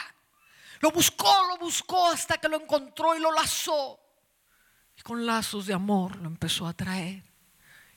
Lo 0.79 0.91
buscó, 0.91 1.31
lo 1.47 1.57
buscó 1.57 2.09
hasta 2.09 2.37
que 2.37 2.47
lo 2.47 2.61
encontró 2.61 3.15
y 3.15 3.19
lo 3.19 3.31
lazó. 3.31 3.99
Y 4.97 5.01
con 5.01 5.25
lazos 5.25 5.65
de 5.65 5.73
amor 5.73 6.15
lo 6.17 6.27
empezó 6.27 6.67
a 6.67 6.73
traer. 6.73 7.23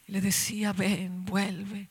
Y 0.06 0.12
le 0.12 0.20
decía, 0.20 0.72
ven, 0.72 1.24
vuelve, 1.24 1.88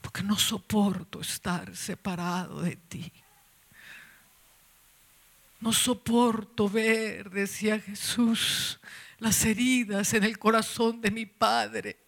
porque 0.00 0.22
no 0.22 0.38
soporto 0.38 1.20
estar 1.20 1.76
separado 1.76 2.62
de 2.62 2.76
ti. 2.76 3.12
No 5.60 5.72
soporto 5.72 6.68
ver, 6.68 7.30
decía 7.30 7.78
Jesús, 7.78 8.80
las 9.18 9.44
heridas 9.44 10.12
en 10.14 10.24
el 10.24 10.38
corazón 10.38 11.00
de 11.00 11.10
mi 11.10 11.26
Padre 11.26 11.98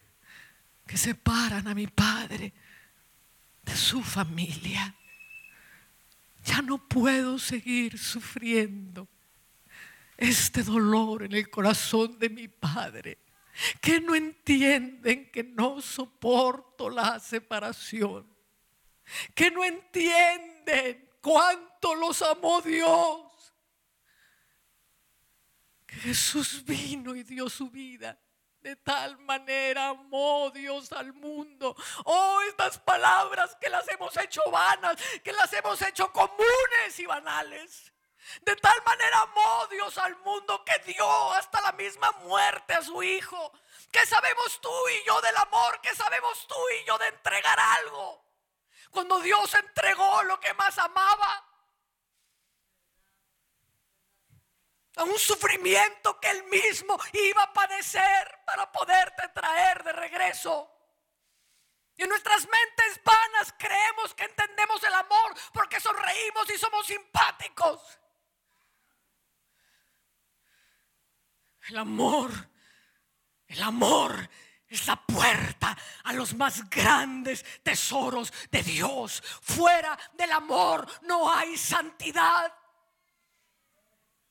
que 0.87 0.97
separan 0.97 1.67
a 1.67 1.75
mi 1.75 1.87
Padre 1.87 2.53
de 3.67 3.77
su 3.77 4.03
familia. 4.03 4.97
Ya 6.45 6.63
no 6.63 6.79
puedo 6.89 7.39
seguir 7.39 7.99
sufriendo 7.99 9.09
este 10.17 10.63
dolor 10.63 11.25
en 11.25 11.35
el 11.35 11.51
corazón 11.51 12.19
de 12.19 12.31
mi 12.31 12.49
padre, 12.49 13.19
que 13.81 14.01
no 14.01 14.15
entienden 14.15 15.31
que 15.31 15.43
no 15.43 15.83
soporto 15.83 16.89
la 16.89 17.19
separación, 17.19 18.27
que 19.35 19.51
no 19.51 19.65
entienden 19.65 21.11
cuánto 21.21 21.95
los 21.97 22.23
amó 22.23 22.63
Dios. 22.63 23.23
Jesús 25.89 26.65
vino 26.65 27.15
y 27.17 27.25
dio 27.25 27.49
su 27.49 27.69
vida. 27.71 28.19
De 28.67 28.75
tal 28.75 29.17
manera 29.19 29.91
amó 29.91 30.51
Dios 30.51 30.91
al 30.91 31.13
mundo. 31.13 31.77
Oh, 32.05 32.41
estas 32.49 32.81
palabras 32.81 33.57
que 33.61 33.69
las 33.69 33.87
hemos 33.87 34.17
hecho 34.17 34.43
vanas, 34.51 34.97
que 35.23 35.33
las 35.33 35.53
hemos 35.53 35.81
hecho 35.83 36.11
comunes 36.13 36.99
y 36.99 37.07
banales. 37.07 37.93
De 38.41 38.57
tal 38.57 38.83
manera 38.85 39.21
amó 39.21 39.69
Dios 39.69 39.97
al 39.99 40.17
mundo 40.17 40.65
que 40.65 40.93
dio 40.93 41.33
hasta 41.35 41.61
la 41.61 41.71
misma 41.75 42.11
muerte 42.25 42.75
a 42.75 42.83
su 42.83 43.05
Hijo. 43.05 43.53
¿Qué 43.93 44.05
sabemos 44.05 44.61
tú 44.61 44.89
y 44.89 45.07
yo 45.07 45.21
del 45.21 45.37
amor? 45.37 45.81
¿Qué 45.81 45.95
sabemos 45.95 46.45
tú 46.49 46.57
y 46.81 46.85
yo 46.87 46.99
de 46.99 47.07
entregar 47.07 47.61
algo? 47.61 48.21
Cuando 48.91 49.21
Dios 49.21 49.55
entregó 49.55 50.25
lo 50.25 50.41
que 50.41 50.53
más 50.55 50.77
amaba, 50.79 51.47
a 54.97 55.05
un 55.05 55.19
sufrimiento 55.19 56.19
que 56.21 56.31
Él 56.31 56.45
mismo 56.45 56.99
iba 57.13 57.43
a 57.43 57.53
padecer 57.53 58.41
para 58.45 58.71
poderte 58.71 59.29
traer 59.29 59.85
de 59.85 59.93
regreso. 59.93 60.73
Y 61.97 62.03
en 62.03 62.09
nuestras 62.09 62.47
mentes 62.47 63.01
vanas 63.05 63.55
creemos 63.59 64.15
que 64.15 64.25
entendemos 64.25 64.83
el 64.83 64.95
amor 64.95 65.35
porque 65.53 65.81
sonreímos 65.81 66.51
y 66.55 66.59
somos 66.59 66.87
simpáticos. 66.87 67.81
El 71.69 71.79
amor, 71.79 72.31
el 73.49 73.63
amor 73.63 74.29
es 74.69 74.87
la 74.87 74.97
puerta 74.97 75.77
a 76.05 76.13
los 76.13 76.35
más 76.35 76.69
grandes 76.69 77.45
tesoros 77.63 78.33
de 78.51 78.63
Dios. 78.63 79.23
Fuera 79.43 79.99
del 80.13 80.33
amor 80.33 80.87
no 81.03 81.33
hay 81.33 81.57
santidad. 81.57 82.53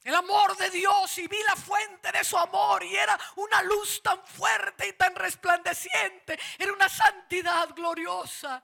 El 0.05 0.13
amor 0.13 0.55
de 0.55 0.69
Dios 0.69 1.17
y 1.17 1.27
vi 1.27 1.41
la 1.41 1.55
fuente 1.55 2.11
de 2.11 2.23
su 2.23 2.37
amor 2.37 2.83
y 2.83 2.95
era 2.95 3.19
una 3.37 3.63
luz 3.63 4.03
tan 4.03 4.23
fuerte 4.23 4.87
y 4.87 4.93
tan 4.93 5.15
resplandeciente. 5.15 6.39
Era 6.59 6.71
una 6.73 6.87
santidad 6.87 7.69
gloriosa. 7.73 8.63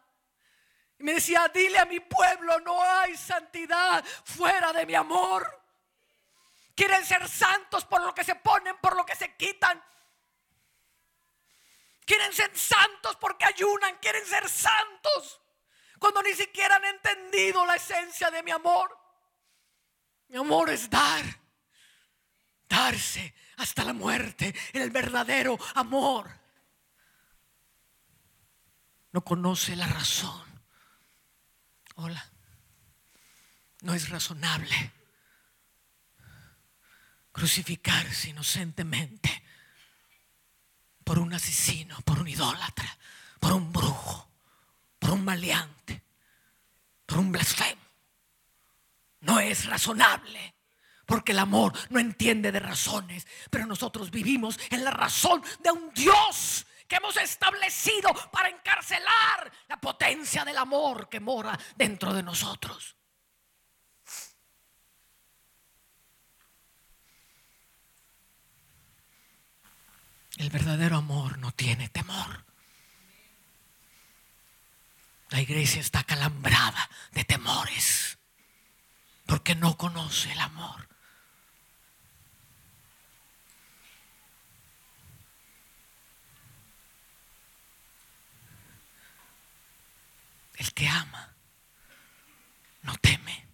Y 0.99 1.03
me 1.03 1.15
decía, 1.15 1.49
dile 1.51 1.79
a 1.79 1.85
mi 1.85 1.99
pueblo, 1.99 2.59
no 2.59 2.79
hay 2.79 3.17
santidad 3.17 4.05
fuera 4.23 4.71
de 4.71 4.85
mi 4.85 4.93
amor. 4.93 5.63
Quieren 6.75 7.03
ser 7.03 7.27
santos 7.27 7.85
por 7.85 8.03
lo 8.03 8.13
que 8.13 8.23
se 8.23 8.35
ponen, 8.35 8.77
por 8.77 8.95
lo 8.95 9.03
que 9.03 9.15
se 9.15 9.35
quitan. 9.35 9.83
Quieren 12.05 12.31
ser 12.33 12.55
santos 12.55 13.15
porque 13.15 13.45
ayunan, 13.45 13.97
quieren 13.97 14.27
ser 14.27 14.47
santos 14.47 15.41
cuando 15.97 16.21
ni 16.21 16.35
siquiera 16.35 16.75
han 16.75 16.85
entendido 16.85 17.65
la 17.65 17.77
esencia 17.77 18.29
de 18.29 18.43
mi 18.43 18.51
amor. 18.51 19.00
Mi 20.31 20.37
amor 20.37 20.69
es 20.69 20.89
dar, 20.89 21.25
darse 22.69 23.33
hasta 23.57 23.83
la 23.83 23.91
muerte, 23.91 24.55
el 24.71 24.89
verdadero 24.89 25.59
amor. 25.75 26.31
No 29.11 29.25
conoce 29.25 29.75
la 29.75 29.87
razón. 29.87 30.41
Hola, 31.95 32.25
no 33.81 33.93
es 33.93 34.07
razonable 34.07 34.93
crucificarse 37.33 38.29
inocentemente 38.29 39.43
por 41.03 41.19
un 41.19 41.33
asesino, 41.33 41.99
por 42.01 42.19
un 42.19 42.29
idólatra, 42.29 42.97
por 43.37 43.51
un 43.51 43.73
brujo, 43.73 44.29
por 44.97 45.11
un 45.11 45.25
maleante, 45.25 46.01
por 47.05 47.17
un 47.17 47.33
blasfemo. 47.33 47.80
No 49.21 49.39
es 49.39 49.65
razonable. 49.65 50.55
Porque 51.05 51.31
el 51.31 51.39
amor 51.39 51.73
no 51.89 51.99
entiende 51.99 52.51
de 52.51 52.59
razones, 52.59 53.27
pero 53.49 53.65
nosotros 53.65 54.11
vivimos 54.11 54.59
en 54.69 54.83
la 54.83 54.91
razón 54.91 55.43
de 55.59 55.71
un 55.71 55.91
Dios 55.93 56.65
que 56.87 56.95
hemos 56.95 57.17
establecido 57.17 58.13
para 58.31 58.49
encarcelar 58.49 59.51
la 59.67 59.77
potencia 59.77 60.45
del 60.45 60.57
amor 60.57 61.09
que 61.09 61.19
mora 61.19 61.57
dentro 61.75 62.13
de 62.13 62.23
nosotros. 62.23 62.95
El 70.37 70.49
verdadero 70.49 70.97
amor 70.97 71.37
no 71.37 71.51
tiene 71.51 71.89
temor. 71.89 72.45
La 75.29 75.41
iglesia 75.41 75.81
está 75.81 76.03
calambrada 76.03 76.89
de 77.11 77.23
temores 77.23 78.17
porque 79.31 79.55
no 79.55 79.77
conoce 79.77 80.29
el 80.29 80.39
amor. 80.41 80.89
El 90.57 90.73
que 90.73 90.85
ama 90.85 91.33
no 92.81 92.97
teme. 92.97 93.47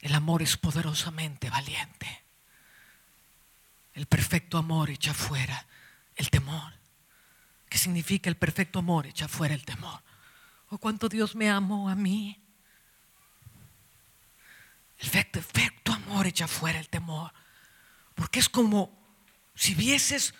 El 0.00 0.14
amor 0.14 0.40
es 0.40 0.56
poderosamente 0.56 1.50
valiente. 1.50 2.24
El 3.92 4.06
perfecto 4.06 4.56
amor 4.56 4.88
echa 4.88 5.12
fuera 5.12 5.66
el 6.16 6.30
temor. 6.30 6.72
¿Qué 7.68 7.76
significa 7.76 8.30
el 8.30 8.38
perfecto 8.38 8.78
amor? 8.78 9.06
Echa 9.06 9.28
fuera 9.28 9.52
el 9.52 9.66
temor. 9.66 10.02
Oh, 10.70 10.78
cuánto 10.78 11.10
Dios 11.10 11.34
me 11.34 11.50
amó 11.50 11.90
a 11.90 11.94
mí. 11.94 12.41
El 15.02 15.26
perfecto 15.26 15.92
amor 15.92 16.26
echa 16.26 16.46
fuera 16.46 16.78
el 16.78 16.88
temor. 16.88 17.32
Porque 18.14 18.38
es 18.38 18.48
como 18.48 18.98
si 19.54 19.74
vieses 19.74 20.34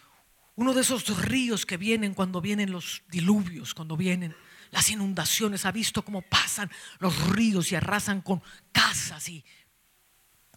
uno 0.54 0.72
de 0.72 0.82
esos 0.82 1.18
ríos 1.18 1.66
que 1.66 1.76
vienen 1.76 2.14
cuando 2.14 2.40
vienen 2.40 2.70
los 2.70 3.02
diluvios, 3.08 3.74
cuando 3.74 3.96
vienen 3.96 4.36
las 4.70 4.88
inundaciones. 4.90 5.66
Ha 5.66 5.72
visto 5.72 6.04
cómo 6.04 6.22
pasan 6.22 6.70
los 7.00 7.30
ríos 7.30 7.72
y 7.72 7.74
arrasan 7.74 8.20
con 8.22 8.42
casas 8.70 9.28
y 9.28 9.44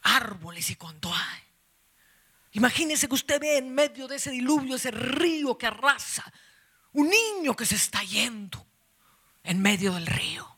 árboles 0.04 0.70
y 0.70 0.76
cuanto 0.76 1.14
hay. 1.14 1.42
Imagínese 2.52 3.08
que 3.08 3.16
usted 3.16 3.40
ve 3.40 3.58
en 3.58 3.74
medio 3.74 4.08
de 4.08 4.18
ese 4.18 4.32
diluvio, 4.32 4.76
ese 4.76 4.92
río 4.92 5.58
que 5.58 5.68
arrasa, 5.68 6.32
un 6.94 7.10
niño 7.10 7.56
que 7.56 7.66
se 7.66 7.76
está 7.76 8.04
yendo 8.04 8.66
en 9.44 9.62
medio 9.62 9.94
del 9.94 10.06
río. 10.06 10.56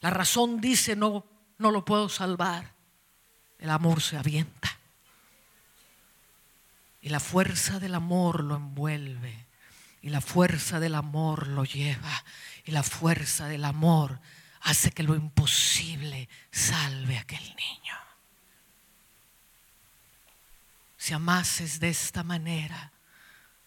La 0.00 0.10
razón 0.10 0.60
dice, 0.60 0.96
no, 0.96 1.35
no 1.58 1.70
lo 1.70 1.84
puedo 1.84 2.08
salvar. 2.08 2.72
El 3.58 3.70
amor 3.70 4.02
se 4.02 4.16
avienta. 4.16 4.76
Y 7.00 7.08
la 7.08 7.20
fuerza 7.20 7.78
del 7.78 7.94
amor 7.94 8.42
lo 8.42 8.56
envuelve. 8.56 9.46
Y 10.02 10.10
la 10.10 10.20
fuerza 10.20 10.80
del 10.80 10.94
amor 10.94 11.46
lo 11.48 11.64
lleva. 11.64 12.24
Y 12.64 12.72
la 12.72 12.82
fuerza 12.82 13.48
del 13.48 13.64
amor 13.64 14.20
hace 14.60 14.90
que 14.90 15.02
lo 15.02 15.14
imposible 15.14 16.28
salve 16.50 17.16
a 17.16 17.20
aquel 17.20 17.42
niño. 17.42 17.96
Si 20.96 21.14
amases 21.14 21.78
de 21.78 21.88
esta 21.88 22.24
manera, 22.24 22.92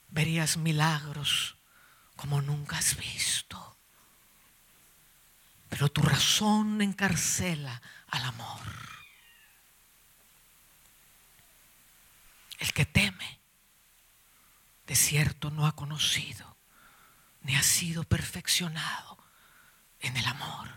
verías 0.10 0.58
milagros 0.58 1.56
como 2.18 2.42
nunca 2.42 2.78
has 2.78 2.98
visto. 2.98 3.78
Pero 5.70 5.90
tu 5.90 6.02
razón 6.02 6.82
encarcela 6.82 7.82
al 8.08 8.24
amor. 8.24 8.60
El 12.58 12.74
que 12.74 12.86
teme, 12.86 13.40
de 14.88 14.96
cierto 14.96 15.50
no 15.52 15.66
ha 15.66 15.76
conocido 15.76 16.58
ni 17.42 17.56
ha 17.56 17.64
sido 17.64 18.04
perfeccionado 18.04 19.18
en 20.02 20.18
el 20.18 20.26
amor. 20.26 20.68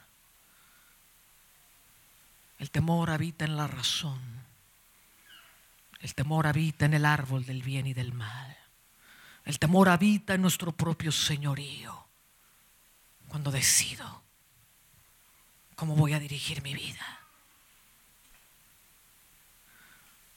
El 2.58 2.70
temor 2.70 3.10
habita 3.10 3.44
en 3.44 3.56
la 3.56 3.66
razón 3.66 4.42
el 6.02 6.16
temor 6.16 6.48
habita 6.48 6.84
en 6.84 6.94
el 6.94 7.04
árbol 7.04 7.46
del 7.46 7.62
bien 7.62 7.86
y 7.86 7.94
del 7.94 8.12
mal. 8.12 8.56
El 9.44 9.58
temor 9.60 9.88
habita 9.88 10.34
en 10.34 10.42
nuestro 10.42 10.72
propio 10.72 11.12
señorío. 11.12 12.06
Cuando 13.28 13.52
decido 13.52 14.21
cómo 15.82 15.96
voy 15.96 16.12
a 16.12 16.20
dirigir 16.20 16.62
mi 16.62 16.74
vida. 16.74 17.18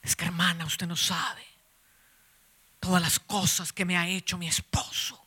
Es 0.01 0.15
que 0.15 0.25
hermana, 0.25 0.65
usted 0.65 0.87
no 0.87 0.95
sabe 0.95 1.45
todas 2.79 2.99
las 2.99 3.19
cosas 3.19 3.71
que 3.71 3.85
me 3.85 3.95
ha 3.95 4.07
hecho 4.07 4.39
mi 4.39 4.47
esposo. 4.47 5.23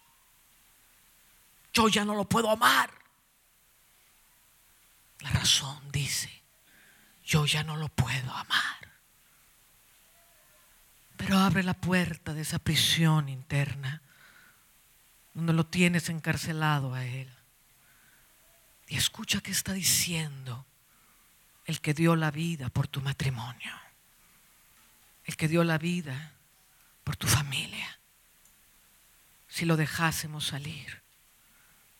Yo 1.72 1.86
ya 1.86 2.04
no 2.04 2.16
lo 2.16 2.24
puedo 2.24 2.50
amar. 2.50 2.90
La 5.20 5.30
razón 5.30 5.88
dice, 5.92 6.42
yo 7.24 7.46
ya 7.46 7.62
no 7.62 7.76
lo 7.76 7.88
puedo 7.88 8.32
amar. 8.32 8.88
Pero 11.16 11.38
abre 11.38 11.62
la 11.62 11.74
puerta 11.74 12.34
de 12.34 12.42
esa 12.42 12.58
prisión 12.58 13.28
interna 13.28 14.02
donde 15.32 15.52
lo 15.52 15.64
tienes 15.64 16.08
encarcelado 16.08 16.92
a 16.92 17.04
Él. 17.04 17.37
Y 18.88 18.96
escucha 18.96 19.40
qué 19.40 19.50
está 19.50 19.72
diciendo 19.72 20.66
el 21.66 21.80
que 21.80 21.92
dio 21.92 22.16
la 22.16 22.30
vida 22.30 22.70
por 22.70 22.88
tu 22.88 23.02
matrimonio, 23.02 23.72
el 25.24 25.36
que 25.36 25.46
dio 25.46 25.62
la 25.62 25.76
vida 25.76 26.32
por 27.04 27.16
tu 27.16 27.26
familia. 27.26 27.98
Si 29.46 29.66
lo 29.66 29.76
dejásemos 29.76 30.46
salir, 30.46 31.02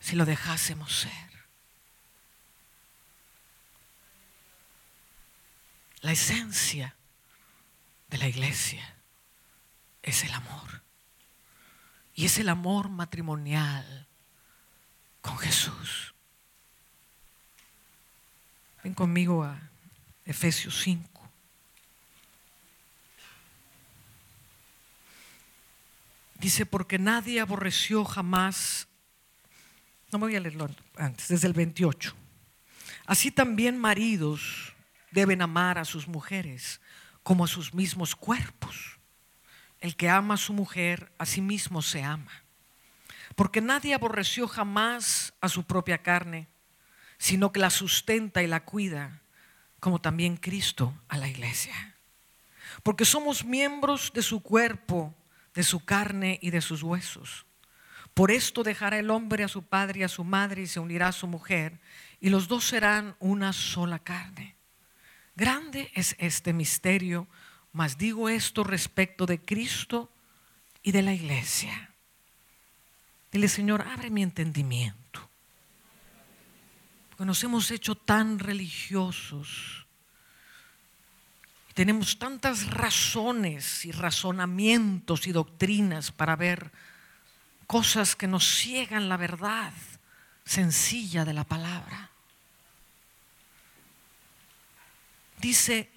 si 0.00 0.16
lo 0.16 0.24
dejásemos 0.24 1.00
ser. 1.00 1.28
La 6.00 6.12
esencia 6.12 6.96
de 8.08 8.18
la 8.18 8.28
iglesia 8.28 8.96
es 10.02 10.24
el 10.24 10.32
amor. 10.32 10.82
Y 12.14 12.24
es 12.24 12.38
el 12.38 12.48
amor 12.48 12.88
matrimonial 12.88 14.08
con 15.20 15.36
Jesús. 15.38 16.14
Ven 18.82 18.94
conmigo 18.94 19.42
a 19.42 19.60
Efesios 20.24 20.80
5. 20.82 21.08
Dice, 26.38 26.66
porque 26.66 26.98
nadie 26.98 27.40
aborreció 27.40 28.04
jamás, 28.04 28.86
no 30.12 30.18
me 30.18 30.26
voy 30.26 30.36
a 30.36 30.40
leerlo 30.40 30.68
antes, 30.96 31.28
desde 31.28 31.48
el 31.48 31.52
28. 31.52 32.14
Así 33.06 33.32
también 33.32 33.76
maridos 33.76 34.74
deben 35.10 35.42
amar 35.42 35.78
a 35.78 35.84
sus 35.84 36.06
mujeres 36.06 36.80
como 37.22 37.44
a 37.44 37.48
sus 37.48 37.74
mismos 37.74 38.14
cuerpos. 38.14 38.98
El 39.80 39.96
que 39.96 40.08
ama 40.08 40.34
a 40.34 40.38
su 40.38 40.52
mujer, 40.52 41.10
a 41.18 41.26
sí 41.26 41.40
mismo 41.40 41.82
se 41.82 42.02
ama. 42.02 42.44
Porque 43.34 43.60
nadie 43.60 43.94
aborreció 43.94 44.46
jamás 44.46 45.32
a 45.40 45.48
su 45.48 45.64
propia 45.64 46.02
carne, 46.02 46.48
sino 47.18 47.52
que 47.52 47.60
la 47.60 47.70
sustenta 47.70 48.42
y 48.42 48.46
la 48.46 48.64
cuida, 48.64 49.20
como 49.80 50.00
también 50.00 50.36
Cristo 50.36 50.94
a 51.08 51.18
la 51.18 51.28
iglesia. 51.28 51.96
Porque 52.82 53.04
somos 53.04 53.44
miembros 53.44 54.12
de 54.14 54.22
su 54.22 54.42
cuerpo, 54.42 55.14
de 55.54 55.62
su 55.62 55.84
carne 55.84 56.38
y 56.42 56.50
de 56.50 56.60
sus 56.60 56.82
huesos. 56.82 57.44
Por 58.14 58.30
esto 58.30 58.62
dejará 58.62 58.98
el 58.98 59.10
hombre 59.10 59.44
a 59.44 59.48
su 59.48 59.62
padre 59.62 60.00
y 60.00 60.02
a 60.02 60.08
su 60.08 60.24
madre 60.24 60.62
y 60.62 60.66
se 60.66 60.80
unirá 60.80 61.08
a 61.08 61.12
su 61.12 61.26
mujer, 61.26 61.80
y 62.20 62.30
los 62.30 62.48
dos 62.48 62.66
serán 62.66 63.16
una 63.20 63.52
sola 63.52 63.98
carne. 63.98 64.56
Grande 65.36 65.90
es 65.94 66.16
este 66.18 66.52
misterio, 66.52 67.28
mas 67.72 67.96
digo 67.96 68.28
esto 68.28 68.64
respecto 68.64 69.24
de 69.26 69.40
Cristo 69.40 70.10
y 70.82 70.90
de 70.90 71.02
la 71.02 71.12
iglesia. 71.12 71.94
Dile, 73.30 73.48
Señor, 73.48 73.82
abre 73.82 74.10
mi 74.10 74.22
entendimiento. 74.22 75.30
Porque 77.18 77.26
nos 77.26 77.42
hemos 77.42 77.72
hecho 77.72 77.96
tan 77.96 78.38
religiosos. 78.38 79.84
Tenemos 81.74 82.16
tantas 82.16 82.70
razones 82.70 83.84
y 83.84 83.90
razonamientos 83.90 85.26
y 85.26 85.32
doctrinas 85.32 86.12
para 86.12 86.36
ver 86.36 86.70
cosas 87.66 88.14
que 88.14 88.28
nos 88.28 88.46
ciegan 88.46 89.08
la 89.08 89.16
verdad 89.16 89.72
sencilla 90.44 91.24
de 91.24 91.32
la 91.32 91.42
palabra. 91.42 92.08
Dice, 95.40 95.90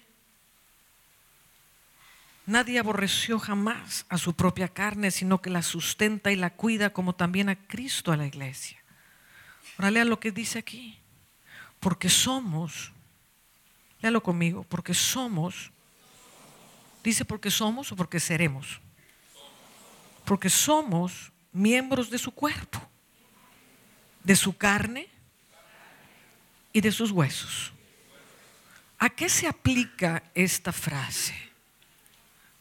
nadie 2.46 2.80
aborreció 2.80 3.38
jamás 3.38 4.06
a 4.08 4.18
su 4.18 4.34
propia 4.34 4.66
carne, 4.66 5.12
sino 5.12 5.40
que 5.40 5.50
la 5.50 5.62
sustenta 5.62 6.32
y 6.32 6.36
la 6.36 6.50
cuida 6.50 6.92
como 6.92 7.14
también 7.14 7.48
a 7.48 7.54
Cristo 7.68 8.10
a 8.10 8.16
la 8.16 8.26
iglesia. 8.26 8.82
Ahora 9.78 9.92
lea 9.92 10.04
lo 10.04 10.18
que 10.18 10.32
dice 10.32 10.58
aquí. 10.58 10.98
Porque 11.82 12.08
somos, 12.08 12.92
léalo 13.98 14.22
conmigo, 14.22 14.62
porque 14.62 14.94
somos, 14.94 15.72
dice 17.02 17.24
porque 17.24 17.50
somos 17.50 17.90
o 17.90 17.96
porque 17.96 18.20
seremos. 18.20 18.78
Porque 20.24 20.48
somos 20.48 21.32
miembros 21.50 22.08
de 22.08 22.18
su 22.18 22.30
cuerpo, 22.30 22.78
de 24.22 24.36
su 24.36 24.56
carne 24.56 25.10
y 26.72 26.80
de 26.80 26.92
sus 26.92 27.10
huesos. 27.10 27.72
¿A 29.00 29.10
qué 29.10 29.28
se 29.28 29.48
aplica 29.48 30.22
esta 30.34 30.70
frase? 30.70 31.34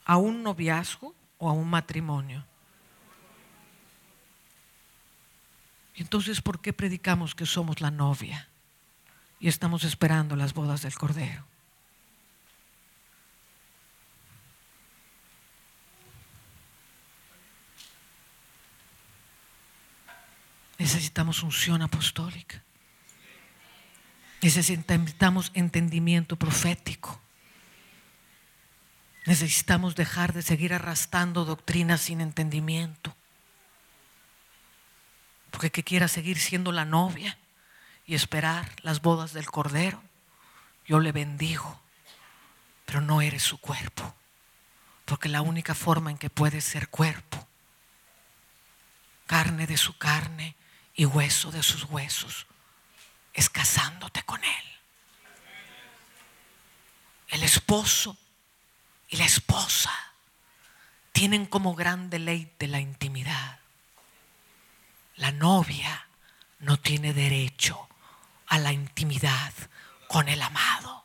¿A 0.04 0.18
un 0.18 0.42
noviazgo 0.42 1.14
o 1.38 1.48
a 1.48 1.54
un 1.54 1.70
matrimonio? 1.70 2.44
Entonces, 5.94 6.42
¿por 6.42 6.60
qué 6.60 6.74
predicamos 6.74 7.36
que 7.36 7.46
somos 7.46 7.82
la 7.82 7.92
novia 7.92 8.51
y 9.42 9.48
estamos 9.48 9.84
esperando 9.84 10.36
las 10.36 10.54
bodas 10.54 10.84
del 10.84 10.94
Cordero? 10.94 11.44
Necesitamos 20.78 21.44
unción 21.44 21.82
apostólica. 21.82 22.64
Necesitamos 24.42 25.52
entendimiento 25.54 26.36
profético. 26.36 27.20
Necesitamos 29.26 29.96
dejar 29.96 30.34
de 30.34 30.42
seguir 30.42 30.74
arrastrando 30.74 31.46
doctrinas 31.46 32.02
sin 32.02 32.22
entendimiento. 32.22 33.16
Porque 35.52 35.72
que 35.72 35.84
quiera 35.84 36.08
seguir 36.08 36.39
siendo 36.39 36.72
la 36.72 36.86
novia 36.86 37.38
y 38.12 38.16
esperar 38.16 38.70
las 38.82 39.01
bodas 39.01 39.32
del 39.32 39.49
Cordero, 39.49 40.03
yo 40.86 40.99
le 40.99 41.14
bendigo, 41.14 41.80
pero 42.84 42.99
no 42.99 43.22
eres 43.22 43.41
su 43.41 43.57
cuerpo. 43.57 44.14
Porque 45.05 45.30
la 45.30 45.41
única 45.41 45.74
forma 45.74 46.12
en 46.12 46.18
que 46.18 46.30
puedes 46.30 46.66
ser 46.66 46.89
cuerpo, 46.89 47.47
carne 49.28 49.66
de 49.66 49.78
su 49.78 49.97
carne 49.97 50.57
y 50.93 51.05
hueso 51.05 51.51
de 51.51 51.64
sus 51.64 51.86
huesos, 51.86 52.47
es 53.34 53.49
casándote 53.49 54.24
con 54.24 54.43
Él. 54.43 54.66
El 57.30 57.43
esposo 57.43 58.18
y 59.07 59.16
la 59.16 59.26
esposa 59.26 59.93
tienen 61.14 61.45
como 61.45 61.76
gran 61.76 62.09
deleite 62.09 62.68
la 62.68 62.82
intimidad. 62.82 63.59
La 65.16 65.32
novia 65.32 66.09
no 66.59 66.78
tiene 66.78 67.14
derecho 67.14 67.88
a 68.52 68.60
la 68.60 68.72
intimidad 68.72 69.54
con 70.08 70.30
el 70.30 70.41
amado. 70.41 71.04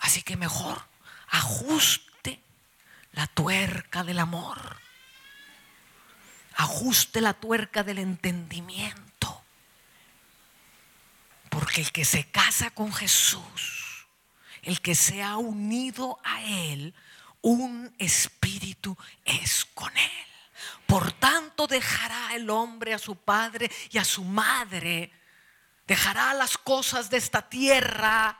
Así 0.00 0.22
que 0.22 0.36
mejor 0.36 0.82
ajuste 1.28 2.42
la 3.12 3.26
tuerca 3.26 4.04
del 4.04 4.18
amor 4.18 4.78
ajuste 6.58 7.20
la 7.20 7.34
tuerca 7.34 7.84
del 7.84 7.98
entendimiento. 7.98 9.42
Porque 11.48 11.80
el 11.80 11.92
que 11.92 12.04
se 12.04 12.28
casa 12.30 12.70
con 12.70 12.92
Jesús, 12.92 14.06
el 14.62 14.80
que 14.80 14.94
se 14.94 15.22
ha 15.22 15.36
unido 15.36 16.18
a 16.24 16.42
Él, 16.42 16.94
un 17.40 17.94
espíritu 17.98 18.96
es 19.24 19.64
con 19.66 19.96
Él. 19.96 20.27
Por 20.86 21.12
tanto 21.12 21.66
dejará 21.66 22.34
el 22.34 22.48
hombre 22.50 22.94
a 22.94 22.98
su 22.98 23.16
padre 23.16 23.70
y 23.90 23.98
a 23.98 24.04
su 24.04 24.24
madre, 24.24 25.12
dejará 25.86 26.34
las 26.34 26.56
cosas 26.58 27.10
de 27.10 27.16
esta 27.16 27.48
tierra 27.48 28.38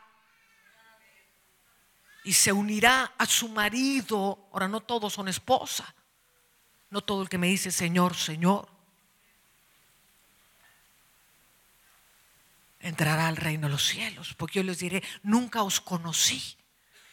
y 2.23 2.33
se 2.33 2.51
unirá 2.51 3.13
a 3.17 3.25
su 3.25 3.49
marido. 3.49 4.49
Ahora 4.51 4.67
no 4.67 4.81
todos 4.81 5.13
son 5.13 5.27
esposa, 5.27 5.93
no 6.89 7.01
todo 7.01 7.21
el 7.21 7.29
que 7.29 7.37
me 7.37 7.47
dice 7.47 7.71
Señor, 7.71 8.15
Señor, 8.15 8.67
entrará 12.79 13.27
al 13.27 13.37
reino 13.37 13.67
de 13.67 13.73
los 13.73 13.85
cielos, 13.85 14.33
porque 14.35 14.59
yo 14.59 14.63
les 14.63 14.79
diré, 14.79 15.03
nunca 15.23 15.63
os 15.63 15.81
conocí. 15.81 16.57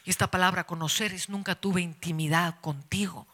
Y 0.04 0.10
esta 0.10 0.30
palabra 0.30 0.64
conocer 0.64 1.12
es 1.12 1.28
nunca 1.28 1.56
tuve 1.56 1.80
intimidad 1.80 2.60
contigo. 2.60 3.26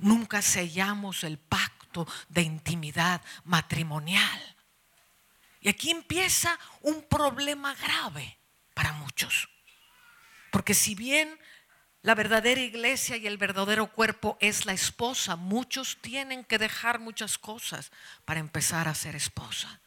Nunca 0.00 0.42
sellamos 0.42 1.24
el 1.24 1.38
pacto 1.38 2.06
de 2.28 2.42
intimidad 2.42 3.22
matrimonial. 3.44 4.56
Y 5.60 5.68
aquí 5.68 5.90
empieza 5.90 6.58
un 6.82 7.02
problema 7.02 7.74
grave 7.74 8.38
para 8.74 8.92
muchos. 8.92 9.48
Porque 10.50 10.74
si 10.74 10.94
bien 10.94 11.38
La 12.06 12.14
verdadera 12.14 12.60
iglesia 12.60 13.16
y 13.16 13.26
el 13.26 13.36
verdadero 13.36 13.88
cuerpo 13.88 14.38
es 14.40 14.64
la 14.64 14.72
esposa. 14.72 15.34
Muchos 15.34 15.98
tienen 16.00 16.44
que 16.44 16.56
dejar 16.56 17.00
muchas 17.00 17.36
cosas 17.36 17.90
para 18.24 18.38
empezar 18.38 18.86
a 18.86 18.94
ser 18.94 19.16
esposa. 19.16 19.80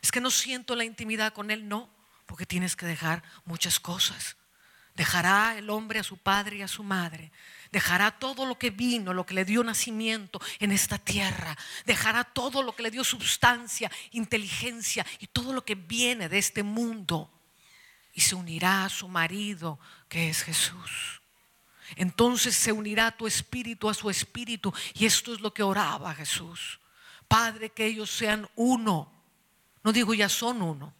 Es 0.00 0.10
que 0.10 0.22
no 0.22 0.30
siento 0.30 0.74
la 0.74 0.84
intimidad 0.84 1.34
con 1.34 1.50
él, 1.50 1.68
no, 1.68 1.90
porque 2.24 2.46
tienes 2.46 2.76
que 2.76 2.86
dejar 2.86 3.22
muchas 3.44 3.78
cosas. 3.78 4.38
Dejará 4.94 5.58
el 5.58 5.68
hombre 5.68 5.98
a 5.98 6.02
su 6.02 6.16
padre 6.16 6.56
y 6.56 6.62
a 6.62 6.68
su 6.68 6.82
madre. 6.82 7.30
Dejará 7.72 8.12
todo 8.12 8.46
lo 8.46 8.58
que 8.58 8.70
vino, 8.70 9.12
lo 9.12 9.26
que 9.26 9.34
le 9.34 9.44
dio 9.44 9.64
nacimiento 9.64 10.40
en 10.58 10.72
esta 10.72 10.98
tierra. 10.98 11.56
Dejará 11.84 12.24
todo 12.24 12.62
lo 12.62 12.74
que 12.74 12.82
le 12.82 12.90
dio 12.90 13.04
sustancia, 13.04 13.90
inteligencia 14.12 15.04
y 15.18 15.26
todo 15.26 15.52
lo 15.52 15.64
que 15.64 15.74
viene 15.74 16.28
de 16.28 16.38
este 16.38 16.62
mundo. 16.62 17.30
Y 18.14 18.20
se 18.20 18.34
unirá 18.34 18.84
a 18.84 18.88
su 18.88 19.08
marido, 19.08 19.78
que 20.08 20.30
es 20.30 20.42
Jesús. 20.42 21.20
Entonces 21.94 22.56
se 22.56 22.72
unirá 22.72 23.16
tu 23.16 23.26
espíritu 23.26 23.88
a 23.88 23.94
su 23.94 24.10
espíritu. 24.10 24.72
Y 24.94 25.06
esto 25.06 25.34
es 25.34 25.40
lo 25.40 25.52
que 25.52 25.62
oraba 25.62 26.14
Jesús. 26.14 26.80
Padre, 27.28 27.70
que 27.70 27.86
ellos 27.86 28.10
sean 28.10 28.48
uno. 28.56 29.12
No 29.82 29.92
digo 29.92 30.14
ya 30.14 30.28
son 30.28 30.62
uno. 30.62 30.94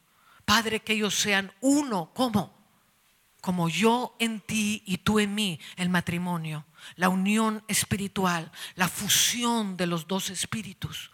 Padre, 0.45 0.81
que 0.81 0.93
ellos 0.93 1.14
sean 1.14 1.53
uno. 1.61 2.11
¿Cómo? 2.14 2.56
Como 3.47 3.68
yo 3.68 4.16
en 4.18 4.40
ti 4.40 4.82
y 4.86 4.99
tú 4.99 5.20
en 5.20 5.32
mí, 5.32 5.61
el 5.76 5.88
matrimonio, 5.88 6.66
la 6.97 7.09
unión 7.09 7.62
espiritual, 7.68 8.51
la 8.74 8.88
fusión 8.88 9.76
de 9.76 9.86
los 9.86 10.09
dos 10.09 10.30
espíritus. 10.30 11.12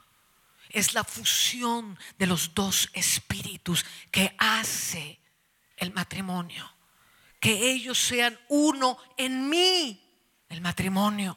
Es 0.70 0.94
la 0.94 1.04
fusión 1.04 1.98
de 2.18 2.26
los 2.26 2.54
dos 2.54 2.88
espíritus 2.94 3.84
que 4.10 4.34
hace 4.38 5.20
el 5.76 5.92
matrimonio 5.92 6.72
que 7.42 7.72
ellos 7.72 7.98
sean 7.98 8.38
uno 8.50 8.96
en 9.16 9.48
mí, 9.48 10.00
el 10.48 10.60
matrimonio. 10.60 11.36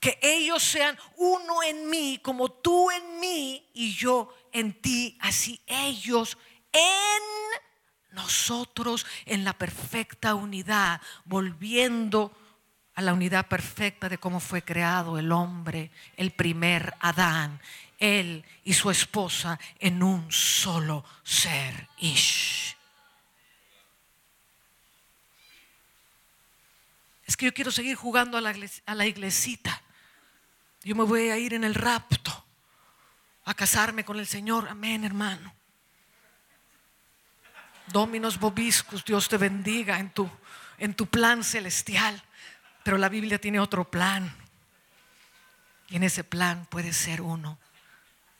Que 0.00 0.18
ellos 0.20 0.60
sean 0.60 0.98
uno 1.18 1.62
en 1.62 1.88
mí, 1.88 2.18
como 2.20 2.50
tú 2.50 2.90
en 2.90 3.20
mí 3.20 3.64
y 3.72 3.94
yo 3.94 4.34
en 4.50 4.74
ti, 4.82 5.16
así 5.20 5.60
ellos 5.68 6.36
en 6.72 7.22
nosotros, 8.16 9.06
en 9.24 9.44
la 9.44 9.52
perfecta 9.52 10.34
unidad, 10.34 11.00
volviendo 11.24 12.36
a 12.94 13.02
la 13.02 13.12
unidad 13.12 13.46
perfecta 13.46 14.08
de 14.08 14.18
cómo 14.18 14.40
fue 14.40 14.62
creado 14.62 15.18
el 15.18 15.30
hombre, 15.30 15.92
el 16.16 16.32
primer 16.32 16.94
Adán, 16.98 17.60
él 17.98 18.44
y 18.64 18.72
su 18.72 18.90
esposa 18.90 19.60
en 19.78 20.02
un 20.02 20.32
solo 20.32 21.04
ser. 21.22 21.88
Ish. 21.98 22.76
es 27.26 27.36
que 27.36 27.46
yo 27.46 27.54
quiero 27.54 27.72
seguir 27.72 27.96
jugando 27.96 28.38
a 28.38 28.40
la, 28.40 28.54
a 28.86 28.94
la 28.94 29.06
iglesita. 29.06 29.82
Yo 30.84 30.94
me 30.94 31.02
voy 31.02 31.28
a 31.28 31.36
ir 31.36 31.54
en 31.54 31.64
el 31.64 31.74
rapto 31.74 32.46
a 33.44 33.54
casarme 33.54 34.04
con 34.04 34.18
el 34.20 34.26
Señor. 34.26 34.68
Amén, 34.68 35.04
hermano. 35.04 35.55
Dominos 37.88 38.38
Bobiscus, 38.38 39.04
Dios 39.04 39.28
te 39.28 39.36
bendiga 39.36 39.98
en 39.98 40.10
tu, 40.10 40.30
en 40.78 40.94
tu 40.94 41.06
plan 41.06 41.44
celestial. 41.44 42.22
Pero 42.82 42.98
la 42.98 43.08
Biblia 43.08 43.40
tiene 43.40 43.60
otro 43.60 43.90
plan. 43.90 44.32
Y 45.88 45.96
en 45.96 46.02
ese 46.02 46.24
plan 46.24 46.66
puede 46.66 46.92
ser 46.92 47.20
uno 47.20 47.58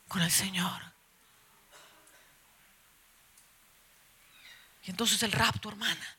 con 0.08 0.22
el 0.22 0.30
Señor. 0.30 0.82
Y 4.84 4.90
entonces 4.90 5.22
el 5.22 5.32
rapto, 5.32 5.68
hermana, 5.68 6.16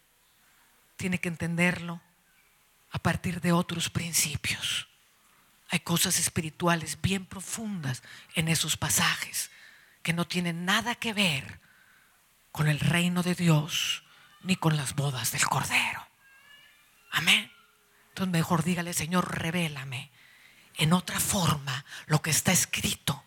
tiene 0.97 1.19
que 1.19 1.29
entenderlo 1.29 2.01
a 2.91 2.99
partir 2.99 3.39
de 3.39 3.51
otros 3.51 3.89
principios. 3.89 4.87
Hay 5.69 5.79
cosas 5.79 6.19
espirituales 6.19 6.99
bien 7.01 7.25
profundas 7.25 8.03
en 8.35 8.47
esos 8.47 8.77
pasajes 8.77 9.51
que 10.01 10.13
no 10.13 10.25
tienen 10.25 10.65
nada 10.65 10.95
que 10.95 11.13
ver 11.13 11.59
con 12.57 12.67
el 12.67 12.79
reino 12.79 13.21
de 13.21 13.35
Dios 13.35 14.03
ni 14.41 14.55
con 14.55 14.77
las 14.77 14.95
bodas 14.95 15.31
del 15.31 15.45
Cordero. 15.45 16.07
Amén. 17.11 17.51
Entonces 18.09 18.31
mejor 18.31 18.63
dígale, 18.63 18.95
Señor, 18.95 19.39
revélame 19.39 20.09
en 20.77 20.91
otra 20.91 21.19
forma 21.19 21.85
lo 22.07 22.23
que 22.23 22.31
está 22.31 22.51
escrito 22.51 23.23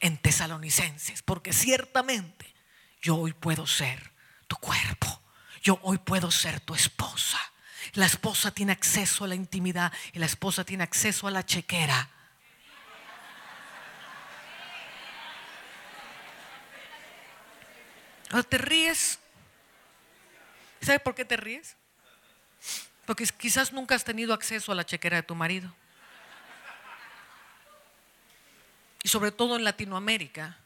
en 0.00 0.16
Tesalonicenses, 0.16 1.20
porque 1.20 1.52
ciertamente 1.52 2.54
yo 3.02 3.16
hoy 3.16 3.34
puedo 3.34 3.66
ser 3.66 4.14
tu 4.48 4.56
cuerpo, 4.56 5.22
yo 5.62 5.78
hoy 5.82 5.98
puedo 5.98 6.30
ser 6.30 6.60
tu 6.60 6.74
esposa. 6.74 7.38
La 7.92 8.06
esposa 8.06 8.50
tiene 8.50 8.72
acceso 8.72 9.24
a 9.24 9.28
la 9.28 9.34
intimidad 9.34 9.92
y 10.14 10.20
la 10.20 10.26
esposa 10.26 10.64
tiene 10.64 10.84
acceso 10.84 11.26
a 11.26 11.30
la 11.30 11.44
chequera. 11.44 12.08
¿Te 18.42 18.58
ríes? 18.58 19.20
¿Sabes 20.80 21.00
por 21.00 21.14
qué 21.14 21.24
te 21.24 21.36
ríes? 21.36 21.76
Porque 23.06 23.24
quizás 23.26 23.72
nunca 23.72 23.94
has 23.94 24.04
tenido 24.04 24.34
acceso 24.34 24.72
a 24.72 24.74
la 24.74 24.84
chequera 24.84 25.18
de 25.18 25.22
tu 25.22 25.34
marido. 25.34 25.72
Y 29.02 29.08
sobre 29.08 29.30
todo 29.30 29.56
en 29.56 29.64
Latinoamérica, 29.64 30.58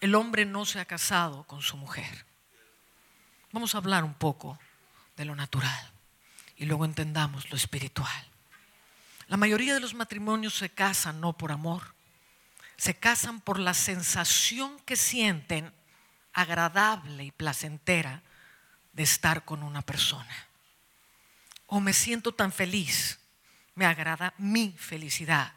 el 0.00 0.14
hombre 0.14 0.44
no 0.44 0.66
se 0.66 0.80
ha 0.80 0.84
casado 0.84 1.44
con 1.44 1.62
su 1.62 1.76
mujer. 1.76 2.26
Vamos 3.52 3.74
a 3.74 3.78
hablar 3.78 4.04
un 4.04 4.14
poco 4.14 4.58
de 5.16 5.24
lo 5.24 5.34
natural 5.34 5.92
y 6.56 6.66
luego 6.66 6.84
entendamos 6.84 7.50
lo 7.50 7.56
espiritual. 7.56 8.26
La 9.28 9.36
mayoría 9.36 9.74
de 9.74 9.80
los 9.80 9.94
matrimonios 9.94 10.54
se 10.54 10.70
casan 10.70 11.20
no 11.20 11.36
por 11.36 11.52
amor, 11.52 11.94
se 12.76 12.94
casan 12.94 13.40
por 13.40 13.58
la 13.58 13.74
sensación 13.74 14.78
que 14.80 14.96
sienten 14.96 15.72
agradable 16.38 17.24
y 17.24 17.32
placentera 17.32 18.22
de 18.92 19.02
estar 19.02 19.44
con 19.44 19.64
una 19.64 19.82
persona. 19.82 20.46
O 21.66 21.80
me 21.80 21.92
siento 21.92 22.32
tan 22.32 22.52
feliz, 22.52 23.18
me 23.74 23.84
agrada 23.84 24.32
mi 24.38 24.72
felicidad, 24.78 25.52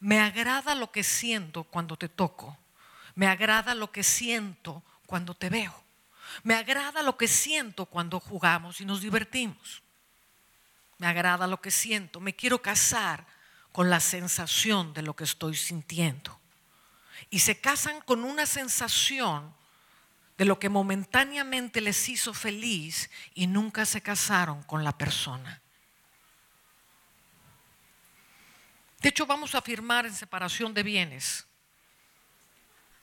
me 0.00 0.20
agrada 0.20 0.74
lo 0.74 0.92
que 0.92 1.02
siento 1.02 1.64
cuando 1.64 1.96
te 1.96 2.10
toco, 2.10 2.58
me 3.14 3.26
agrada 3.26 3.74
lo 3.74 3.90
que 3.90 4.02
siento 4.02 4.82
cuando 5.06 5.34
te 5.34 5.48
veo, 5.48 5.74
me 6.42 6.54
agrada 6.54 7.02
lo 7.02 7.16
que 7.16 7.26
siento 7.26 7.86
cuando 7.86 8.20
jugamos 8.20 8.82
y 8.82 8.84
nos 8.84 9.00
divertimos. 9.00 9.82
Me 10.98 11.06
agrada 11.06 11.46
lo 11.46 11.60
que 11.62 11.70
siento, 11.70 12.20
me 12.20 12.34
quiero 12.34 12.60
casar 12.60 13.24
con 13.72 13.88
la 13.88 14.00
sensación 14.00 14.92
de 14.92 15.02
lo 15.02 15.16
que 15.16 15.24
estoy 15.24 15.54
sintiendo. 15.54 16.38
Y 17.30 17.38
se 17.38 17.60
casan 17.60 18.00
con 18.02 18.24
una 18.24 18.44
sensación 18.44 19.56
de 20.38 20.44
lo 20.44 20.58
que 20.58 20.68
momentáneamente 20.68 21.80
les 21.80 22.08
hizo 22.08 22.32
feliz 22.32 23.10
y 23.34 23.46
nunca 23.46 23.84
se 23.84 24.00
casaron 24.00 24.62
con 24.62 24.84
la 24.84 24.96
persona. 24.96 25.60
De 29.00 29.10
hecho, 29.10 29.26
vamos 29.26 29.54
a 29.54 29.60
firmar 29.60 30.06
en 30.06 30.14
separación 30.14 30.72
de 30.72 30.82
bienes. 30.82 31.46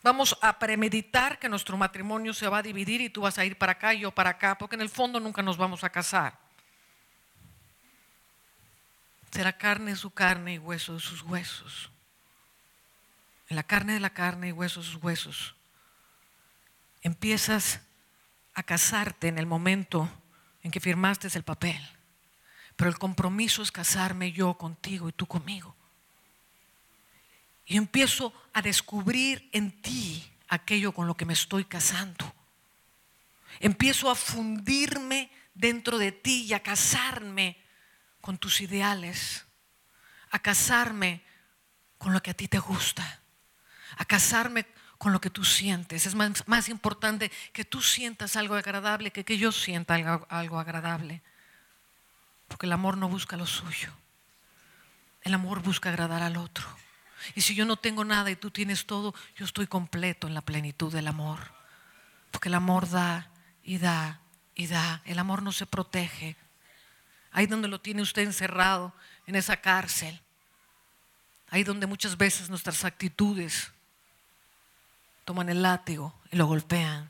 Vamos 0.01 0.37
a 0.41 0.57
premeditar 0.57 1.37
que 1.37 1.49
nuestro 1.49 1.77
matrimonio 1.77 2.33
se 2.33 2.47
va 2.47 2.59
a 2.59 2.63
dividir 2.63 3.01
y 3.01 3.09
tú 3.09 3.21
vas 3.21 3.37
a 3.37 3.45
ir 3.45 3.57
para 3.57 3.73
acá 3.73 3.93
y 3.93 3.99
yo 3.99 4.11
para 4.11 4.31
acá, 4.31 4.57
porque 4.57 4.75
en 4.75 4.81
el 4.81 4.89
fondo 4.89 5.19
nunca 5.19 5.41
nos 5.41 5.57
vamos 5.57 5.83
a 5.83 5.89
casar 5.89 6.45
será 9.35 9.57
carne 9.57 9.97
su 9.97 10.11
carne 10.11 10.53
y 10.53 10.57
hueso 10.57 10.93
de 10.93 11.01
sus 11.01 11.21
huesos. 11.21 11.89
La 13.49 13.63
carne 13.63 13.93
de 13.93 13.99
la 13.99 14.11
carne 14.11 14.47
y 14.47 14.51
hueso 14.53 14.79
de 14.79 14.85
sus 14.85 15.03
huesos. 15.03 15.55
Empiezas 17.05 17.81
a 18.55 18.63
casarte 18.63 19.27
en 19.27 19.37
el 19.37 19.45
momento 19.45 20.09
en 20.63 20.71
que 20.71 20.79
firmaste 20.79 21.27
el 21.35 21.43
papel. 21.43 21.79
Pero 22.75 22.89
el 22.89 22.97
compromiso 22.97 23.61
es 23.61 23.71
casarme 23.71 24.31
yo 24.31 24.55
contigo 24.55 25.07
y 25.07 25.11
tú 25.11 25.27
conmigo. 25.27 25.75
Y 27.67 27.77
empiezo 27.77 28.33
a 28.53 28.63
descubrir 28.63 29.47
en 29.53 29.83
ti 29.83 30.27
aquello 30.47 30.93
con 30.93 31.05
lo 31.05 31.15
que 31.15 31.25
me 31.25 31.33
estoy 31.33 31.65
casando. 31.65 32.33
Empiezo 33.59 34.09
a 34.09 34.15
fundirme 34.15 35.29
dentro 35.53 35.99
de 35.99 36.11
ti 36.11 36.45
y 36.45 36.53
a 36.53 36.63
casarme 36.63 37.55
con 38.19 38.39
tus 38.39 38.61
ideales, 38.61 39.45
a 40.31 40.39
casarme 40.39 41.21
con 41.99 42.13
lo 42.13 42.23
que 42.23 42.31
a 42.31 42.33
ti 42.33 42.47
te 42.47 42.57
gusta, 42.57 43.21
a 43.95 44.05
casarme 44.05 44.65
con 44.97 45.11
lo 45.11 45.21
que 45.21 45.29
tú 45.29 45.43
sientes. 45.43 46.05
Es 46.05 46.15
más, 46.15 46.69
importante 46.69 47.31
que 47.53 47.65
tú 47.65 47.81
sientas 47.81 48.35
algo 48.35 48.55
agradable 48.55 49.11
que 49.11 49.25
que 49.25 49.37
yo 49.37 49.51
sienta 49.51 49.95
algo, 49.95 50.25
algo 50.29 50.59
agradable. 50.59 51.21
Porque 52.47 52.65
el 52.65 52.71
amor 52.71 52.97
no 52.97 53.09
busca 53.09 53.37
lo 53.37 53.45
suyo. 53.45 53.91
El 55.21 55.33
amor 55.33 55.61
busca 55.61 55.89
agradar 55.89 56.21
al 56.21 56.37
otro. 56.37 56.65
Y 57.33 57.41
si 57.41 57.55
yo 57.55 57.65
no 57.65 57.77
tengo 57.77 58.05
nada 58.05 58.29
y 58.29 58.35
tú 58.35 58.51
tienes 58.51 58.85
todo, 58.85 59.15
yo 59.35 59.45
estoy 59.45 59.67
completo 59.67 60.27
en 60.27 60.33
la 60.33 60.41
plenitud 60.41 60.93
del 60.93 61.07
amor. 61.07 61.39
Porque 62.31 62.49
el 62.49 62.55
amor 62.55 62.89
da 62.89 63.31
y 63.63 63.79
da 63.79 64.21
y 64.53 64.67
da. 64.67 65.01
El 65.05 65.19
amor 65.19 65.41
no 65.41 65.51
se 65.51 65.65
protege, 65.65 66.35
ahí 67.31 67.47
donde 67.47 67.67
lo 67.67 67.81
tiene 67.81 68.01
usted 68.01 68.21
encerrado, 68.21 68.93
en 69.27 69.35
esa 69.35 69.57
cárcel, 69.57 70.21
ahí 71.49 71.63
donde 71.63 71.87
muchas 71.87 72.17
veces 72.17 72.49
nuestras 72.49 72.85
actitudes 72.85 73.71
toman 75.25 75.49
el 75.49 75.61
látigo 75.61 76.17
y 76.31 76.37
lo 76.37 76.45
golpean. 76.45 77.09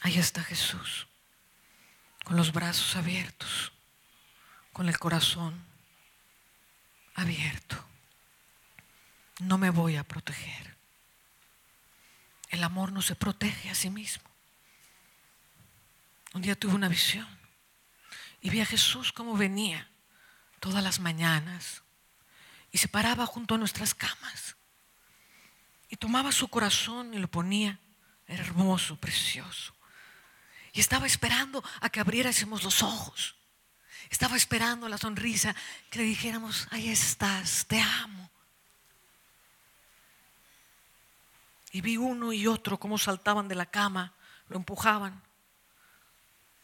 Ahí 0.00 0.18
está 0.18 0.42
Jesús, 0.42 1.06
con 2.24 2.36
los 2.36 2.52
brazos 2.52 2.96
abiertos, 2.96 3.72
con 4.72 4.88
el 4.88 4.98
corazón 4.98 5.64
abierto. 7.14 7.76
No 9.40 9.58
me 9.58 9.70
voy 9.70 9.96
a 9.96 10.04
proteger. 10.04 10.76
El 12.48 12.64
amor 12.64 12.92
no 12.92 13.02
se 13.02 13.16
protege 13.16 13.70
a 13.70 13.74
sí 13.74 13.90
mismo. 13.90 14.30
Un 16.34 16.42
día 16.42 16.58
tuve 16.58 16.74
una 16.74 16.88
visión 16.88 17.28
y 18.40 18.50
vi 18.50 18.60
a 18.60 18.66
Jesús 18.66 19.12
como 19.12 19.36
venía 19.36 19.88
todas 20.60 20.82
las 20.82 21.00
mañanas 21.00 21.81
y 22.72 22.78
se 22.78 22.88
paraba 22.88 23.26
junto 23.26 23.54
a 23.54 23.58
nuestras 23.58 23.94
camas 23.94 24.56
y 25.92 25.96
tomaba 25.96 26.32
su 26.32 26.48
corazón 26.48 27.12
y 27.12 27.18
lo 27.18 27.28
ponía. 27.28 27.78
Hermoso, 28.26 28.96
precioso. 28.96 29.74
Y 30.72 30.80
estaba 30.80 31.06
esperando 31.06 31.62
a 31.82 31.90
que 31.90 32.00
abriéramos 32.00 32.62
los 32.62 32.82
ojos. 32.82 33.36
Estaba 34.08 34.36
esperando 34.36 34.88
la 34.88 34.96
sonrisa, 34.96 35.54
que 35.90 35.98
le 35.98 36.04
dijéramos, 36.06 36.66
ahí 36.70 36.88
estás, 36.88 37.66
te 37.66 37.78
amo. 37.78 38.30
Y 41.72 41.82
vi 41.82 41.98
uno 41.98 42.32
y 42.32 42.46
otro 42.46 42.80
cómo 42.80 42.96
saltaban 42.96 43.48
de 43.48 43.54
la 43.54 43.66
cama, 43.66 44.14
lo 44.48 44.56
empujaban, 44.56 45.22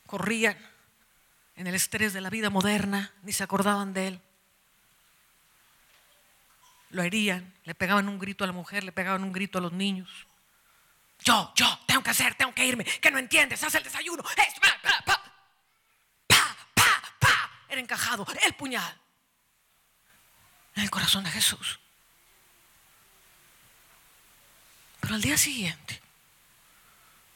corrían 0.06 0.56
en 1.54 1.66
el 1.66 1.74
estrés 1.74 2.14
de 2.14 2.22
la 2.22 2.30
vida 2.30 2.48
moderna, 2.48 3.12
ni 3.22 3.34
se 3.34 3.44
acordaban 3.44 3.92
de 3.92 4.08
él. 4.08 4.20
Lo 6.90 7.02
herían, 7.02 7.54
le 7.64 7.74
pegaban 7.74 8.08
un 8.08 8.18
grito 8.18 8.44
a 8.44 8.46
la 8.46 8.52
mujer, 8.52 8.84
le 8.84 8.92
pegaban 8.92 9.22
un 9.22 9.32
grito 9.32 9.58
a 9.58 9.60
los 9.60 9.72
niños. 9.72 10.08
Yo, 11.20 11.52
yo, 11.54 11.78
tengo 11.86 12.02
que 12.02 12.10
hacer, 12.10 12.34
tengo 12.34 12.54
que 12.54 12.64
irme. 12.64 12.84
¿Qué 12.84 13.10
no 13.10 13.18
entiendes? 13.18 13.62
Haz 13.62 13.74
el 13.74 13.82
desayuno. 13.82 14.22
Pa, 14.22 14.30
pa, 14.34 14.80
pa, 14.82 15.22
pa, 16.26 16.56
pa, 16.74 17.02
pa. 17.18 17.50
Era 17.68 17.80
encajado 17.80 18.26
el 18.44 18.54
puñal 18.54 19.00
en 20.74 20.82
el 20.82 20.90
corazón 20.90 21.24
de 21.24 21.30
Jesús. 21.30 21.80
Pero 25.00 25.14
al 25.14 25.22
día 25.22 25.36
siguiente 25.36 26.00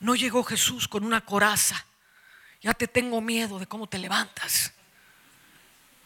no 0.01 0.15
llegó 0.15 0.43
Jesús 0.45 0.89
con 0.89 1.05
una 1.05 1.23
coraza 1.23 1.85
ya 2.63 2.73
te 2.73 2.87
tengo 2.87 3.21
miedo 3.21 3.59
de 3.59 3.67
cómo 3.67 3.89
te 3.89 3.99
levantas. 3.99 4.73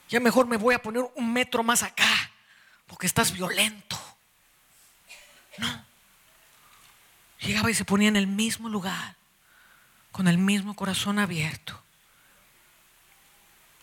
Ya 0.08 0.20
mejor 0.20 0.46
me 0.46 0.56
voy 0.56 0.74
a 0.74 0.80
poner 0.80 1.04
un 1.14 1.32
metro 1.32 1.62
más 1.62 1.82
acá, 1.82 2.30
porque 2.86 3.06
estás 3.06 3.32
violento. 3.32 3.98
No. 5.58 5.84
Llegaba 7.40 7.70
y 7.70 7.74
se 7.74 7.84
ponía 7.84 8.08
en 8.08 8.16
el 8.16 8.26
mismo 8.26 8.68
lugar, 8.68 9.16
con 10.12 10.28
el 10.28 10.38
mismo 10.38 10.74
corazón 10.74 11.18
abierto. 11.18 11.82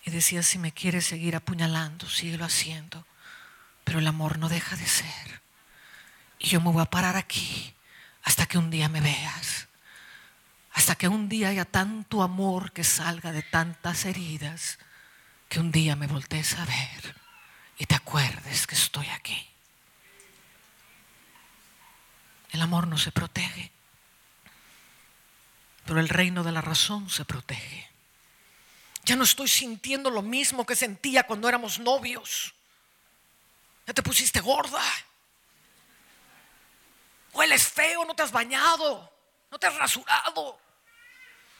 Y 0.05 0.11
decía, 0.11 0.43
si 0.43 0.57
me 0.57 0.71
quieres 0.71 1.05
seguir 1.05 1.35
apuñalando, 1.35 2.09
síguelo 2.09 2.45
haciendo. 2.45 3.05
Pero 3.83 3.99
el 3.99 4.07
amor 4.07 4.37
no 4.37 4.49
deja 4.49 4.75
de 4.75 4.87
ser. 4.87 5.41
Y 6.39 6.49
yo 6.49 6.59
me 6.59 6.71
voy 6.71 6.81
a 6.81 6.89
parar 6.89 7.15
aquí 7.15 7.73
hasta 8.23 8.45
que 8.45 8.57
un 8.57 8.69
día 8.69 8.89
me 8.89 9.01
veas. 9.01 9.67
Hasta 10.73 10.95
que 10.95 11.07
un 11.07 11.29
día 11.29 11.49
haya 11.49 11.65
tanto 11.65 12.23
amor 12.23 12.71
que 12.71 12.83
salga 12.83 13.31
de 13.31 13.43
tantas 13.43 14.05
heridas, 14.05 14.79
que 15.47 15.59
un 15.59 15.71
día 15.71 15.95
me 15.95 16.07
voltees 16.07 16.57
a 16.57 16.65
ver 16.65 17.22
y 17.77 17.85
te 17.85 17.95
acuerdes 17.95 18.67
que 18.67 18.75
estoy 18.75 19.07
aquí. 19.09 19.49
El 22.51 22.61
amor 22.61 22.87
no 22.87 22.97
se 22.97 23.11
protege, 23.11 23.71
pero 25.85 25.99
el 25.99 26.09
reino 26.09 26.43
de 26.43 26.51
la 26.51 26.61
razón 26.61 27.09
se 27.09 27.25
protege. 27.25 27.89
Ya 29.05 29.15
no 29.15 29.23
estoy 29.23 29.47
sintiendo 29.47 30.09
lo 30.09 30.21
mismo 30.21 30.65
que 30.65 30.75
sentía 30.75 31.23
cuando 31.23 31.49
éramos 31.49 31.79
novios. 31.79 32.53
Ya 33.85 33.93
te 33.93 34.01
pusiste 34.01 34.39
gorda. 34.39 34.83
Hueles 37.33 37.67
feo, 37.67 38.05
no 38.05 38.15
te 38.15 38.23
has 38.23 38.31
bañado, 38.31 39.11
no 39.51 39.59
te 39.59 39.67
has 39.67 39.75
rasurado. 39.75 40.59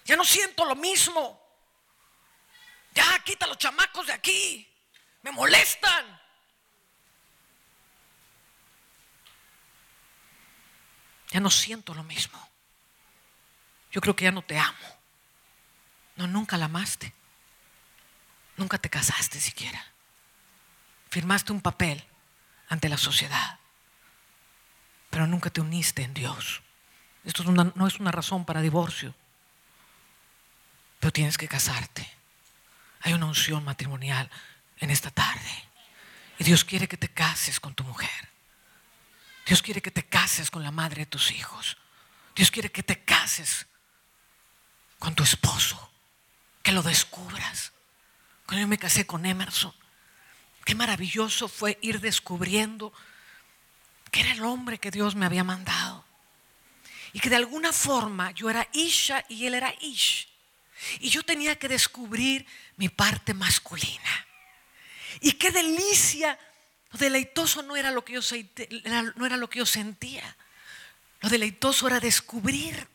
Ya 0.05 0.15
no 0.15 0.23
siento 0.23 0.63
lo 0.63 0.75
mismo. 0.75 1.41
Ya 2.93 3.19
quita 3.23 3.47
los 3.47 3.57
chamacos 3.57 4.07
de 4.07 4.13
aquí. 4.13 4.72
Me 5.23 5.31
molestan. 5.31 6.05
Ya 11.31 11.39
no 11.39 11.49
siento 11.49 11.93
lo 11.93 12.03
mismo. 12.03 12.39
Yo 13.91 14.01
creo 14.01 14.15
que 14.15 14.25
ya 14.25 14.31
no 14.31 14.43
te 14.43 14.59
amo. 14.59 14.99
No, 16.15 16.27
nunca 16.27 16.57
la 16.57 16.65
amaste. 16.65 17.13
Nunca 18.55 18.77
te 18.77 18.89
casaste 18.89 19.39
siquiera. 19.39 19.83
Firmaste 21.09 21.51
un 21.51 21.61
papel 21.61 22.03
ante 22.69 22.87
la 22.87 22.97
sociedad. 22.97 23.59
Pero 25.09 25.25
nunca 25.25 25.49
te 25.49 25.61
uniste 25.61 26.03
en 26.03 26.13
Dios. 26.13 26.61
Esto 27.23 27.43
no 27.43 27.87
es 27.87 27.99
una 27.99 28.11
razón 28.11 28.45
para 28.45 28.61
divorcio 28.61 29.15
pero 31.03 31.11
tienes 31.11 31.37
que 31.37 31.49
casarte. 31.49 32.09
Hay 33.01 33.11
una 33.11 33.25
unción 33.25 33.65
matrimonial 33.65 34.31
en 34.83 34.91
esta 34.91 35.09
tarde. 35.11 35.63
Y 36.37 36.43
Dios 36.43 36.65
quiere 36.65 36.87
que 36.87 36.97
te 36.97 37.09
cases 37.09 37.59
con 37.59 37.73
tu 37.73 37.83
mujer. 37.83 38.29
Dios 39.45 39.61
quiere 39.61 39.81
que 39.81 39.91
te 39.91 40.05
cases 40.05 40.51
con 40.51 40.63
la 40.63 40.71
madre 40.71 41.01
de 41.01 41.05
tus 41.05 41.31
hijos. 41.31 41.77
Dios 42.35 42.51
quiere 42.51 42.71
que 42.71 42.83
te 42.83 43.03
cases 43.03 43.67
con 44.99 45.15
tu 45.15 45.23
esposo. 45.23 45.91
Que 46.61 46.71
lo 46.71 46.83
descubras. 46.83 47.71
Cuando 48.45 48.61
yo 48.61 48.67
me 48.67 48.77
casé 48.77 49.05
con 49.05 49.25
Emerson, 49.25 49.73
qué 50.65 50.75
maravilloso 50.75 51.47
fue 51.47 51.77
ir 51.81 51.99
descubriendo 52.01 52.93
que 54.11 54.21
era 54.21 54.31
el 54.33 54.43
hombre 54.43 54.79
que 54.79 54.91
Dios 54.91 55.15
me 55.15 55.25
había 55.25 55.43
mandado. 55.43 56.05
Y 57.13 57.19
que 57.19 57.29
de 57.29 57.37
alguna 57.37 57.71
forma 57.71 58.31
yo 58.31 58.49
era 58.49 58.67
Isha 58.73 59.23
y 59.29 59.45
él 59.45 59.53
era 59.53 59.73
Ish. 59.81 60.27
Y 60.99 61.09
yo 61.09 61.23
tenía 61.23 61.57
que 61.57 61.69
descubrir 61.69 62.45
mi 62.75 62.89
parte 62.89 63.33
masculina. 63.33 64.27
Y 65.21 65.33
qué 65.33 65.51
delicia. 65.51 66.37
Lo 66.91 66.99
deleitoso 66.99 67.63
no 67.63 67.75
era 67.75 67.91
lo 67.91 68.05
que 68.05 68.13
yo, 68.13 68.21
no 69.15 69.25
era 69.25 69.37
lo 69.37 69.49
que 69.49 69.59
yo 69.59 69.65
sentía. 69.65 70.35
Lo 71.21 71.29
deleitoso 71.29 71.87
era 71.87 71.99
descubrir 71.99 72.87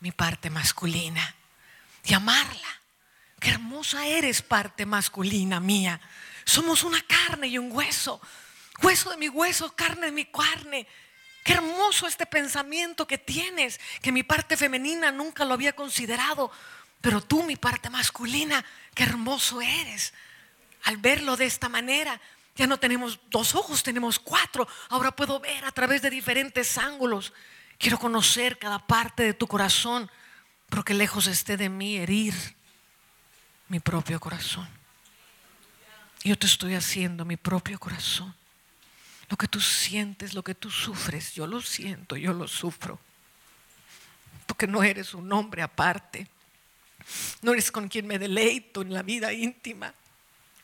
mi 0.00 0.12
parte 0.12 0.50
masculina 0.50 1.34
y 2.04 2.14
amarla. 2.14 2.80
Qué 3.40 3.50
hermosa 3.50 4.06
eres 4.06 4.42
parte 4.42 4.84
masculina 4.84 5.60
mía. 5.60 6.00
Somos 6.44 6.82
una 6.82 7.00
carne 7.02 7.48
y 7.48 7.58
un 7.58 7.70
hueso. 7.70 8.20
Hueso 8.82 9.10
de 9.10 9.16
mi 9.16 9.28
hueso, 9.28 9.74
carne 9.74 10.06
de 10.06 10.12
mi 10.12 10.24
carne. 10.24 10.86
Qué 11.44 11.52
hermoso 11.52 12.06
este 12.06 12.26
pensamiento 12.26 13.06
que 13.06 13.18
tienes, 13.18 13.80
que 14.02 14.12
mi 14.12 14.22
parte 14.22 14.56
femenina 14.56 15.10
nunca 15.12 15.44
lo 15.44 15.54
había 15.54 15.74
considerado. 15.74 16.50
Pero 17.00 17.22
tú, 17.22 17.42
mi 17.44 17.56
parte 17.56 17.90
masculina, 17.90 18.64
qué 18.94 19.04
hermoso 19.04 19.60
eres. 19.60 20.12
Al 20.84 20.96
verlo 20.96 21.36
de 21.36 21.46
esta 21.46 21.68
manera, 21.68 22.20
ya 22.56 22.66
no 22.66 22.78
tenemos 22.78 23.20
dos 23.30 23.54
ojos, 23.54 23.82
tenemos 23.82 24.18
cuatro. 24.18 24.66
Ahora 24.88 25.14
puedo 25.14 25.38
ver 25.40 25.64
a 25.64 25.72
través 25.72 26.02
de 26.02 26.10
diferentes 26.10 26.76
ángulos. 26.76 27.32
Quiero 27.78 27.98
conocer 27.98 28.58
cada 28.58 28.84
parte 28.84 29.22
de 29.22 29.34
tu 29.34 29.46
corazón, 29.46 30.10
pero 30.68 30.84
que 30.84 30.94
lejos 30.94 31.28
esté 31.28 31.56
de 31.56 31.68
mí 31.68 31.96
herir 31.96 32.34
mi 33.68 33.80
propio 33.80 34.18
corazón. 34.18 34.68
Yo 36.24 36.36
te 36.36 36.46
estoy 36.46 36.74
haciendo 36.74 37.24
mi 37.24 37.36
propio 37.36 37.78
corazón. 37.78 38.34
Lo 39.28 39.36
que 39.36 39.46
tú 39.46 39.60
sientes, 39.60 40.34
lo 40.34 40.42
que 40.42 40.54
tú 40.54 40.70
sufres, 40.70 41.34
yo 41.34 41.46
lo 41.46 41.60
siento, 41.60 42.16
yo 42.16 42.32
lo 42.32 42.48
sufro. 42.48 42.98
Porque 44.46 44.66
no 44.66 44.82
eres 44.82 45.14
un 45.14 45.30
hombre 45.32 45.62
aparte. 45.62 46.26
No 47.42 47.52
eres 47.52 47.70
con 47.70 47.88
quien 47.88 48.06
me 48.06 48.18
deleito 48.18 48.82
en 48.82 48.92
la 48.92 49.02
vida 49.02 49.32
íntima. 49.32 49.94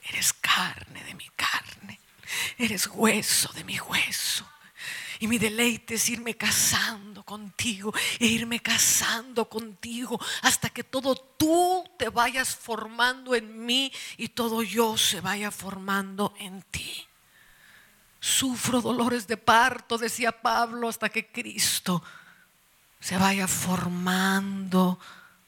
Eres 0.08 0.32
carne 0.32 1.02
de 1.04 1.14
mi 1.14 1.28
carne. 1.30 2.00
Eres 2.58 2.86
hueso 2.86 3.52
de 3.52 3.64
mi 3.64 3.78
hueso. 3.78 4.46
Y 5.20 5.28
mi 5.28 5.38
deleite 5.38 5.94
es 5.94 6.08
irme 6.08 6.34
casando 6.36 7.22
contigo 7.22 7.94
e 8.18 8.26
irme 8.26 8.60
casando 8.60 9.48
contigo 9.48 10.20
hasta 10.42 10.68
que 10.68 10.84
todo 10.84 11.14
tú 11.14 11.84
te 11.98 12.08
vayas 12.08 12.54
formando 12.54 13.34
en 13.34 13.64
mí 13.64 13.92
y 14.16 14.28
todo 14.28 14.62
yo 14.62 14.98
se 14.98 15.20
vaya 15.20 15.50
formando 15.50 16.34
en 16.38 16.62
ti. 16.62 17.06
Sufro 18.20 18.80
dolores 18.80 19.26
de 19.26 19.36
parto, 19.36 19.98
decía 19.98 20.32
Pablo, 20.32 20.88
hasta 20.88 21.08
que 21.08 21.30
Cristo 21.30 22.02
se 22.98 23.16
vaya 23.16 23.46
formando 23.46 24.98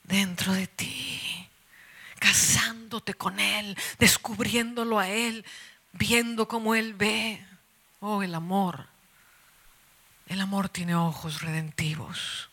dentro 0.05 0.53
de 0.53 0.67
ti. 0.67 1.46
Casándote 2.27 3.15
con 3.15 3.39
Él, 3.39 3.79
descubriéndolo 4.01 4.99
a 4.99 5.09
Él, 5.09 5.45
viendo 5.93 6.49
cómo 6.49 6.75
Él 6.75 6.95
ve. 6.95 7.47
Oh, 8.01 8.25
el 8.25 8.35
amor. 8.35 8.89
El 10.27 10.41
amor 10.41 10.69
tiene 10.69 10.97
ojos 10.97 11.43
redentivos. 11.43 12.49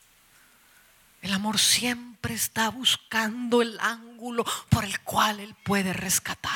El 1.23 1.33
amor 1.33 1.57
siempre 1.57 2.35
está 2.35 2.69
buscando 2.69 3.63
el 3.63 3.79
ángulo 3.79 4.45
por 4.69 4.85
el 4.85 4.99
cual 4.99 5.39
Él 5.39 5.55
puede 5.63 5.91
rescatar. 5.91 6.51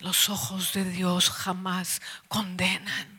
Los 0.00 0.28
ojos 0.28 0.72
de 0.72 0.84
Dios 0.84 1.30
jamás 1.30 2.02
condenan. 2.26 3.15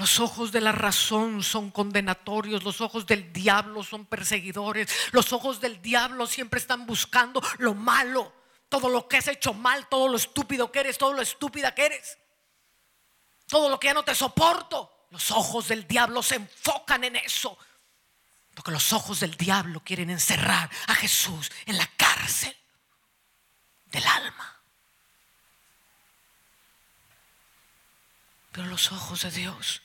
Los 0.00 0.18
ojos 0.18 0.50
de 0.50 0.62
la 0.62 0.72
razón 0.72 1.42
son 1.42 1.70
condenatorios, 1.70 2.64
los 2.64 2.80
ojos 2.80 3.04
del 3.04 3.34
diablo 3.34 3.84
son 3.84 4.06
perseguidores, 4.06 4.90
los 5.12 5.30
ojos 5.34 5.60
del 5.60 5.82
diablo 5.82 6.26
siempre 6.26 6.58
están 6.58 6.86
buscando 6.86 7.42
lo 7.58 7.74
malo, 7.74 8.32
todo 8.70 8.88
lo 8.88 9.06
que 9.06 9.18
has 9.18 9.28
hecho 9.28 9.52
mal, 9.52 9.90
todo 9.90 10.08
lo 10.08 10.16
estúpido 10.16 10.72
que 10.72 10.80
eres, 10.80 10.96
todo 10.96 11.12
lo 11.12 11.20
estúpida 11.20 11.74
que 11.74 11.84
eres, 11.84 12.16
todo 13.46 13.68
lo 13.68 13.78
que 13.78 13.88
ya 13.88 13.94
no 13.94 14.02
te 14.02 14.14
soporto. 14.14 15.06
Los 15.10 15.30
ojos 15.32 15.68
del 15.68 15.86
diablo 15.86 16.22
se 16.22 16.36
enfocan 16.36 17.04
en 17.04 17.16
eso, 17.16 17.58
porque 18.54 18.70
los 18.70 18.94
ojos 18.94 19.20
del 19.20 19.36
diablo 19.36 19.82
quieren 19.84 20.08
encerrar 20.08 20.70
a 20.86 20.94
Jesús 20.94 21.52
en 21.66 21.76
la 21.76 21.86
cárcel 21.98 22.56
del 23.84 24.06
alma. 24.06 24.62
Pero 28.52 28.66
los 28.66 28.90
ojos 28.92 29.20
de 29.20 29.30
Dios 29.30 29.82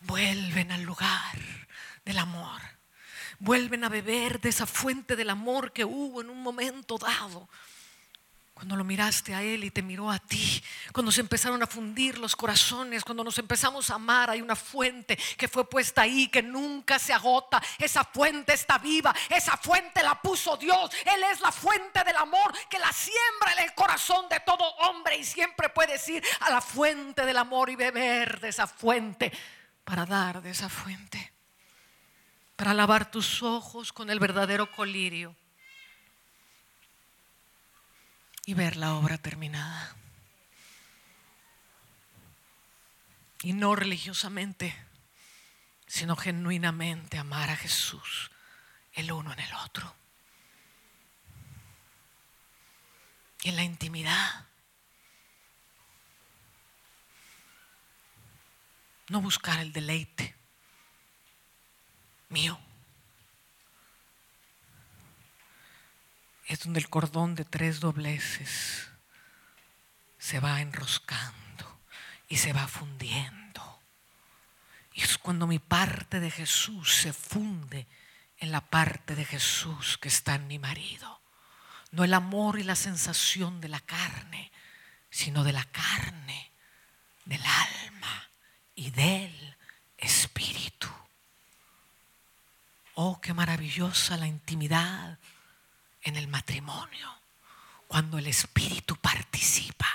vuelven 0.00 0.72
al 0.72 0.82
lugar 0.82 1.38
del 2.04 2.18
amor. 2.18 2.60
Vuelven 3.38 3.84
a 3.84 3.88
beber 3.88 4.40
de 4.40 4.50
esa 4.50 4.66
fuente 4.66 5.16
del 5.16 5.30
amor 5.30 5.72
que 5.72 5.84
hubo 5.84 6.20
en 6.20 6.28
un 6.28 6.42
momento 6.42 6.98
dado. 6.98 7.48
Cuando 8.52 8.76
lo 8.76 8.84
miraste 8.84 9.34
a 9.34 9.42
Él 9.42 9.64
y 9.64 9.70
te 9.70 9.80
miró 9.80 10.10
a 10.10 10.18
ti, 10.18 10.62
cuando 10.92 11.10
se 11.10 11.22
empezaron 11.22 11.62
a 11.62 11.66
fundir 11.66 12.18
los 12.18 12.36
corazones, 12.36 13.02
cuando 13.02 13.24
nos 13.24 13.38
empezamos 13.38 13.88
a 13.88 13.94
amar, 13.94 14.28
hay 14.28 14.42
una 14.42 14.54
fuente 14.54 15.18
que 15.38 15.48
fue 15.48 15.66
puesta 15.66 16.02
ahí, 16.02 16.28
que 16.28 16.42
nunca 16.42 16.98
se 16.98 17.14
agota. 17.14 17.62
Esa 17.78 18.04
fuente 18.04 18.52
está 18.52 18.76
viva, 18.76 19.14
esa 19.30 19.56
fuente 19.56 20.02
la 20.02 20.20
puso 20.20 20.58
Dios. 20.58 20.90
Él 21.06 21.22
es 21.32 21.40
la 21.40 21.50
fuente 21.50 22.04
del 22.04 22.16
amor 22.16 22.52
que 22.68 22.78
la 22.78 22.92
siembra 22.92 23.54
en 23.56 23.64
el 23.64 23.74
corazón 23.74 24.28
de 24.28 24.40
todo 24.40 24.62
hombre 24.62 25.16
y 25.16 25.24
siempre 25.24 25.70
puedes 25.70 26.06
ir 26.10 26.22
a 26.40 26.50
la 26.50 26.60
fuente 26.60 27.24
del 27.24 27.38
amor 27.38 27.70
y 27.70 27.76
beber 27.76 28.40
de 28.40 28.50
esa 28.50 28.66
fuente 28.66 29.32
para 29.90 30.06
dar 30.06 30.40
de 30.40 30.50
esa 30.50 30.68
fuente, 30.68 31.32
para 32.54 32.74
lavar 32.74 33.10
tus 33.10 33.42
ojos 33.42 33.92
con 33.92 34.08
el 34.08 34.20
verdadero 34.20 34.70
colirio 34.70 35.34
y 38.46 38.54
ver 38.54 38.76
la 38.76 38.94
obra 38.94 39.18
terminada. 39.18 39.96
Y 43.42 43.52
no 43.52 43.74
religiosamente, 43.74 44.76
sino 45.88 46.14
genuinamente 46.14 47.18
amar 47.18 47.50
a 47.50 47.56
Jesús 47.56 48.30
el 48.92 49.10
uno 49.10 49.32
en 49.32 49.40
el 49.40 49.52
otro. 49.54 49.92
Y 53.42 53.48
en 53.48 53.56
la 53.56 53.64
intimidad 53.64 54.49
no 59.10 59.20
buscar 59.20 59.58
el 59.58 59.72
deleite 59.72 60.36
mío. 62.28 62.58
Es 66.46 66.60
donde 66.60 66.78
el 66.78 66.88
cordón 66.88 67.34
de 67.34 67.44
tres 67.44 67.80
dobleces 67.80 68.88
se 70.16 70.38
va 70.38 70.60
enroscando 70.60 71.80
y 72.28 72.36
se 72.36 72.52
va 72.52 72.68
fundiendo. 72.68 73.80
Y 74.94 75.02
es 75.02 75.18
cuando 75.18 75.48
mi 75.48 75.58
parte 75.58 76.20
de 76.20 76.30
Jesús 76.30 76.94
se 76.94 77.12
funde 77.12 77.88
en 78.38 78.52
la 78.52 78.60
parte 78.60 79.16
de 79.16 79.24
Jesús 79.24 79.98
que 79.98 80.08
está 80.08 80.36
en 80.36 80.46
mi 80.46 80.60
marido. 80.60 81.20
No 81.90 82.04
el 82.04 82.14
amor 82.14 82.60
y 82.60 82.62
la 82.62 82.76
sensación 82.76 83.60
de 83.60 83.68
la 83.68 83.80
carne, 83.80 84.52
sino 85.10 85.42
de 85.42 85.52
la 85.52 85.64
carne, 85.64 86.52
del 87.24 87.42
alma 87.44 88.29
y 88.80 88.90
del 88.90 89.56
Espíritu. 89.98 90.88
Oh, 92.94 93.20
qué 93.20 93.34
maravillosa 93.34 94.16
la 94.16 94.26
intimidad 94.26 95.18
en 96.00 96.16
el 96.16 96.28
matrimonio, 96.28 97.14
cuando 97.86 98.16
el 98.16 98.26
Espíritu 98.26 98.96
participa, 98.96 99.86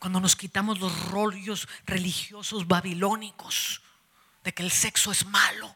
cuando 0.00 0.18
nos 0.18 0.34
quitamos 0.34 0.80
los 0.80 1.08
rollos 1.08 1.68
religiosos 1.84 2.66
babilónicos 2.66 3.80
de 4.42 4.52
que 4.52 4.64
el 4.64 4.72
sexo 4.72 5.12
es 5.12 5.24
malo. 5.26 5.68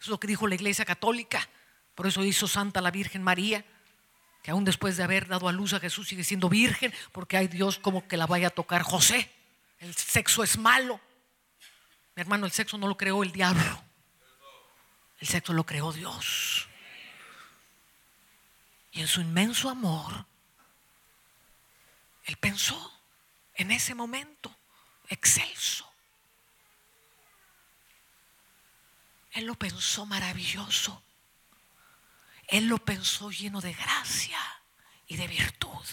Eso 0.00 0.04
es 0.04 0.08
lo 0.08 0.20
que 0.20 0.26
dijo 0.26 0.48
la 0.48 0.54
Iglesia 0.54 0.86
Católica, 0.86 1.46
por 1.94 2.06
eso 2.06 2.24
hizo 2.24 2.48
Santa 2.48 2.80
la 2.80 2.90
Virgen 2.90 3.22
María, 3.22 3.62
que 4.42 4.52
aún 4.52 4.64
después 4.64 4.96
de 4.96 5.02
haber 5.02 5.28
dado 5.28 5.48
a 5.48 5.52
luz 5.52 5.74
a 5.74 5.80
Jesús 5.80 6.08
sigue 6.08 6.24
siendo 6.24 6.48
virgen, 6.48 6.94
porque 7.12 7.36
hay 7.36 7.46
Dios 7.46 7.78
como 7.78 8.08
que 8.08 8.16
la 8.16 8.26
vaya 8.26 8.46
a 8.46 8.52
tocar 8.52 8.80
José. 8.80 9.37
El 9.80 9.94
sexo 9.94 10.42
es 10.42 10.58
malo. 10.58 11.00
Mi 12.14 12.22
hermano, 12.22 12.46
el 12.46 12.52
sexo 12.52 12.78
no 12.78 12.88
lo 12.88 12.96
creó 12.96 13.22
el 13.22 13.32
diablo. 13.32 13.82
El 15.20 15.28
sexo 15.28 15.52
lo 15.52 15.64
creó 15.64 15.92
Dios. 15.92 16.68
Y 18.92 19.00
en 19.00 19.06
su 19.06 19.20
inmenso 19.20 19.68
amor, 19.70 20.26
Él 22.24 22.36
pensó 22.36 23.00
en 23.54 23.70
ese 23.70 23.94
momento 23.94 24.54
excelso. 25.08 25.88
Él 29.32 29.44
lo 29.44 29.54
pensó 29.54 30.06
maravilloso. 30.06 31.02
Él 32.48 32.66
lo 32.66 32.78
pensó 32.78 33.30
lleno 33.30 33.60
de 33.60 33.72
gracia 33.74 34.40
y 35.06 35.16
de 35.16 35.28
virtud. 35.28 35.86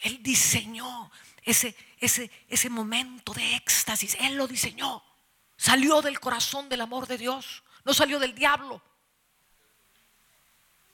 Él 0.00 0.22
diseñó 0.22 1.10
ese, 1.42 1.76
ese, 2.02 2.30
ese 2.48 2.68
momento 2.68 3.32
de 3.32 3.56
éxtasis. 3.56 4.16
Él 4.20 4.34
lo 4.34 4.46
diseñó. 4.46 5.02
Salió 5.56 6.02
del 6.02 6.20
corazón 6.20 6.68
del 6.68 6.80
amor 6.80 7.06
de 7.06 7.18
Dios. 7.18 7.62
No 7.84 7.94
salió 7.94 8.18
del 8.18 8.34
diablo. 8.34 8.82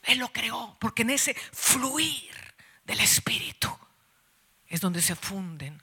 Él 0.02 0.18
lo 0.18 0.32
creó 0.32 0.76
porque 0.78 1.02
en 1.02 1.10
ese 1.10 1.34
fluir 1.34 2.32
del 2.84 3.00
Espíritu 3.00 3.76
es 4.66 4.80
donde 4.80 5.02
se 5.02 5.16
funden 5.16 5.82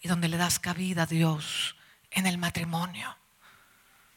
y 0.00 0.08
donde 0.08 0.28
le 0.28 0.36
das 0.36 0.58
cabida 0.58 1.02
a 1.02 1.06
Dios 1.06 1.76
en 2.10 2.26
el 2.26 2.38
matrimonio. 2.38 3.16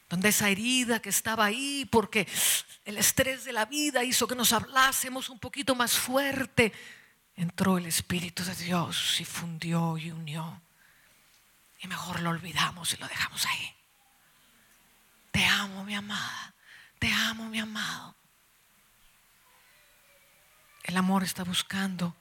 Donde 0.09 0.29
esa 0.29 0.49
herida 0.49 1.01
que 1.01 1.09
estaba 1.09 1.45
ahí 1.45 1.85
porque 1.91 2.27
el 2.85 2.97
estrés 2.97 3.43
de 3.43 3.53
la 3.53 3.65
vida 3.65 4.03
hizo 4.03 4.27
que 4.27 4.35
nos 4.35 4.53
hablásemos 4.53 5.29
un 5.29 5.39
poquito 5.39 5.75
más 5.75 5.97
fuerte 5.97 6.71
entró 7.37 7.77
el 7.77 7.85
Espíritu 7.85 8.43
de 8.43 8.55
Dios 8.55 9.21
y 9.21 9.25
fundió 9.25 9.97
y 9.97 10.11
unió. 10.11 10.61
Y 11.79 11.87
mejor 11.87 12.19
lo 12.19 12.31
olvidamos 12.31 12.91
y 12.93 12.97
lo 12.97 13.07
dejamos 13.07 13.45
ahí. 13.45 13.75
Te 15.31 15.45
amo, 15.45 15.85
mi 15.85 15.95
amada. 15.95 16.55
Te 16.97 17.11
amo, 17.13 17.47
mi 17.47 17.59
amado. 17.59 18.15
El 20.83 20.97
amor 20.97 21.23
está 21.23 21.43
buscando 21.43 22.15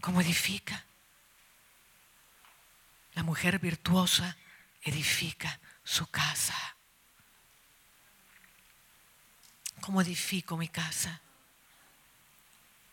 cómo 0.00 0.22
edifica. 0.22 0.84
La 3.12 3.22
mujer 3.22 3.58
virtuosa 3.58 4.36
edifica 4.82 5.60
su 5.84 6.06
casa. 6.06 6.56
¿Cómo 9.82 10.00
edifico 10.00 10.56
mi 10.56 10.68
casa? 10.68 11.20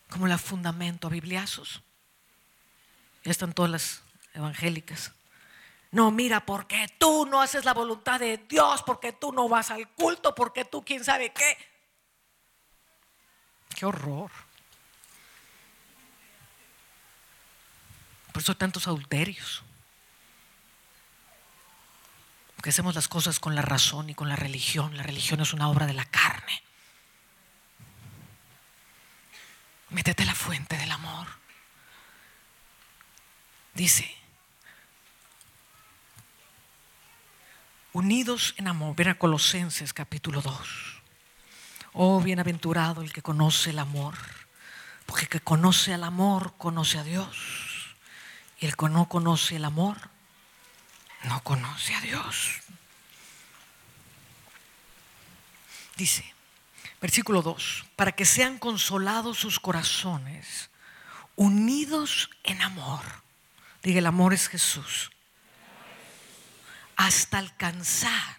Como 0.10 0.28
la 0.28 0.38
fundamento 0.38 1.08
a 1.08 1.12
bibliazos. 1.12 1.82
Ya 3.24 3.32
están 3.32 3.54
todas 3.54 3.72
las 3.72 4.02
evangélicas. 4.34 5.14
No, 5.92 6.12
mira, 6.12 6.46
porque 6.46 6.88
tú 6.98 7.26
no 7.26 7.42
haces 7.42 7.66
la 7.66 7.74
voluntad 7.74 8.20
de 8.20 8.38
Dios, 8.38 8.84
porque 8.84 9.12
tú 9.12 9.32
no 9.32 9.50
vas 9.50 9.72
al 9.72 9.90
culto, 9.90 10.36
porque 10.36 10.66
tú 10.66 10.84
quién 10.84 11.04
sabe 11.04 11.34
qué. 11.34 11.58
Qué 13.76 13.86
horror. 13.86 14.32
Por 18.32 18.42
eso 18.42 18.52
hay 18.52 18.58
tantos 18.58 18.88
adulterios. 18.88 19.64
Porque 22.56 22.70
hacemos 22.70 22.94
las 22.94 23.08
cosas 23.08 23.40
con 23.40 23.56
la 23.56 23.62
razón 23.62 24.10
y 24.10 24.16
con 24.16 24.30
la 24.30 24.36
religión. 24.36 24.96
La 24.98 25.04
religión 25.04 25.40
es 25.40 25.54
una 25.54 25.70
obra 25.70 25.86
de 25.88 25.94
la 25.94 26.06
carne. 26.06 26.62
Métete 29.90 30.24
a 30.24 30.28
la 30.28 30.36
fuente 30.36 30.78
del 30.78 30.92
amor. 30.92 31.28
Dice, 33.74 34.14
unidos 37.94 38.54
en 38.58 38.68
amor. 38.68 38.96
Ven 38.96 39.10
a 39.10 39.18
Colosenses 39.18 39.94
capítulo 39.94 40.42
2. 40.42 41.02
Oh, 41.94 42.22
bienaventurado 42.22 43.02
el 43.02 43.12
que 43.12 43.22
conoce 43.22 43.72
el 43.72 43.80
amor, 43.80 44.16
porque 45.06 45.24
el 45.24 45.30
que 45.30 45.40
conoce 45.40 45.94
el 45.94 46.04
amor 46.04 46.54
conoce 46.58 47.00
a 47.00 47.04
Dios. 47.04 47.96
Y 48.60 48.68
el 48.68 48.76
que 48.76 48.90
no 48.90 49.10
conoce 49.10 49.56
el 49.56 49.66
amor 49.66 49.98
no 51.24 51.42
conoce 51.44 51.96
a 51.96 52.02
Dios. 52.02 52.62
Dice, 55.96 56.34
versículo 57.02 57.42
2, 57.42 57.86
para 57.96 58.12
que 58.12 58.26
sean 58.26 58.58
consolados 58.58 59.38
sus 59.38 59.60
corazones, 59.60 60.70
unidos 61.36 62.30
en 62.44 62.62
amor. 62.62 63.02
Diga, 63.82 64.00
el 64.00 64.06
amor 64.06 64.34
es 64.34 64.48
Jesús. 64.48 65.12
Hasta 66.96 67.38
alcanzar 67.38 68.38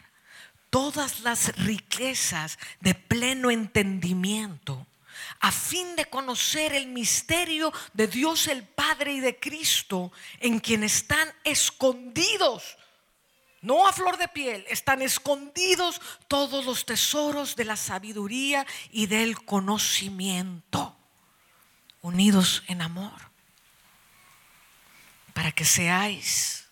todas 0.69 1.21
las 1.21 1.57
riquezas 1.57 2.59
de 2.81 2.95
pleno 2.95 3.51
entendimiento, 3.51 4.87
a 5.41 5.51
fin 5.51 5.97
de 5.97 6.07
conocer 6.07 6.75
el 6.75 6.87
misterio 6.87 7.73
de 7.93 8.07
Dios 8.07 8.47
el 8.47 8.63
Padre 8.65 9.15
y 9.15 9.21
de 9.21 9.39
Cristo, 9.39 10.13
en 10.39 10.61
quien 10.61 10.85
están 10.85 11.33
escondidos, 11.45 12.77
no 13.63 13.87
a 13.87 13.93
flor 13.93 14.17
de 14.17 14.29
piel, 14.29 14.65
están 14.69 15.03
escondidos 15.03 16.01
todos 16.29 16.65
los 16.65 16.87
tesoros 16.87 17.57
de 17.57 17.65
la 17.65 17.77
sabiduría 17.77 18.67
y 18.91 19.07
del 19.07 19.45
conocimiento, 19.45 20.97
unidos 22.01 22.63
en 22.69 22.81
amor, 22.81 23.31
para 25.35 25.53
que 25.53 25.65
seáis 25.65 26.69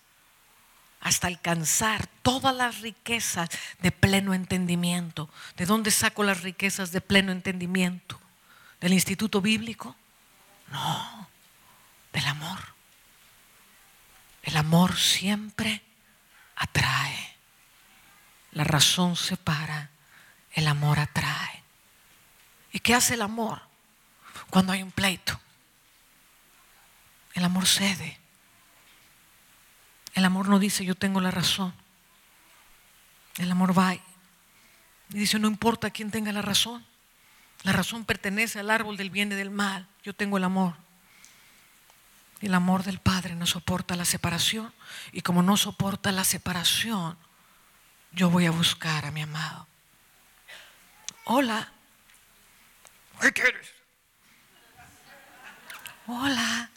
hasta 1.01 1.26
alcanzar 1.26 2.07
todas 2.22 2.55
las 2.55 2.80
riquezas 2.80 3.49
de 3.80 3.93
pleno 3.93 4.34
entendimiento. 4.34 5.30
¿De 5.57 5.66
dónde 5.66 5.91
saco 5.91 6.24
las 6.24 6.43
riquezas 6.43 6.91
de 6.91 7.01
pleno 7.01 7.32
entendimiento? 7.32 8.20
¿Del 8.80 8.93
instituto 8.93 9.41
bíblico? 9.41 9.95
No, 10.70 11.28
del 12.12 12.24
amor. 12.26 12.59
El 14.43 14.57
amor 14.57 14.97
siempre 14.97 15.82
atrae. 16.59 17.37
La 18.53 18.65
razón 18.65 19.17
separa, 19.17 19.91
el 20.53 20.67
amor 20.67 20.99
atrae. 20.99 21.63
¿Y 22.73 22.81
qué 22.81 22.95
hace 22.95 23.15
el 23.15 23.23
amor 23.23 23.61
cuando 24.51 24.73
hay 24.73 24.83
un 24.83 24.91
pleito? 24.91 25.41
El 27.35 27.45
amor 27.45 27.67
cede. 27.67 28.19
El 30.15 30.25
amor 30.25 30.49
no 30.49 30.59
dice 30.59 30.85
yo 30.85 30.95
tengo 30.95 31.21
la 31.21 31.31
razón. 31.31 31.73
El 33.37 33.51
amor 33.51 33.79
va 33.79 33.95
y 33.95 34.01
dice 35.11 35.39
no 35.39 35.47
importa 35.47 35.91
quién 35.91 36.11
tenga 36.11 36.33
la 36.33 36.43
razón. 36.43 36.85
La 37.63 37.73
razón 37.73 38.05
pertenece 38.05 38.59
al 38.59 38.71
árbol 38.71 38.97
del 38.97 39.11
bien 39.11 39.31
y 39.33 39.37
del 39.37 39.51
mal. 39.51 39.87
Yo 40.03 40.13
tengo 40.15 40.37
el 40.37 40.45
amor. 40.45 40.75
Y 42.41 42.47
el 42.47 42.55
amor 42.55 42.84
del 42.84 43.01
Padre 43.01 43.34
no 43.34 43.47
soporta 43.47 43.97
la 43.97 44.05
separación. 44.05 44.72
Y 45.12 45.22
como 45.22 45.43
no 45.43 45.57
soporta 45.57 46.12
la 46.12 46.24
separación, 46.24 47.18
yo 48.12 48.30
voy 48.30 48.47
a 48.47 48.51
buscar 48.51 49.05
a 49.07 49.11
mi 49.11 49.22
amado. 49.22 49.66
Hola. 51.24 51.72
¿Qué 53.20 53.32
quieres? 53.32 53.68
Hola. 56.07 56.70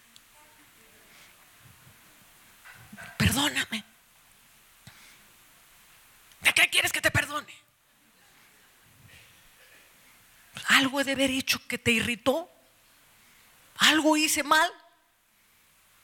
perdóname. 3.18 3.84
¿De 6.42 6.54
qué 6.54 6.70
quieres 6.70 6.92
que 6.92 7.02
te 7.02 7.12
perdone? 7.12 7.54
Algo 10.70 11.00
he 11.00 11.04
de 11.04 11.12
haber 11.14 11.30
hecho 11.30 11.66
que 11.68 11.78
te 11.78 11.92
irritó. 11.92 12.50
Algo 13.78 14.18
hice 14.18 14.44
mal. 14.44 14.72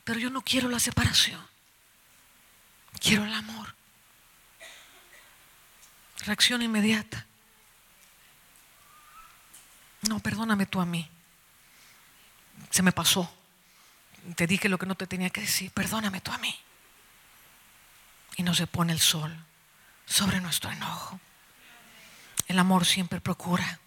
Pero 0.07 0.21
yo 0.21 0.29
no 0.29 0.41
quiero 0.41 0.69
la 0.69 0.79
separación. 0.79 1.45
Quiero 2.97 3.25
el 3.25 3.33
amor. 3.33 3.75
Reacción 6.19 6.61
inmediata. 6.61 7.25
No, 10.03 10.21
perdóname 10.21 10.65
tú 10.65 10.79
a 10.79 10.85
mí. 10.85 11.09
Se 12.69 12.81
me 12.83 12.93
pasó. 12.93 13.29
Te 14.37 14.47
dije 14.47 14.69
lo 14.69 14.77
que 14.77 14.85
no 14.85 14.95
te 14.95 15.07
tenía 15.07 15.29
que 15.29 15.41
decir. 15.41 15.71
Perdóname 15.71 16.21
tú 16.21 16.31
a 16.31 16.37
mí 16.37 16.57
y 18.37 18.43
no 18.43 18.55
se 18.55 18.65
pone 18.65 18.93
el 18.93 19.01
sol 19.01 19.37
sobre 20.05 20.39
nuestro 20.39 20.71
enojo. 20.71 21.19
El 22.47 22.59
amor 22.59 22.85
siempre 22.85 23.19
procura. 23.19 23.81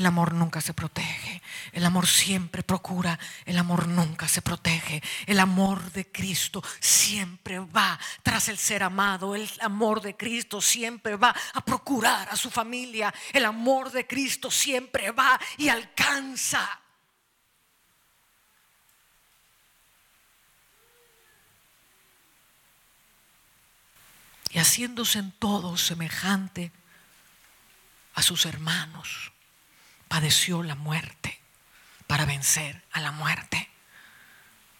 El 0.00 0.06
amor 0.06 0.32
nunca 0.32 0.62
se 0.62 0.72
protege. 0.72 1.42
El 1.72 1.84
amor 1.84 2.06
siempre 2.06 2.62
procura. 2.62 3.18
El 3.44 3.58
amor 3.58 3.86
nunca 3.86 4.26
se 4.26 4.40
protege. 4.40 5.02
El 5.26 5.38
amor 5.38 5.92
de 5.92 6.10
Cristo 6.10 6.64
siempre 6.80 7.58
va 7.58 8.00
tras 8.22 8.48
el 8.48 8.56
ser 8.56 8.82
amado. 8.82 9.34
El 9.34 9.46
amor 9.60 10.00
de 10.00 10.16
Cristo 10.16 10.62
siempre 10.62 11.16
va 11.16 11.34
a 11.52 11.62
procurar 11.62 12.30
a 12.30 12.36
su 12.36 12.50
familia. 12.50 13.12
El 13.30 13.44
amor 13.44 13.92
de 13.92 14.06
Cristo 14.06 14.50
siempre 14.50 15.10
va 15.10 15.38
y 15.58 15.68
alcanza 15.68 16.80
y 24.48 24.58
haciéndose 24.58 25.18
en 25.18 25.30
todo 25.32 25.76
semejante 25.76 26.72
a 28.14 28.22
sus 28.22 28.46
hermanos, 28.46 29.30
padeció 30.10 30.64
la 30.64 30.74
muerte 30.74 31.40
para 32.08 32.24
vencer 32.24 32.82
a 32.90 33.00
la 33.00 33.12
muerte. 33.12 33.70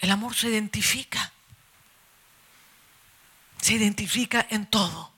El 0.01 0.11
amor 0.11 0.35
se 0.35 0.49
identifica, 0.49 1.31
se 3.63 3.75
identifica 3.75 4.45
en 4.51 4.67
todo. 4.67 5.13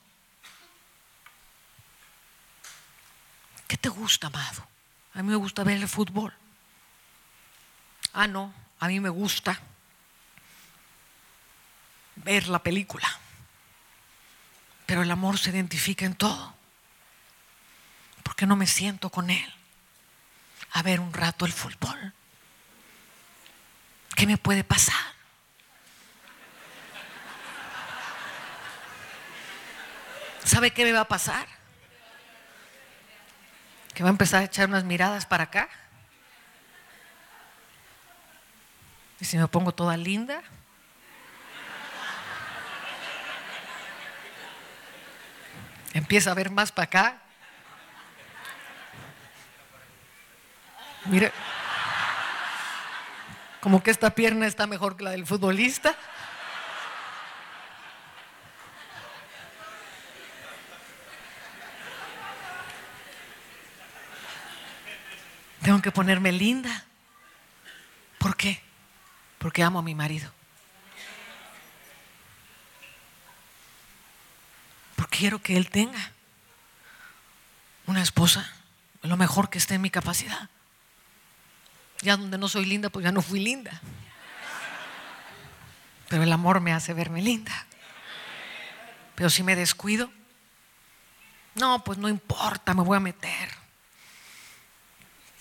¿Qué 3.67 3.75
te 3.75 3.89
gusta, 3.89 4.27
amado? 4.27 4.67
A 5.15 5.23
mí 5.23 5.31
me 5.31 5.35
gusta 5.35 5.63
ver 5.63 5.77
el 5.77 5.87
fútbol. 5.87 6.31
Ah, 8.13 8.27
no, 8.27 8.53
a 8.79 8.87
mí 8.89 8.99
me 8.99 9.09
gusta 9.09 9.59
ver 12.17 12.49
la 12.49 12.61
película. 12.61 13.07
Pero 14.85 15.01
el 15.01 15.09
amor 15.09 15.39
se 15.39 15.49
identifica 15.49 16.05
en 16.05 16.13
todo. 16.13 16.53
¿Por 18.21 18.35
qué 18.35 18.45
no 18.45 18.55
me 18.55 18.67
siento 18.67 19.09
con 19.09 19.31
él 19.31 19.62
a 20.73 20.81
ver 20.81 20.99
un 20.99 21.13
rato 21.13 21.45
el 21.45 21.53
fútbol? 21.53 22.13
¿Qué 24.15 24.25
me 24.27 24.37
puede 24.37 24.63
pasar? 24.63 25.13
¿Sabe 30.43 30.71
qué 30.71 30.83
me 30.83 30.91
va 30.91 31.01
a 31.01 31.07
pasar? 31.07 31.47
Que 33.93 34.03
va 34.03 34.09
a 34.09 34.11
empezar 34.11 34.41
a 34.41 34.45
echar 34.45 34.67
unas 34.67 34.83
miradas 34.83 35.25
para 35.25 35.45
acá. 35.45 35.69
Y 39.19 39.25
si 39.25 39.37
me 39.37 39.47
pongo 39.47 39.73
toda 39.73 39.95
linda, 39.95 40.41
empieza 45.93 46.31
a 46.31 46.33
ver 46.33 46.49
más 46.49 46.71
para 46.71 46.85
acá. 46.85 47.22
Mire, 51.05 51.31
como 53.61 53.83
que 53.83 53.91
esta 53.91 54.11
pierna 54.15 54.47
está 54.47 54.67
mejor 54.67 54.97
que 54.97 55.03
la 55.03 55.11
del 55.11 55.25
futbolista. 55.25 55.95
Tengo 65.61 65.81
que 65.81 65.91
ponerme 65.91 66.31
linda. 66.31 66.83
¿Por 68.17 68.35
qué? 68.35 68.61
Porque 69.37 69.63
amo 69.63 69.79
a 69.79 69.81
mi 69.81 69.95
marido. 69.95 70.31
quiero 75.17 75.41
que 75.41 75.55
Él 75.55 75.69
tenga 75.69 76.11
una 77.85 78.01
esposa, 78.01 78.51
lo 79.03 79.15
mejor 79.15 79.49
que 79.49 79.57
esté 79.57 79.75
en 79.75 79.81
mi 79.81 79.89
capacidad. 79.89 80.49
Ya 82.03 82.17
donde 82.17 82.37
no 82.37 82.47
soy 82.47 82.65
linda, 82.65 82.89
pues 82.89 83.03
ya 83.03 83.11
no 83.11 83.21
fui 83.21 83.39
linda. 83.39 83.81
Pero 86.09 86.21
el 86.23 86.31
amor 86.31 86.59
me 86.59 86.73
hace 86.73 86.93
verme 86.93 87.21
linda. 87.21 87.65
Pero 89.15 89.29
si 89.29 89.41
me 89.41 89.55
descuido, 89.55 90.11
no, 91.55 91.83
pues 91.83 91.97
no 91.97 92.09
importa, 92.09 92.73
me 92.73 92.83
voy 92.83 92.97
a 92.97 92.99
meter. 92.99 93.49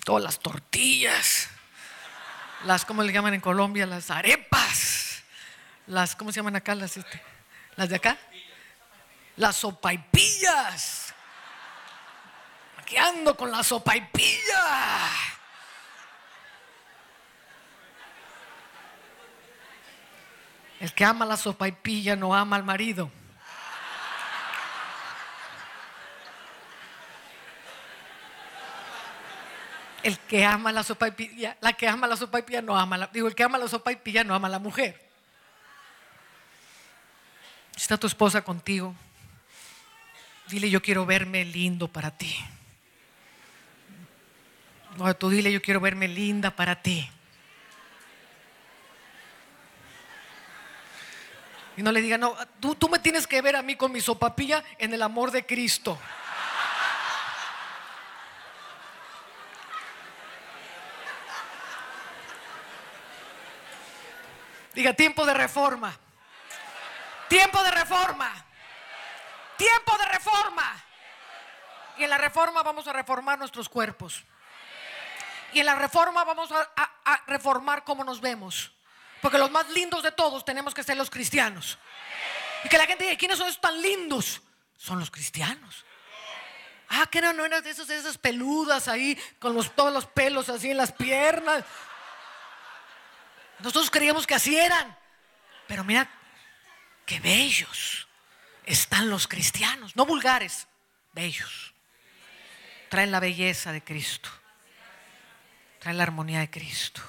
Todas 0.04 0.22
las 0.22 0.38
tortillas, 0.38 1.48
las, 2.64 2.84
¿cómo 2.84 3.02
le 3.02 3.12
llaman 3.12 3.34
en 3.34 3.40
Colombia? 3.40 3.84
Las 3.84 4.10
arepas, 4.10 5.22
las, 5.86 6.16
¿cómo 6.16 6.32
se 6.32 6.36
llaman 6.36 6.56
acá? 6.56 6.74
Las, 6.74 6.96
este, 6.96 7.22
las 7.76 7.88
de 7.88 7.96
acá 7.96 8.18
las 9.36 9.56
sopaipillas. 9.56 11.14
Que 12.86 12.98
ando 12.98 13.36
con 13.36 13.50
la 13.50 13.62
sopa 13.62 13.96
y 13.96 14.00
pilla. 14.02 15.08
El 20.82 20.92
que 20.94 21.04
ama 21.04 21.24
la 21.24 21.36
sopa 21.36 21.68
y 21.68 21.72
pilla 21.72 22.16
no 22.16 22.34
ama 22.34 22.56
al 22.56 22.64
marido. 22.64 23.08
El 30.02 30.18
que 30.18 30.44
ama 30.44 30.72
la 30.72 30.82
sopa 30.82 31.06
y 31.06 31.12
pilla, 31.12 31.56
la 31.60 31.74
que 31.74 31.86
ama 31.86 32.08
la 32.08 32.16
sopa 32.16 32.40
y 32.40 32.42
pilla 32.42 32.62
no 32.62 32.76
ama 32.76 32.98
la, 32.98 33.06
digo, 33.06 33.28
el 33.28 33.36
que 33.36 33.44
ama 33.44 33.58
la 33.58 33.68
sopa 33.68 33.92
y 33.92 33.96
pilla 33.96 34.24
no 34.24 34.34
ama 34.34 34.48
a 34.48 34.50
la 34.50 34.58
mujer. 34.58 35.00
Está 37.76 37.96
tu 37.96 38.08
esposa 38.08 38.42
contigo. 38.42 38.92
Dile, 40.48 40.68
yo 40.68 40.82
quiero 40.82 41.06
verme 41.06 41.44
lindo 41.44 41.86
para 41.86 42.10
ti. 42.10 42.36
No, 44.96 45.14
tú 45.14 45.30
dile, 45.30 45.52
yo 45.52 45.62
quiero 45.62 45.78
verme 45.78 46.08
linda 46.08 46.50
para 46.50 46.82
ti. 46.82 47.08
Y 51.76 51.82
no 51.82 51.90
le 51.92 52.00
diga, 52.00 52.18
no, 52.18 52.36
tú, 52.60 52.74
tú 52.74 52.88
me 52.88 52.98
tienes 52.98 53.26
que 53.26 53.40
ver 53.40 53.56
a 53.56 53.62
mí 53.62 53.76
con 53.76 53.92
mi 53.92 54.00
sopapilla 54.00 54.62
en 54.78 54.92
el 54.92 55.02
amor 55.02 55.30
de 55.30 55.46
Cristo. 55.46 55.98
Diga, 64.74 64.94
tiempo 64.94 65.26
de 65.26 65.34
reforma. 65.34 65.94
Tiempo 67.28 67.62
de 67.62 67.70
reforma. 67.70 68.32
Tiempo 69.56 69.96
de 69.98 70.04
reforma. 70.06 70.84
Y 71.98 72.04
en 72.04 72.10
la 72.10 72.18
reforma 72.18 72.62
vamos 72.62 72.86
a 72.88 72.92
reformar 72.92 73.38
nuestros 73.38 73.68
cuerpos. 73.68 74.24
Y 75.52 75.60
en 75.60 75.66
la 75.66 75.74
reforma 75.74 76.24
vamos 76.24 76.50
a, 76.52 77.22
reformar 77.26 77.84
cómo 77.84 78.04
nos 78.04 78.20
vemos. 78.20 78.72
Porque 79.22 79.38
los 79.38 79.52
más 79.52 79.70
lindos 79.70 80.02
de 80.02 80.10
todos 80.10 80.44
tenemos 80.44 80.74
que 80.74 80.82
ser 80.82 80.96
los 80.96 81.08
cristianos. 81.08 81.78
Y 82.64 82.68
que 82.68 82.76
la 82.76 82.86
gente 82.86 83.04
diga, 83.04 83.16
¿quiénes 83.16 83.38
son 83.38 83.46
esos 83.46 83.60
tan 83.60 83.80
lindos? 83.80 84.42
Son 84.76 84.98
los 84.98 85.12
cristianos. 85.12 85.84
Ah, 86.88 87.06
que 87.06 87.22
no, 87.22 87.32
no 87.32 87.44
eran 87.44 87.62
de 87.62 87.70
esas, 87.70 87.88
esas 87.88 88.18
peludas 88.18 88.88
ahí, 88.88 89.16
con 89.38 89.54
los, 89.54 89.74
todos 89.76 89.92
los 89.92 90.06
pelos 90.06 90.48
así 90.48 90.72
en 90.72 90.76
las 90.76 90.90
piernas. 90.90 91.64
Nosotros 93.60 93.90
creíamos 93.90 94.26
que 94.26 94.34
así 94.34 94.58
eran. 94.58 94.98
Pero 95.68 95.84
mira, 95.84 96.10
qué 97.06 97.20
bellos 97.20 98.08
están 98.66 99.08
los 99.08 99.28
cristianos. 99.28 99.94
No 99.94 100.04
vulgares, 100.04 100.66
bellos. 101.12 101.74
Traen 102.88 103.12
la 103.12 103.20
belleza 103.20 103.70
de 103.70 103.84
Cristo. 103.84 104.30
Traen 105.78 105.96
la 105.96 106.02
armonía 106.02 106.40
de 106.40 106.50
Cristo. 106.50 107.02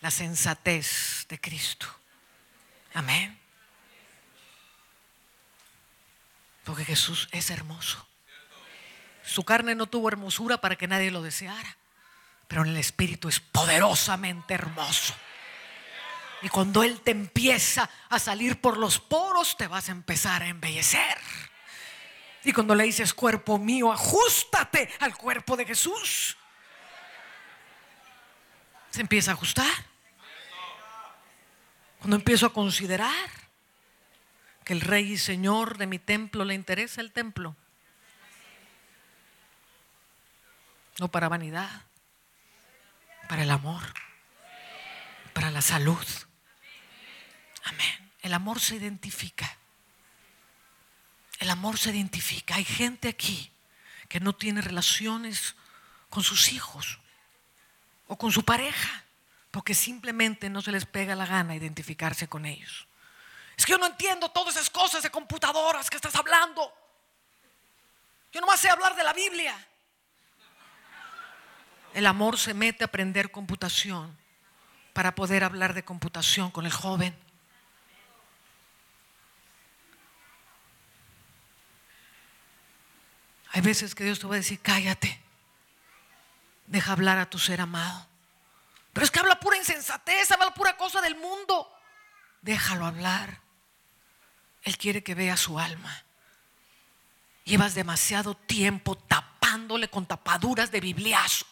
La 0.00 0.10
sensatez 0.10 1.26
de 1.28 1.40
Cristo. 1.40 1.86
Amén. 2.94 3.38
Porque 6.64 6.84
Jesús 6.84 7.28
es 7.32 7.50
hermoso. 7.50 8.06
Su 9.22 9.44
carne 9.44 9.74
no 9.74 9.86
tuvo 9.86 10.08
hermosura 10.08 10.60
para 10.60 10.76
que 10.76 10.88
nadie 10.88 11.10
lo 11.10 11.22
deseara 11.22 11.76
pero 12.50 12.62
en 12.62 12.70
el 12.70 12.78
Espíritu 12.78 13.28
es 13.28 13.38
poderosamente 13.38 14.54
hermoso. 14.54 15.14
Y 16.42 16.48
cuando 16.48 16.82
Él 16.82 17.00
te 17.00 17.12
empieza 17.12 17.88
a 18.08 18.18
salir 18.18 18.60
por 18.60 18.76
los 18.76 18.98
poros, 18.98 19.56
te 19.56 19.68
vas 19.68 19.88
a 19.88 19.92
empezar 19.92 20.42
a 20.42 20.48
embellecer. 20.48 21.16
Y 22.42 22.52
cuando 22.52 22.74
le 22.74 22.82
dices, 22.82 23.14
cuerpo 23.14 23.56
mío, 23.56 23.92
ajustate 23.92 24.92
al 24.98 25.16
cuerpo 25.16 25.56
de 25.56 25.64
Jesús, 25.64 26.36
se 28.90 29.00
empieza 29.00 29.30
a 29.30 29.34
ajustar. 29.34 29.86
Cuando 32.00 32.16
empiezo 32.16 32.46
a 32.46 32.52
considerar 32.52 33.30
que 34.64 34.72
el 34.72 34.80
Rey 34.80 35.12
y 35.12 35.18
Señor 35.18 35.76
de 35.76 35.86
mi 35.86 35.98
templo 35.98 36.46
le 36.46 36.54
interesa 36.54 37.02
el 37.02 37.12
templo, 37.12 37.54
no 40.98 41.08
para 41.10 41.28
vanidad, 41.28 41.82
para 43.28 43.42
el 43.42 43.50
amor, 43.50 43.82
para 45.34 45.50
la 45.50 45.60
salud. 45.60 46.06
Amén. 47.64 48.12
El 48.22 48.32
amor 48.32 48.60
se 48.60 48.76
identifica. 48.76 49.58
El 51.38 51.50
amor 51.50 51.78
se 51.78 51.90
identifica. 51.90 52.54
Hay 52.54 52.64
gente 52.64 53.08
aquí 53.08 53.52
que 54.08 54.20
no 54.20 54.34
tiene 54.34 54.62
relaciones 54.62 55.54
con 56.08 56.22
sus 56.22 56.50
hijos 56.52 56.98
o 58.08 58.16
con 58.16 58.32
su 58.32 58.42
pareja 58.42 59.04
porque 59.50 59.74
simplemente 59.74 60.48
no 60.48 60.62
se 60.62 60.72
les 60.72 60.86
pega 60.86 61.14
la 61.14 61.26
gana 61.26 61.56
identificarse 61.56 62.28
con 62.28 62.46
ellos. 62.46 62.86
Es 63.56 63.66
que 63.66 63.72
yo 63.72 63.78
no 63.78 63.86
entiendo 63.86 64.30
todas 64.30 64.56
esas 64.56 64.70
cosas 64.70 65.02
de 65.02 65.10
computadoras 65.10 65.90
que 65.90 65.96
estás 65.96 66.14
hablando. 66.14 66.72
Yo 68.32 68.40
nomás 68.40 68.60
sé 68.60 68.70
hablar 68.70 68.94
de 68.94 69.04
la 69.04 69.12
Biblia. 69.12 69.54
El 71.92 72.06
amor 72.06 72.38
se 72.38 72.54
mete 72.54 72.84
a 72.84 72.86
aprender 72.86 73.30
computación 73.30 74.16
para 74.92 75.14
poder 75.14 75.42
hablar 75.42 75.74
de 75.74 75.84
computación 75.84 76.50
con 76.50 76.64
el 76.64 76.72
joven. 76.72 77.16
Hay 83.52 83.60
veces 83.62 83.96
que 83.96 84.04
Dios 84.04 84.20
te 84.20 84.28
va 84.28 84.34
a 84.34 84.38
decir, 84.38 84.60
cállate, 84.60 85.20
deja 86.66 86.92
hablar 86.92 87.18
a 87.18 87.28
tu 87.28 87.38
ser 87.38 87.60
amado. 87.60 88.09
Pero 88.92 89.04
es 89.04 89.10
que 89.10 89.20
habla 89.20 89.38
pura 89.38 89.56
insensatez, 89.56 90.30
habla 90.32 90.52
pura 90.52 90.76
cosa 90.76 91.00
del 91.00 91.16
mundo. 91.16 91.72
Déjalo 92.42 92.86
hablar. 92.86 93.40
Él 94.62 94.76
quiere 94.76 95.02
que 95.02 95.14
vea 95.14 95.36
su 95.36 95.58
alma. 95.58 96.04
Llevas 97.44 97.74
demasiado 97.74 98.34
tiempo 98.34 98.96
tapándole 98.96 99.88
con 99.88 100.06
tapaduras 100.06 100.70
de 100.70 100.80
bibliazo. 100.80 101.46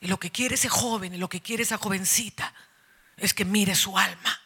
Y 0.00 0.08
lo 0.08 0.18
que 0.18 0.30
quiere 0.30 0.56
ese 0.56 0.68
joven 0.68 1.14
y 1.14 1.18
lo 1.18 1.28
que 1.28 1.40
quiere 1.40 1.62
esa 1.62 1.78
jovencita 1.78 2.52
es 3.16 3.32
que 3.32 3.44
mire 3.44 3.74
su 3.74 3.96
alma. 3.96 4.40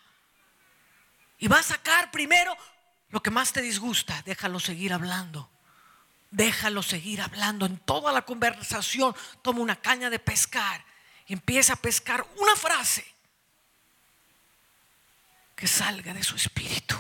Y 1.39 1.49
va 1.49 1.59
a 1.59 1.63
sacar 1.63 2.11
primero 2.11 2.57
lo 3.09 3.23
que 3.23 3.31
más 3.31 3.53
te 3.53 3.63
disgusta. 3.63 4.23
Déjalo 4.25 4.61
seguir 4.61 4.93
hablando. 4.93 5.51
Déjalo 6.31 6.83
seguir 6.83 7.21
hablando. 7.21 7.67
En 7.67 7.79
toda 7.79 8.13
la 8.13 8.23
conversación 8.23 9.15
toma 9.43 9.61
una 9.61 9.77
caña 9.77 10.11
de 10.11 10.19
pescar 10.19 10.85
empieza 11.35 11.75
a 11.75 11.77
pescar 11.77 12.27
una 12.39 12.57
frase 12.57 13.07
que 15.55 15.67
salga 15.67 16.15
de 16.15 16.23
su 16.23 16.37
espíritu. 16.37 16.97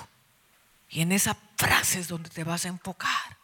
Y 0.88 1.00
en 1.00 1.12
esa 1.12 1.36
frase 1.56 2.00
es 2.00 2.08
donde 2.08 2.30
te 2.30 2.44
vas 2.44 2.64
a 2.64 2.68
enfocar. 2.68 3.38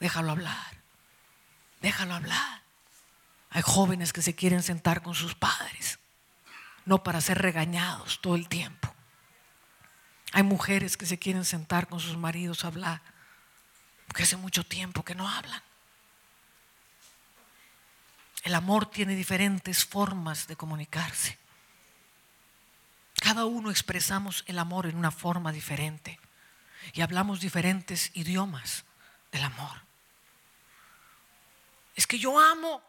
Déjalo 0.00 0.32
hablar. 0.32 0.82
Déjalo 1.80 2.14
hablar. 2.14 2.62
Hay 3.50 3.62
jóvenes 3.62 4.12
que 4.12 4.22
se 4.22 4.34
quieren 4.34 4.62
sentar 4.62 5.02
con 5.02 5.14
sus 5.14 5.34
padres, 5.34 5.98
no 6.84 7.02
para 7.02 7.20
ser 7.20 7.38
regañados 7.38 8.20
todo 8.20 8.34
el 8.34 8.48
tiempo. 8.48 8.92
Hay 10.32 10.42
mujeres 10.42 10.96
que 10.96 11.06
se 11.06 11.18
quieren 11.18 11.44
sentar 11.44 11.88
con 11.88 12.00
sus 12.00 12.16
maridos 12.16 12.64
a 12.64 12.68
hablar, 12.68 13.02
porque 14.06 14.22
hace 14.22 14.36
mucho 14.36 14.64
tiempo 14.64 15.04
que 15.04 15.14
no 15.14 15.28
hablan. 15.28 15.62
El 18.42 18.54
amor 18.54 18.86
tiene 18.86 19.14
diferentes 19.14 19.84
formas 19.84 20.46
de 20.46 20.56
comunicarse. 20.56 21.38
Cada 23.14 23.44
uno 23.44 23.70
expresamos 23.70 24.42
el 24.46 24.58
amor 24.58 24.86
en 24.86 24.96
una 24.96 25.12
forma 25.12 25.52
diferente 25.52 26.18
y 26.92 27.02
hablamos 27.02 27.40
diferentes 27.40 28.10
idiomas 28.14 28.84
del 29.30 29.44
amor. 29.44 29.80
Es 31.94 32.06
que 32.06 32.18
yo 32.18 32.38
amo 32.38 32.82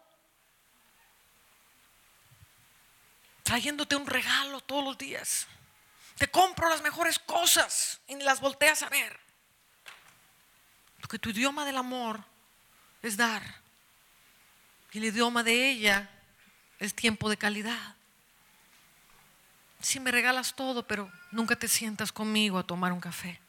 trayéndote 3.43 3.95
un 3.95 4.07
regalo 4.07 4.61
todos 4.61 4.84
los 4.84 4.97
días. 4.97 5.45
Te 6.17 6.27
compro 6.31 6.69
las 6.69 6.81
mejores 6.81 7.19
cosas 7.19 7.99
y 8.07 8.15
las 8.15 8.39
volteas 8.39 8.81
a 8.81 8.89
ver. 8.89 9.19
Porque 10.99 11.19
tu 11.19 11.30
idioma 11.30 11.65
del 11.65 11.77
amor 11.77 12.23
es 13.03 13.17
dar. 13.17 13.62
El 14.94 15.06
idioma 15.06 15.44
de 15.44 15.72
ella 15.72 16.10
es 16.80 16.94
tiempo 16.94 17.30
de 17.30 17.38
calidad. 17.38 17.95
Si 19.82 19.99
me 19.99 20.11
regalas 20.11 20.56
todo, 20.56 20.88
pero 20.88 21.11
nunca 21.32 21.56
te 21.56 21.68
sientas 21.68 22.11
conmigo 22.11 22.60
a 22.60 22.68
tomar 22.68 22.94
un 22.94 23.02
café. 23.02 23.40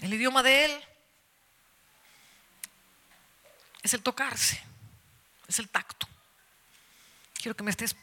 El 0.00 0.12
idioma 0.12 0.42
de 0.42 0.66
él 0.66 0.84
es 3.82 3.94
el 3.94 4.02
tocarse, 4.02 4.62
es 5.48 5.58
el 5.58 5.70
tacto. 5.70 6.06
Quiero 7.32 7.56
que 7.56 7.62
me 7.62 7.70
estés 7.70 7.96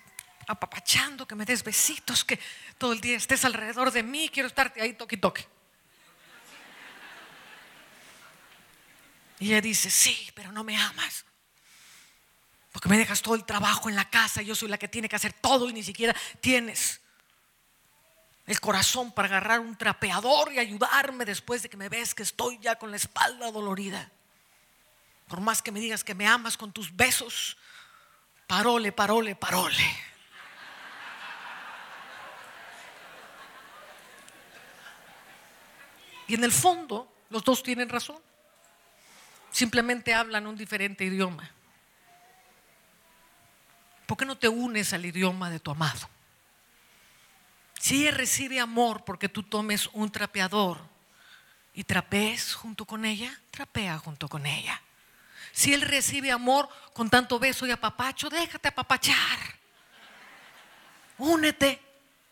apapachando, 0.48 1.28
que 1.28 1.36
me 1.36 1.46
des 1.46 1.64
besitos, 1.64 2.26
que 2.26 2.40
todo 2.80 2.94
el 2.94 3.02
día 3.02 3.18
estés 3.18 3.46
alrededor 3.46 3.92
de 3.92 4.02
mí, 4.02 4.30
quiero 4.30 4.48
estarte 4.48 4.82
ahí 4.82 4.94
toque 4.94 5.18
toque. 5.18 5.48
Y 9.42 9.48
ella 9.48 9.60
dice, 9.60 9.90
sí, 9.90 10.30
pero 10.36 10.52
no 10.52 10.64
me 10.64 10.78
amas. 10.78 11.26
Porque 12.72 12.88
me 12.88 12.98
dejas 12.98 13.24
todo 13.24 13.34
el 13.34 13.44
trabajo 13.44 13.90
en 13.90 13.96
la 13.96 14.08
casa, 14.08 14.44
yo 14.44 14.54
soy 14.54 14.70
la 14.70 14.78
que 14.78 14.88
tiene 14.88 15.10
que 15.10 15.16
hacer 15.16 15.34
todo 15.34 15.68
y 15.68 15.74
ni 15.74 15.82
siquiera 15.82 16.16
tienes 16.40 17.02
el 18.46 18.62
corazón 18.62 19.12
para 19.12 19.28
agarrar 19.28 19.60
un 19.60 19.76
trapeador 19.76 20.54
y 20.54 20.60
ayudarme 20.60 21.26
después 21.26 21.64
de 21.64 21.70
que 21.70 21.76
me 21.76 21.90
ves 21.90 22.14
que 22.14 22.22
estoy 22.22 22.60
ya 22.60 22.78
con 22.78 22.92
la 22.92 22.98
espalda 22.98 23.52
dolorida. 23.52 24.12
Por 25.28 25.42
más 25.42 25.64
que 25.64 25.72
me 25.72 25.80
digas 25.80 26.04
que 26.04 26.14
me 26.14 26.28
amas 26.28 26.56
con 26.56 26.72
tus 26.72 26.96
besos, 26.96 27.58
parole, 28.46 28.92
parole, 28.92 29.36
parole. 29.36 29.98
Y 36.28 36.36
en 36.36 36.44
el 36.44 36.52
fondo, 36.52 37.12
los 37.32 37.44
dos 37.44 37.64
tienen 37.64 37.90
razón. 37.90 38.22
Simplemente 39.52 40.14
hablan 40.14 40.48
un 40.48 40.56
diferente 40.56 41.04
idioma. 41.04 41.50
¿Por 44.06 44.18
qué 44.18 44.26
no 44.26 44.38
te 44.38 44.50
unes 44.50 44.94
al 44.94 45.06
idioma 45.06 45.50
de 45.50 45.60
tu 45.60 45.72
amado? 45.72 46.10
Si 47.80 48.02
ella 48.02 48.12
recibe 48.12 48.60
amor 48.60 49.04
porque 49.06 49.30
tú 49.30 49.44
tomes 49.44 49.88
un 49.94 50.12
trapeador 50.12 50.80
y 51.74 51.84
trapees 51.84 52.54
junto 52.54 52.86
con 52.86 53.06
ella, 53.06 53.40
trapea 53.52 53.98
junto 53.98 54.28
con 54.28 54.46
ella. 54.46 54.82
Si 55.52 55.74
él 55.74 55.82
recibe 55.82 56.32
amor 56.32 56.70
con 56.94 57.10
tanto 57.10 57.40
beso 57.40 57.66
y 57.66 57.72
apapacho, 57.72 58.30
déjate 58.30 58.70
apapachar. 58.70 59.40
Únete 61.18 61.82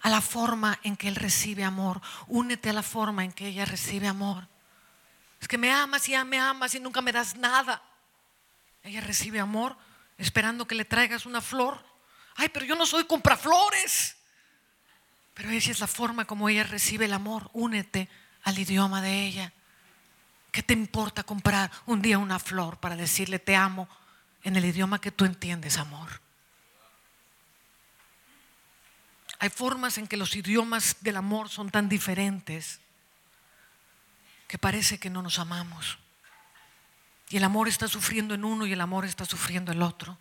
a 0.02 0.10
la 0.10 0.22
forma 0.22 0.80
en 0.84 0.96
que 0.96 1.08
él 1.08 1.16
recibe 1.16 1.64
amor. 1.64 2.02
Únete 2.28 2.70
a 2.70 2.74
la 2.74 2.84
forma 2.84 3.24
en 3.24 3.32
que 3.32 3.48
ella 3.48 3.66
recibe 3.66 4.08
amor. 4.08 4.48
Es 5.40 5.48
que 5.48 5.58
me 5.58 5.72
amas 5.72 6.08
y 6.08 6.12
ya 6.12 6.24
me 6.24 6.40
amas 6.40 6.76
y 6.76 6.80
nunca 6.80 7.02
me 7.02 7.12
das 7.12 7.36
nada. 7.36 7.82
Ella 8.84 9.02
recibe 9.02 9.40
amor 9.40 9.78
esperando 10.18 10.68
que 10.68 10.76
le 10.76 10.86
traigas 10.86 11.26
una 11.26 11.42
flor. 11.42 11.84
Ay, 12.36 12.50
pero 12.50 12.66
yo 12.66 12.76
no 12.76 12.86
soy 12.86 13.06
compraflores. 13.06 14.16
Pero 15.34 15.52
esa 15.52 15.72
es 15.72 15.80
la 15.80 15.88
forma 15.88 16.26
como 16.26 16.50
ella 16.50 16.64
recibe 16.64 17.06
el 17.06 17.14
amor. 17.14 17.50
Únete 17.54 18.10
al 18.44 18.60
idioma 18.60 19.02
de 19.02 19.26
ella. 19.26 19.54
¿Qué 20.52 20.64
te 20.64 20.74
importa 20.74 21.24
comprar 21.24 21.72
un 21.86 22.02
día 22.02 22.18
una 22.18 22.40
flor 22.40 22.78
para 22.78 22.96
decirle 22.96 23.40
te 23.40 23.56
amo 23.56 23.88
en 24.44 24.56
el 24.56 24.66
idioma 24.66 25.00
que 25.00 25.12
tú 25.12 25.26
entiendes, 25.26 25.78
amor? 25.78 26.22
Hay 29.40 29.50
formas 29.50 29.98
en 29.98 30.08
que 30.08 30.18
los 30.18 30.36
idiomas 30.36 30.98
del 31.00 31.16
amor 31.16 31.48
son 31.48 31.70
tan 31.70 31.88
diferentes 31.88 32.82
que 34.50 34.58
parece 34.58 35.00
que 35.00 35.12
no 35.12 35.22
nos 35.22 35.38
amamos. 35.38 36.00
Y 37.30 37.38
el 37.38 37.44
amor 37.44 37.68
está 37.68 37.88
sufriendo 37.88 38.34
en 38.34 38.44
uno 38.44 38.66
y 38.66 38.74
el 38.74 38.82
amor 38.82 39.06
está 39.06 39.24
sufriendo 39.24 39.72
el 39.72 39.84
otro. 39.84 40.18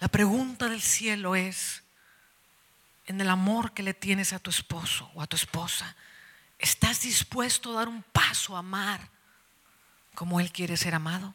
La 0.00 0.08
pregunta 0.08 0.66
del 0.66 0.80
cielo 0.80 1.36
es, 1.36 1.82
en 3.04 3.20
el 3.20 3.28
amor 3.28 3.74
que 3.74 3.82
le 3.82 3.92
tienes 3.92 4.32
a 4.32 4.38
tu 4.38 4.48
esposo 4.48 5.10
o 5.14 5.20
a 5.20 5.26
tu 5.26 5.36
esposa, 5.36 5.94
¿estás 6.58 7.02
dispuesto 7.02 7.72
a 7.72 7.80
dar 7.80 7.88
un 7.88 8.02
paso 8.02 8.56
a 8.56 8.60
amar 8.60 9.06
como 10.14 10.40
Él 10.40 10.50
quiere 10.50 10.78
ser 10.78 10.94
amado? 10.94 11.34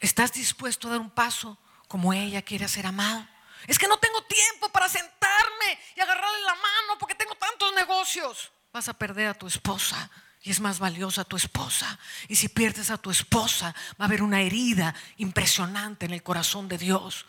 ¿Estás 0.00 0.34
dispuesto 0.34 0.88
a 0.88 0.90
dar 0.92 1.00
un 1.00 1.10
paso 1.10 1.56
como 1.88 2.12
ella 2.12 2.42
quiere 2.42 2.68
ser 2.68 2.86
amado? 2.86 3.26
Es 3.66 3.78
que 3.78 3.88
no 3.88 3.98
tengo 3.98 4.22
tiempo 4.24 4.68
para 4.68 4.88
sentarme 4.88 5.78
y 5.96 6.00
agarrarle 6.00 6.42
la 6.42 6.54
mano 6.54 6.98
porque 6.98 7.14
tengo 7.14 7.34
tantos 7.36 7.74
negocios. 7.74 8.52
Vas 8.72 8.88
a 8.88 8.94
perder 8.94 9.28
a 9.28 9.34
tu 9.34 9.46
esposa 9.46 10.10
y 10.42 10.50
es 10.50 10.60
más 10.60 10.78
valiosa 10.78 11.24
tu 11.24 11.36
esposa. 11.36 11.98
Y 12.28 12.36
si 12.36 12.48
pierdes 12.48 12.90
a 12.90 12.98
tu 12.98 13.10
esposa, 13.10 13.74
va 14.00 14.04
a 14.04 14.08
haber 14.08 14.22
una 14.22 14.40
herida 14.40 14.94
impresionante 15.18 16.06
en 16.06 16.12
el 16.12 16.22
corazón 16.22 16.68
de 16.68 16.78
Dios. 16.78 17.26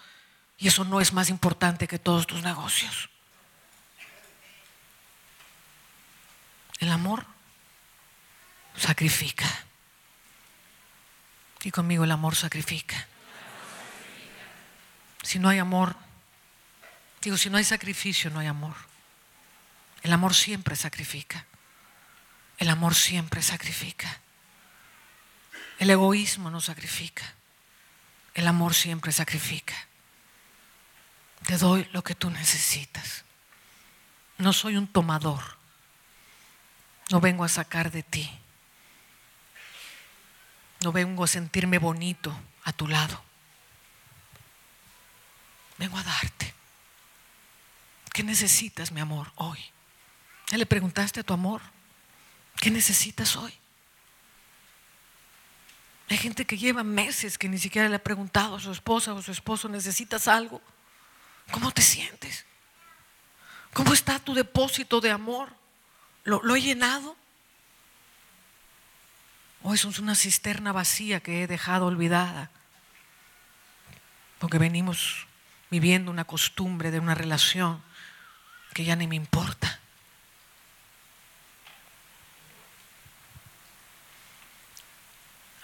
Y 0.57 0.67
eso 0.67 0.85
no 0.85 1.01
es 1.01 1.11
más 1.11 1.29
importante 1.29 1.87
que 1.87 1.99
todos 1.99 2.27
tus 2.27 2.41
negocios. 2.43 3.09
El 6.79 6.89
amor 6.91 7.25
sacrifica. 8.77 9.45
Y 11.63 11.71
conmigo 11.71 12.03
el 12.03 12.11
amor 12.11 12.35
sacrifica. 12.35 13.07
Si 15.21 15.37
no 15.37 15.49
hay 15.49 15.59
amor, 15.59 15.95
digo, 17.21 17.37
si 17.37 17.49
no 17.49 17.57
hay 17.57 17.63
sacrificio, 17.63 18.31
no 18.31 18.39
hay 18.39 18.47
amor. 18.47 18.90
El 20.01 20.13
amor 20.13 20.33
siempre 20.33 20.75
sacrifica. 20.75 21.45
El 22.57 22.69
amor 22.69 22.95
siempre 22.95 23.41
sacrifica. 23.41 24.19
El 25.79 25.89
egoísmo 25.89 26.49
no 26.49 26.61
sacrifica. 26.61 27.23
El 28.33 28.47
amor 28.47 28.73
siempre 28.73 29.11
sacrifica. 29.11 29.73
Te 31.45 31.57
doy 31.57 31.87
lo 31.91 32.03
que 32.03 32.15
tú 32.15 32.29
necesitas. 32.29 33.23
No 34.37 34.53
soy 34.53 34.77
un 34.77 34.87
tomador. 34.87 35.57
No 37.09 37.19
vengo 37.19 37.43
a 37.43 37.49
sacar 37.49 37.91
de 37.91 38.03
ti. 38.03 38.31
No 40.81 40.91
vengo 40.91 41.23
a 41.23 41.27
sentirme 41.27 41.77
bonito 41.77 42.35
a 42.63 42.73
tu 42.73 42.87
lado. 42.87 43.21
Vengo 45.77 45.97
a 45.97 46.03
darte. 46.03 46.53
¿Qué 48.13 48.23
necesitas, 48.23 48.91
mi 48.91 48.99
amor, 48.99 49.31
hoy? 49.35 49.59
¿Ya 50.51 50.57
le 50.57 50.65
preguntaste 50.65 51.21
a 51.21 51.23
tu 51.23 51.33
amor? 51.33 51.61
¿Qué 52.59 52.69
necesitas 52.69 53.37
hoy? 53.37 53.53
Hay 56.09 56.17
gente 56.17 56.45
que 56.45 56.57
lleva 56.57 56.83
meses 56.83 57.37
que 57.37 57.47
ni 57.47 57.57
siquiera 57.57 57.87
le 57.87 57.95
ha 57.95 58.03
preguntado 58.03 58.57
a 58.57 58.59
su 58.59 58.69
esposa 58.69 59.13
o 59.13 59.21
su 59.21 59.31
esposo, 59.31 59.69
¿necesitas 59.69 60.27
algo? 60.27 60.61
¿Cómo 61.51 61.71
te 61.71 61.81
sientes? 61.81 62.45
¿Cómo 63.71 63.93
está 63.93 64.19
tu 64.19 64.33
depósito 64.33 64.99
de 64.99 65.11
amor? 65.11 65.55
¿Lo, 66.25 66.41
lo 66.43 66.53
he 66.57 66.61
llenado? 66.61 67.15
¿O 69.63 69.73
es 69.73 69.85
una 69.85 70.15
cisterna 70.15 70.73
vacía 70.73 71.21
que 71.21 71.43
he 71.43 71.47
dejado 71.47 71.85
olvidada? 71.85 72.51
Porque 74.37 74.57
venimos 74.57 75.27
viviendo 75.69 76.11
una 76.11 76.25
costumbre 76.25 76.91
de 76.91 76.99
una 76.99 77.15
relación 77.15 77.81
que 78.73 78.83
ya 78.83 78.97
ni 78.97 79.07
me 79.07 79.15
importa. 79.15 79.80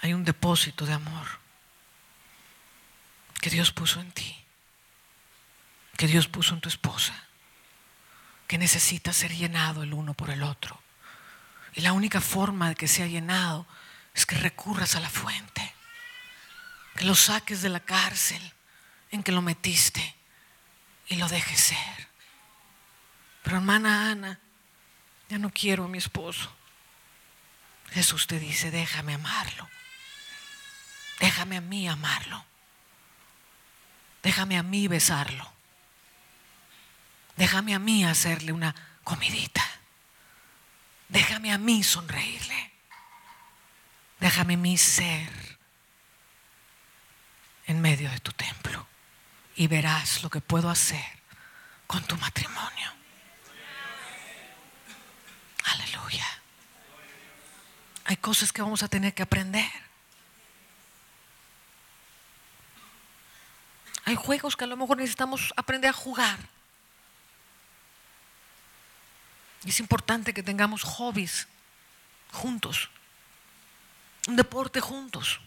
Hay 0.08 0.14
un 0.14 0.24
depósito 0.24 0.86
de 0.86 0.94
amor 0.94 1.26
que 3.40 3.50
Dios 3.50 3.72
puso 3.72 4.00
en 4.00 4.10
ti, 4.10 4.36
que 5.96 6.06
Dios 6.06 6.28
puso 6.28 6.54
en 6.54 6.60
tu 6.60 6.68
esposa, 6.68 7.14
que 8.46 8.58
necesita 8.58 9.12
ser 9.12 9.34
llenado 9.34 9.82
el 9.82 9.92
uno 9.92 10.14
por 10.14 10.30
el 10.30 10.42
otro. 10.42 10.80
Y 11.74 11.82
la 11.82 11.92
única 11.92 12.20
forma 12.20 12.70
de 12.70 12.74
que 12.74 12.88
sea 12.88 13.06
llenado 13.06 13.66
es 14.14 14.24
que 14.24 14.36
recurras 14.36 14.96
a 14.96 15.00
la 15.00 15.10
fuente, 15.10 15.74
que 16.96 17.04
lo 17.04 17.14
saques 17.14 17.60
de 17.60 17.68
la 17.68 17.80
cárcel 17.80 18.40
en 19.10 19.22
que 19.22 19.32
lo 19.32 19.42
metiste 19.42 20.16
y 21.08 21.16
lo 21.16 21.28
dejes 21.28 21.60
ser. 21.60 22.08
Pero 23.42 23.56
hermana 23.56 24.10
Ana, 24.10 24.40
ya 25.28 25.38
no 25.38 25.50
quiero 25.50 25.84
a 25.84 25.88
mi 25.88 25.98
esposo. 25.98 26.50
Jesús 27.90 28.26
te 28.26 28.38
dice, 28.38 28.70
déjame 28.70 29.14
amarlo. 29.14 29.68
Déjame 31.18 31.56
a 31.56 31.60
mí 31.60 31.88
amarlo. 31.88 32.44
Déjame 34.22 34.58
a 34.58 34.62
mí 34.62 34.88
besarlo. 34.88 35.50
Déjame 37.36 37.74
a 37.74 37.78
mí 37.78 38.04
hacerle 38.04 38.52
una 38.52 38.74
comidita. 39.04 39.64
Déjame 41.08 41.52
a 41.52 41.58
mí 41.58 41.82
sonreírle. 41.82 42.72
Déjame 44.20 44.54
a 44.54 44.56
mí 44.56 44.76
ser 44.76 45.58
en 47.66 47.80
medio 47.80 48.10
de 48.10 48.18
tu 48.20 48.32
templo 48.32 48.86
y 49.54 49.66
verás 49.66 50.22
lo 50.22 50.30
que 50.30 50.40
puedo 50.40 50.70
hacer 50.70 51.04
con 51.86 52.02
tu 52.04 52.16
matrimonio. 52.16 52.92
Aleluya. 55.64 56.26
Hay 58.06 58.16
cosas 58.16 58.52
que 58.52 58.62
vamos 58.62 58.82
a 58.82 58.88
tener 58.88 59.14
que 59.14 59.22
aprender. 59.22 59.70
Hay 64.08 64.16
juegos 64.16 64.56
que 64.56 64.64
a 64.64 64.66
lo 64.66 64.74
mejor 64.78 64.96
necesitamos 64.96 65.52
aprender 65.54 65.90
a 65.90 65.92
jugar. 65.92 66.38
Es 69.66 69.80
importante 69.80 70.32
que 70.32 70.42
tengamos 70.42 70.82
hobbies 70.82 71.46
juntos, 72.32 72.88
un 74.26 74.34
deporte 74.34 74.80
juntos, 74.80 75.40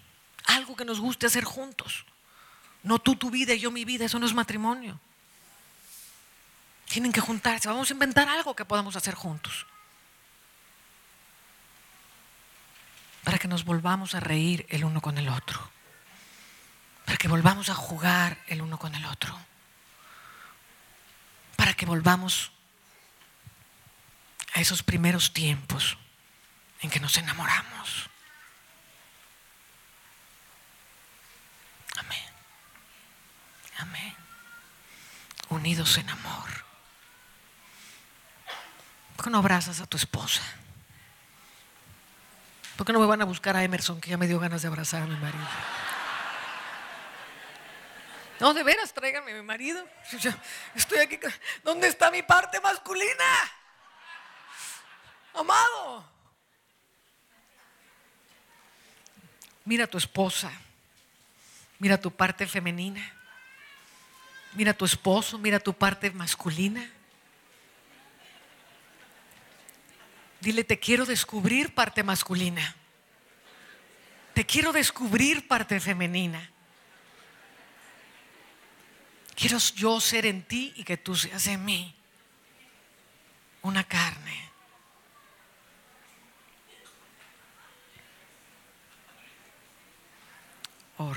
algo 0.45 0.75
que 0.75 0.85
nos 0.85 0.99
guste 0.99 1.25
hacer 1.25 1.43
juntos. 1.43 2.05
No 2.83 2.99
tú 2.99 3.15
tu 3.15 3.31
vida 3.31 3.55
y 3.55 3.59
yo 3.59 3.71
mi 3.71 3.83
vida, 3.83 4.05
eso 4.05 4.19
no 4.19 4.27
es 4.27 4.33
matrimonio. 4.35 4.99
Tienen 6.85 7.11
que 7.11 7.19
juntarse. 7.19 7.67
Vamos 7.67 7.89
a 7.89 7.93
inventar 7.93 8.29
algo 8.29 8.55
que 8.55 8.63
podamos 8.63 8.95
hacer 8.95 9.15
juntos. 9.15 9.65
Para 13.23 13.39
que 13.39 13.47
nos 13.47 13.65
volvamos 13.65 14.13
a 14.13 14.19
reír 14.19 14.67
el 14.69 14.85
uno 14.85 15.01
con 15.01 15.17
el 15.17 15.29
otro. 15.29 15.80
Para 17.11 17.17
que 17.17 17.27
volvamos 17.27 17.67
a 17.67 17.75
jugar 17.75 18.37
el 18.47 18.61
uno 18.61 18.79
con 18.79 18.95
el 18.95 19.05
otro. 19.05 19.37
Para 21.57 21.73
que 21.73 21.85
volvamos 21.85 22.53
a 24.53 24.61
esos 24.61 24.81
primeros 24.81 25.33
tiempos 25.33 25.97
en 26.79 26.89
que 26.89 27.01
nos 27.01 27.17
enamoramos. 27.17 28.09
Amén. 31.97 32.23
Amén. 33.79 34.15
Unidos 35.49 35.97
en 35.97 36.09
amor. 36.11 36.49
¿Por 39.17 39.25
qué 39.25 39.31
no 39.31 39.39
abrazas 39.39 39.81
a 39.81 39.85
tu 39.85 39.97
esposa? 39.97 40.43
¿Por 42.77 42.87
qué 42.87 42.93
no 42.93 43.01
me 43.01 43.05
van 43.05 43.21
a 43.21 43.25
buscar 43.25 43.57
a 43.57 43.65
Emerson 43.65 43.99
que 43.99 44.11
ya 44.11 44.17
me 44.17 44.27
dio 44.27 44.39
ganas 44.39 44.61
de 44.61 44.69
abrazar 44.69 45.01
a 45.01 45.07
mi 45.07 45.17
marido? 45.17 45.45
No, 48.41 48.55
de 48.55 48.63
veras, 48.63 48.91
tráiganme 48.91 49.33
a 49.33 49.35
mi 49.35 49.43
marido. 49.43 49.87
Estoy 50.75 50.97
aquí. 50.97 51.19
¿Dónde 51.63 51.87
está 51.87 52.09
mi 52.09 52.23
parte 52.23 52.59
masculina? 52.59 53.23
Amado. 55.35 56.09
Mira 59.63 59.83
a 59.83 59.87
tu 59.87 59.99
esposa. 59.99 60.51
Mira 61.77 61.99
tu 61.99 62.09
parte 62.09 62.47
femenina. 62.47 63.13
Mira 64.53 64.71
a 64.71 64.73
tu 64.73 64.85
esposo, 64.85 65.37
mira 65.37 65.59
tu 65.59 65.73
parte 65.73 66.09
masculina. 66.09 66.91
Dile, 70.39 70.63
te 70.63 70.79
quiero 70.79 71.05
descubrir 71.05 71.75
parte 71.75 72.01
masculina. 72.01 72.75
Te 74.33 74.47
quiero 74.47 74.73
descubrir 74.73 75.47
parte 75.47 75.79
femenina. 75.79 76.50
Quiero 79.41 79.57
yo 79.57 79.99
ser 79.99 80.27
en 80.27 80.43
ti 80.43 80.71
y 80.75 80.83
que 80.83 80.97
tú 80.97 81.15
seas 81.15 81.47
en 81.47 81.65
mí. 81.65 81.95
Una 83.63 83.83
carne. 83.83 84.51
Oh, 90.97 91.11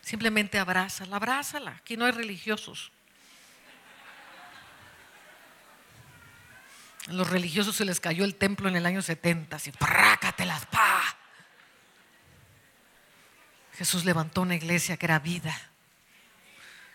Simplemente 0.00 0.58
abrázala, 0.58 1.16
abrázala. 1.16 1.72
Aquí 1.72 1.98
no 1.98 2.06
hay 2.06 2.12
religiosos. 2.12 2.90
A 7.06 7.12
los 7.12 7.28
religiosos 7.28 7.76
se 7.76 7.84
les 7.84 8.00
cayó 8.00 8.24
el 8.24 8.36
templo 8.36 8.70
en 8.70 8.76
el 8.76 8.86
año 8.86 9.02
70, 9.02 9.56
así, 9.56 9.72
las 10.46 10.64
pa. 10.64 11.25
Jesús 13.78 14.04
levantó 14.04 14.42
una 14.42 14.54
iglesia 14.54 14.96
que 14.96 15.04
era 15.04 15.18
vida. 15.18 15.54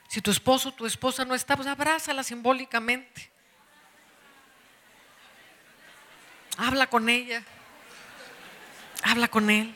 Si 0.07 0.19
tu 0.19 0.31
esposo 0.31 0.69
o 0.69 0.73
tu 0.73 0.85
esposa 0.85 1.23
no 1.23 1.35
está, 1.35 1.55
pues 1.55 1.67
abrázala 1.67 2.23
simbólicamente. 2.23 3.29
Habla 6.57 6.87
con 6.87 7.07
ella. 7.07 7.43
Habla 9.03 9.27
con 9.27 9.49
él. 9.49 9.75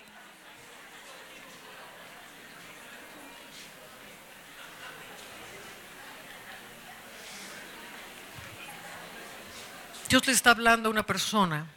Dios 10.10 10.26
le 10.28 10.34
está 10.34 10.52
hablando 10.52 10.90
a 10.90 10.92
una 10.92 11.06
persona 11.06 11.68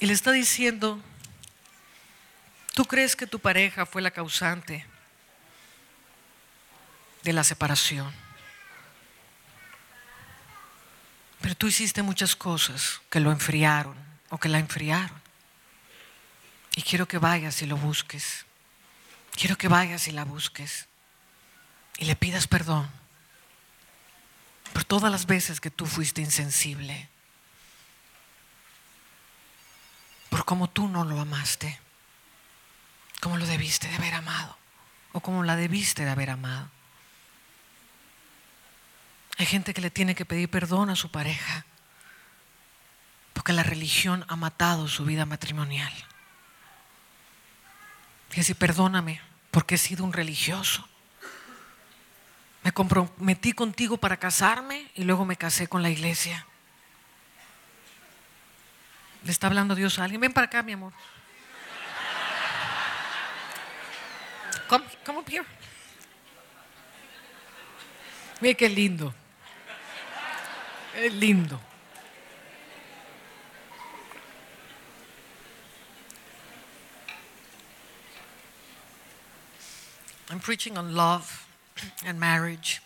y 0.00 0.06
le 0.06 0.12
está 0.12 0.32
diciendo, 0.32 1.00
tú 2.74 2.84
crees 2.84 3.16
que 3.16 3.26
tu 3.26 3.38
pareja 3.38 3.86
fue 3.86 4.02
la 4.02 4.10
causante 4.10 4.86
de 7.22 7.32
la 7.32 7.44
separación, 7.44 8.12
pero 11.40 11.54
tú 11.54 11.66
hiciste 11.66 12.02
muchas 12.02 12.36
cosas 12.36 13.00
que 13.10 13.20
lo 13.20 13.32
enfriaron 13.32 13.96
o 14.30 14.38
que 14.38 14.48
la 14.48 14.58
enfriaron. 14.58 15.20
Y 16.74 16.82
quiero 16.82 17.06
que 17.06 17.18
vayas 17.18 17.60
y 17.60 17.66
lo 17.66 17.76
busques. 17.76 18.46
Quiero 19.32 19.58
que 19.58 19.68
vayas 19.68 20.08
y 20.08 20.12
la 20.12 20.24
busques 20.24 20.86
y 21.98 22.04
le 22.04 22.16
pidas 22.16 22.46
perdón 22.46 22.90
por 24.72 24.84
todas 24.84 25.10
las 25.12 25.26
veces 25.26 25.60
que 25.60 25.70
tú 25.70 25.86
fuiste 25.86 26.20
insensible, 26.20 27.08
por 30.30 30.44
cómo 30.44 30.68
tú 30.68 30.88
no 30.88 31.04
lo 31.04 31.20
amaste, 31.20 31.78
como 33.22 33.36
lo 33.36 33.46
debiste 33.46 33.86
de 33.86 33.94
haber 33.94 34.14
amado, 34.14 34.58
o 35.12 35.20
como 35.20 35.44
la 35.44 35.54
debiste 35.54 36.04
de 36.04 36.10
haber 36.10 36.28
amado. 36.30 36.68
Hay 39.38 39.46
gente 39.46 39.72
que 39.72 39.80
le 39.80 39.90
tiene 39.90 40.16
que 40.16 40.24
pedir 40.24 40.50
perdón 40.50 40.90
a 40.90 40.96
su 40.96 41.08
pareja, 41.08 41.64
porque 43.32 43.52
la 43.52 43.62
religión 43.62 44.24
ha 44.26 44.34
matado 44.34 44.88
su 44.88 45.04
vida 45.04 45.24
matrimonial. 45.24 45.92
Y 48.34 48.40
así, 48.40 48.54
perdóname, 48.54 49.20
porque 49.52 49.76
he 49.76 49.78
sido 49.78 50.04
un 50.04 50.12
religioso. 50.12 50.88
Me 52.64 52.72
comprometí 52.72 53.52
contigo 53.52 53.98
para 53.98 54.16
casarme 54.16 54.90
y 54.96 55.04
luego 55.04 55.24
me 55.24 55.36
casé 55.36 55.68
con 55.68 55.82
la 55.82 55.90
iglesia. 55.90 56.44
Le 59.22 59.30
está 59.30 59.46
hablando 59.46 59.76
Dios 59.76 60.00
a 60.00 60.04
alguien. 60.04 60.20
Ven 60.20 60.32
para 60.32 60.46
acá, 60.46 60.64
mi 60.64 60.72
amor. 60.72 60.92
Come, 64.72 64.84
come 65.04 65.18
up 65.18 65.28
here. 65.28 65.44
Mira 68.40 68.54
qué 68.54 68.74
lindo. 68.74 69.12
Es 70.96 71.12
lindo. 71.12 71.58
I'm 80.30 80.40
preaching 80.40 80.78
on 80.78 80.94
love. 80.94 81.46
and 82.04 82.18
marriage. 82.18 82.80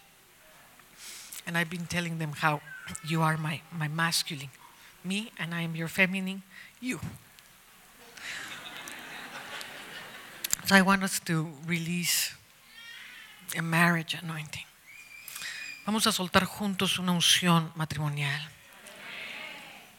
And 1.46 1.56
I've 1.56 1.70
been 1.70 1.86
telling 1.86 2.18
them 2.18 2.32
how 2.32 2.62
you 3.06 3.22
are 3.22 3.36
my, 3.36 3.60
my 3.72 3.86
masculine, 3.86 4.50
me, 5.04 5.30
and 5.38 5.54
I 5.54 5.62
am 5.62 5.76
your 5.76 5.88
feminine, 5.88 6.42
you. 6.80 7.00
I 10.70 10.82
want 10.82 11.04
us 11.04 11.20
to 11.20 11.48
release 11.64 12.34
a 13.56 13.62
marriage 13.62 14.16
anointing. 14.16 14.64
Vamos 15.84 16.08
a 16.08 16.12
soltar 16.12 16.44
juntos 16.44 16.98
una 16.98 17.12
unción 17.12 17.70
matrimonial. 17.76 18.50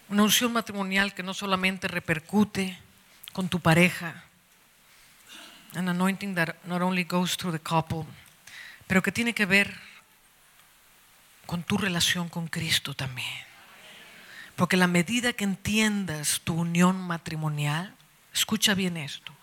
Una 0.09 0.23
unción 0.23 0.51
matrimonial 0.51 1.13
que 1.13 1.23
no 1.23 1.33
solamente 1.33 1.87
repercute 1.87 2.77
con 3.31 3.47
tu 3.47 3.61
pareja, 3.61 4.23
an 5.75 5.87
anointing 5.87 6.35
that 6.35 6.55
not 6.65 6.81
only 6.81 7.05
goes 7.05 7.37
through 7.37 7.53
the 7.53 7.59
couple, 7.59 8.05
pero 8.87 9.01
que 9.01 9.11
tiene 9.11 9.33
que 9.33 9.45
ver 9.45 9.73
con 11.45 11.63
tu 11.63 11.77
relación 11.77 12.27
con 12.27 12.47
Cristo 12.47 12.93
también. 12.93 13.45
Porque 14.57 14.75
la 14.75 14.87
medida 14.87 15.31
que 15.31 15.45
entiendas 15.45 16.41
tu 16.43 16.55
unión 16.55 16.99
matrimonial, 16.99 17.95
escucha 18.33 18.73
bien 18.73 18.97
esto, 18.97 19.36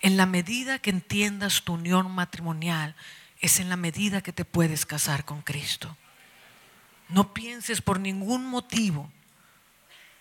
en 0.00 0.16
la 0.16 0.26
medida 0.26 0.78
que 0.78 0.90
entiendas 0.90 1.62
tu 1.62 1.74
unión 1.74 2.10
matrimonial, 2.10 2.94
es 3.40 3.60
en 3.60 3.68
la 3.68 3.76
medida 3.76 4.22
que 4.22 4.32
te 4.32 4.44
puedes 4.44 4.86
casar 4.86 5.24
con 5.24 5.42
Cristo. 5.42 5.96
No 7.08 7.32
pienses 7.34 7.82
por 7.82 8.00
ningún 8.00 8.46
motivo 8.46 9.10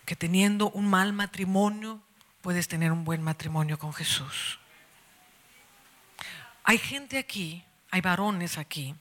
que 0.05 0.15
teniendo 0.15 0.69
un 0.71 0.87
mal 0.87 1.13
matrimonio 1.13 2.01
puedes 2.41 2.67
tener 2.67 2.91
un 2.91 3.05
buen 3.05 3.23
matrimonio 3.23 3.79
con 3.79 3.93
Jesús. 3.93 4.59
Hay 6.63 6.77
gente 6.77 7.17
aquí 7.17 7.63
hay 7.95 8.01
varones 8.01 8.57
aquí. 8.57 8.93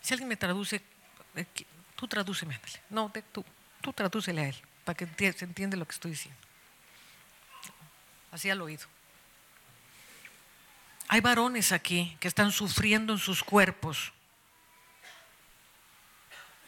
Si 0.00 0.14
alguien 0.14 0.28
me 0.28 0.36
traduce, 0.36 0.80
eh, 1.34 1.44
tú 1.96 2.06
tradúceme, 2.06 2.60
No, 2.88 3.10
tú, 3.32 3.44
tú 3.80 3.92
tradúcele 3.92 4.42
a 4.42 4.48
él, 4.50 4.56
para 4.84 4.96
que 4.96 5.32
se 5.32 5.44
entienda 5.44 5.76
lo 5.76 5.84
que 5.84 5.90
estoy 5.90 6.12
diciendo. 6.12 6.40
Así 8.30 8.48
al 8.48 8.60
oído. 8.60 8.86
Hay 11.08 11.20
varones 11.20 11.72
aquí 11.72 12.16
que 12.20 12.28
están 12.28 12.52
sufriendo 12.52 13.12
en 13.12 13.18
sus 13.18 13.42
cuerpos. 13.42 14.12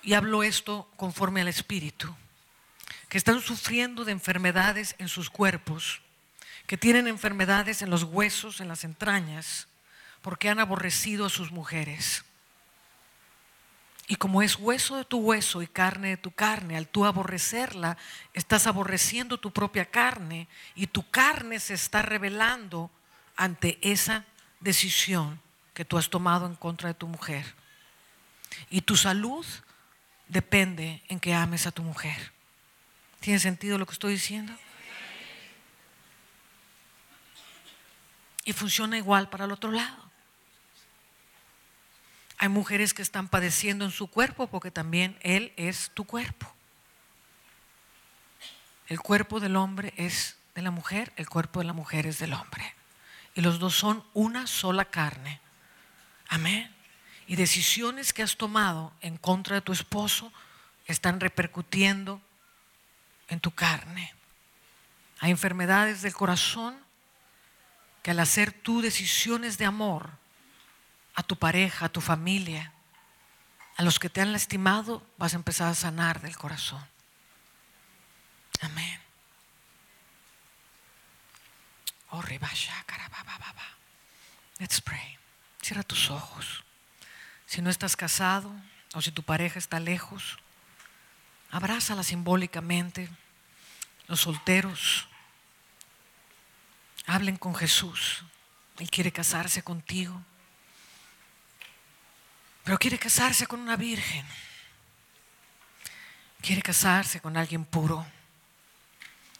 Y 0.02 0.15
hablo 0.15 0.43
esto 0.43 0.90
conforme 0.97 1.40
al 1.40 1.48
Espíritu. 1.48 2.15
Que 3.09 3.19
están 3.19 3.40
sufriendo 3.40 4.05
de 4.05 4.12
enfermedades 4.12 4.94
en 4.98 5.09
sus 5.09 5.31
cuerpos. 5.31 6.02
Que 6.66 6.77
tienen 6.77 7.09
enfermedades 7.09 7.82
en 7.82 7.90
los 7.90 8.02
huesos, 8.02 8.61
en 8.61 8.69
las 8.69 8.85
entrañas 8.85 9.69
porque 10.24 10.48
han 10.48 10.59
aborrecido 10.59 11.27
a 11.27 11.28
sus 11.28 11.52
mujeres. 11.52 12.24
Y 14.09 14.16
como 14.16 14.40
es 14.40 14.56
hueso 14.56 14.97
de 14.97 15.05
tu 15.05 15.19
hueso 15.19 15.61
y 15.61 15.66
carne 15.66 16.09
de 16.09 16.16
tu 16.16 16.31
carne, 16.31 16.78
al 16.78 16.89
tú 16.89 17.05
aborrecerla, 17.05 17.98
estás 18.32 18.66
aborreciendo 18.66 19.39
tu 19.39 19.52
propia 19.52 19.85
carne 19.85 20.48
y 20.74 20.86
tu 20.86 21.11
carne 21.11 21.61
se 21.61 21.74
está 21.74 22.01
revelando 22.01 22.90
ante 23.36 23.78
esa 23.82 24.24
decisión 24.61 25.40
que 25.74 25.85
tú 25.85 25.98
has 25.98 26.09
tomado 26.09 26.47
en 26.47 26.55
contra 26.55 26.89
de 26.89 26.94
tu 26.94 27.06
mujer. 27.09 27.55
Y 28.70 28.82
tu 28.82 28.97
salud 28.97 29.44
depende 30.28 31.02
en 31.09 31.20
que 31.20 31.35
ames 31.35 31.66
a 31.66 31.73
tu 31.73 31.82
mujer. 31.82 32.32
¿Tiene 33.20 33.39
sentido 33.39 33.78
lo 33.78 33.86
que 33.86 33.93
estoy 33.93 34.12
diciendo? 34.15 34.52
Y 38.44 38.52
funciona 38.52 38.98
igual 38.98 39.28
para 39.28 39.47
el 39.47 39.52
otro 39.52 39.70
lado. 39.70 40.05
Hay 42.36 42.48
mujeres 42.48 42.93
que 42.93 43.02
están 43.02 43.28
padeciendo 43.28 43.85
en 43.85 43.90
su 43.90 44.09
cuerpo 44.09 44.47
porque 44.48 44.70
también 44.70 45.19
Él 45.23 45.52
es 45.56 45.90
tu 45.94 46.05
cuerpo. 46.05 46.52
El 48.86 49.01
cuerpo 49.01 49.40
del 49.40 49.56
hombre 49.56 49.94
es 49.97 50.36
de 50.55 50.62
la 50.62 50.70
mujer, 50.70 51.12
el 51.16 51.28
cuerpo 51.28 51.61
de 51.61 51.65
la 51.65 51.73
mujer 51.73 52.06
es 52.06 52.19
del 52.19 52.35
hombre. 52.35 52.74
Y 53.35 53.40
los 53.40 53.59
dos 53.59 53.74
son 53.74 54.05
una 54.15 54.47
sola 54.47 54.85
carne. 54.85 55.40
Amén. 56.28 56.73
Y 57.27 57.36
decisiones 57.36 58.12
que 58.12 58.23
has 58.23 58.36
tomado 58.36 58.93
en 59.01 59.16
contra 59.16 59.56
de 59.56 59.62
tu 59.62 59.73
esposo 59.73 60.32
están 60.86 61.20
repercutiendo 61.20 62.20
en 63.28 63.40
tu 63.40 63.51
carne. 63.51 64.15
Hay 65.20 65.31
enfermedades 65.31 66.02
del 66.02 66.12
corazón 66.12 66.77
que 68.02 68.11
al 68.11 68.20
hacer 68.20 68.52
tú 68.52 68.82
decisiones 68.82 69.56
de 69.56 69.65
amor 69.65 70.11
a 71.15 71.23
tu 71.23 71.36
pareja, 71.36 71.86
a 71.86 71.89
tu 71.89 72.01
familia, 72.01 72.73
a 73.77 73.82
los 73.82 73.98
que 73.98 74.11
te 74.11 74.20
han 74.20 74.32
lastimado, 74.32 75.05
vas 75.16 75.32
a 75.32 75.36
empezar 75.36 75.69
a 75.69 75.74
sanar 75.74 76.20
del 76.20 76.36
corazón. 76.36 76.85
Amén. 78.61 79.03
Oh, 82.16 82.23
Let's 84.61 84.81
pray. 84.81 85.19
Cierra 85.61 85.82
tus 85.82 86.11
ojos. 86.11 86.62
Si 87.45 87.61
no 87.61 87.70
estás 87.70 87.97
casado 87.97 88.55
o 88.93 89.03
si 89.03 89.11
tu 89.11 89.24
pareja 89.24 89.59
está 89.59 89.81
lejos, 89.81 90.39
abrázala 91.51 92.05
simbólicamente. 92.05 93.09
Los 94.07 94.20
solteros, 94.20 95.09
hablen 97.07 97.36
con 97.36 97.53
Jesús. 97.53 98.23
Él 98.78 98.89
quiere 98.91 99.11
casarse 99.11 99.65
contigo. 99.65 100.23
Pero 102.62 102.78
quiere 102.78 102.97
casarse 102.97 103.49
con 103.49 103.59
una 103.59 103.74
virgen. 103.77 104.24
Quiere 106.41 106.62
casarse 106.62 107.20
con 107.20 107.36
alguien 107.36 107.65
puro. 107.65 108.07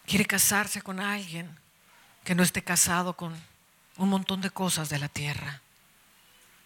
Quiere 0.07 0.25
casarse 0.25 0.83
con 0.83 0.99
alguien 0.99 1.64
que 2.25 2.35
no 2.35 2.43
esté 2.43 2.65
casado 2.65 3.17
con 3.17 3.39
un 3.97 4.09
montón 4.09 4.41
de 4.41 4.51
cosas 4.51 4.89
de 4.89 4.99
la 4.99 5.09
tierra. 5.09 5.61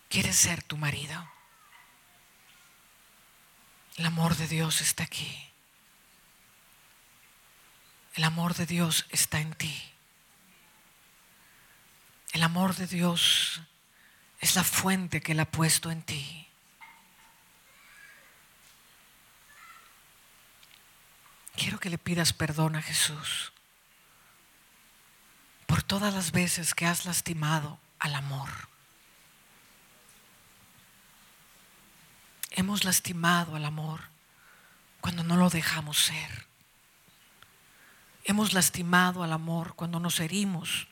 Quiere 0.08 0.32
ser 0.32 0.62
tu 0.62 0.76
marido. 0.76 1.28
El 3.96 4.06
amor 4.06 4.36
de 4.36 4.46
Dios 4.46 4.80
está 4.80 5.02
aquí. 5.02 5.50
El 8.14 8.24
amor 8.24 8.54
de 8.54 8.66
Dios 8.66 9.06
está 9.10 9.40
en 9.40 9.52
ti. 9.54 9.92
El 12.32 12.42
amor 12.44 12.76
de 12.76 12.86
Dios 12.86 13.60
es 14.40 14.54
la 14.54 14.62
fuente 14.62 15.20
que 15.20 15.32
Él 15.32 15.40
ha 15.40 15.50
puesto 15.50 15.90
en 15.90 16.02
ti. 16.02 16.46
Quiero 21.56 21.80
que 21.80 21.90
le 21.90 21.98
pidas 21.98 22.32
perdón 22.32 22.76
a 22.76 22.82
Jesús 22.82 23.52
por 25.68 25.82
todas 25.82 26.14
las 26.14 26.32
veces 26.32 26.74
que 26.74 26.86
has 26.86 27.04
lastimado 27.04 27.78
al 27.98 28.14
amor. 28.14 28.48
Hemos 32.52 32.84
lastimado 32.84 33.54
al 33.54 33.66
amor 33.66 34.00
cuando 35.02 35.22
no 35.22 35.36
lo 35.36 35.50
dejamos 35.50 35.98
ser. 35.98 36.46
Hemos 38.24 38.54
lastimado 38.54 39.22
al 39.22 39.30
amor 39.30 39.74
cuando 39.74 40.00
nos 40.00 40.20
herimos 40.20 40.88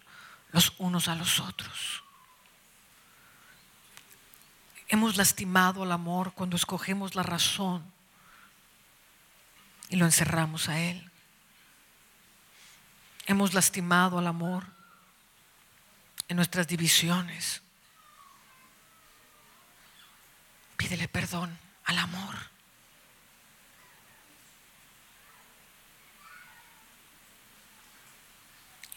los 0.52 0.74
unos 0.76 1.08
a 1.08 1.14
los 1.14 1.40
otros. 1.40 2.02
Hemos 4.88 5.16
lastimado 5.16 5.84
al 5.84 5.92
amor 5.92 6.34
cuando 6.34 6.54
escogemos 6.54 7.14
la 7.14 7.22
razón 7.22 7.82
y 9.88 9.96
lo 9.96 10.04
encerramos 10.04 10.68
a 10.68 10.78
Él. 10.80 11.05
Hemos 13.26 13.54
lastimado 13.54 14.18
al 14.18 14.26
amor 14.26 14.64
en 16.28 16.36
nuestras 16.36 16.66
divisiones. 16.66 17.60
Pídele 20.76 21.08
perdón 21.08 21.58
al 21.84 21.98
amor. 21.98 22.34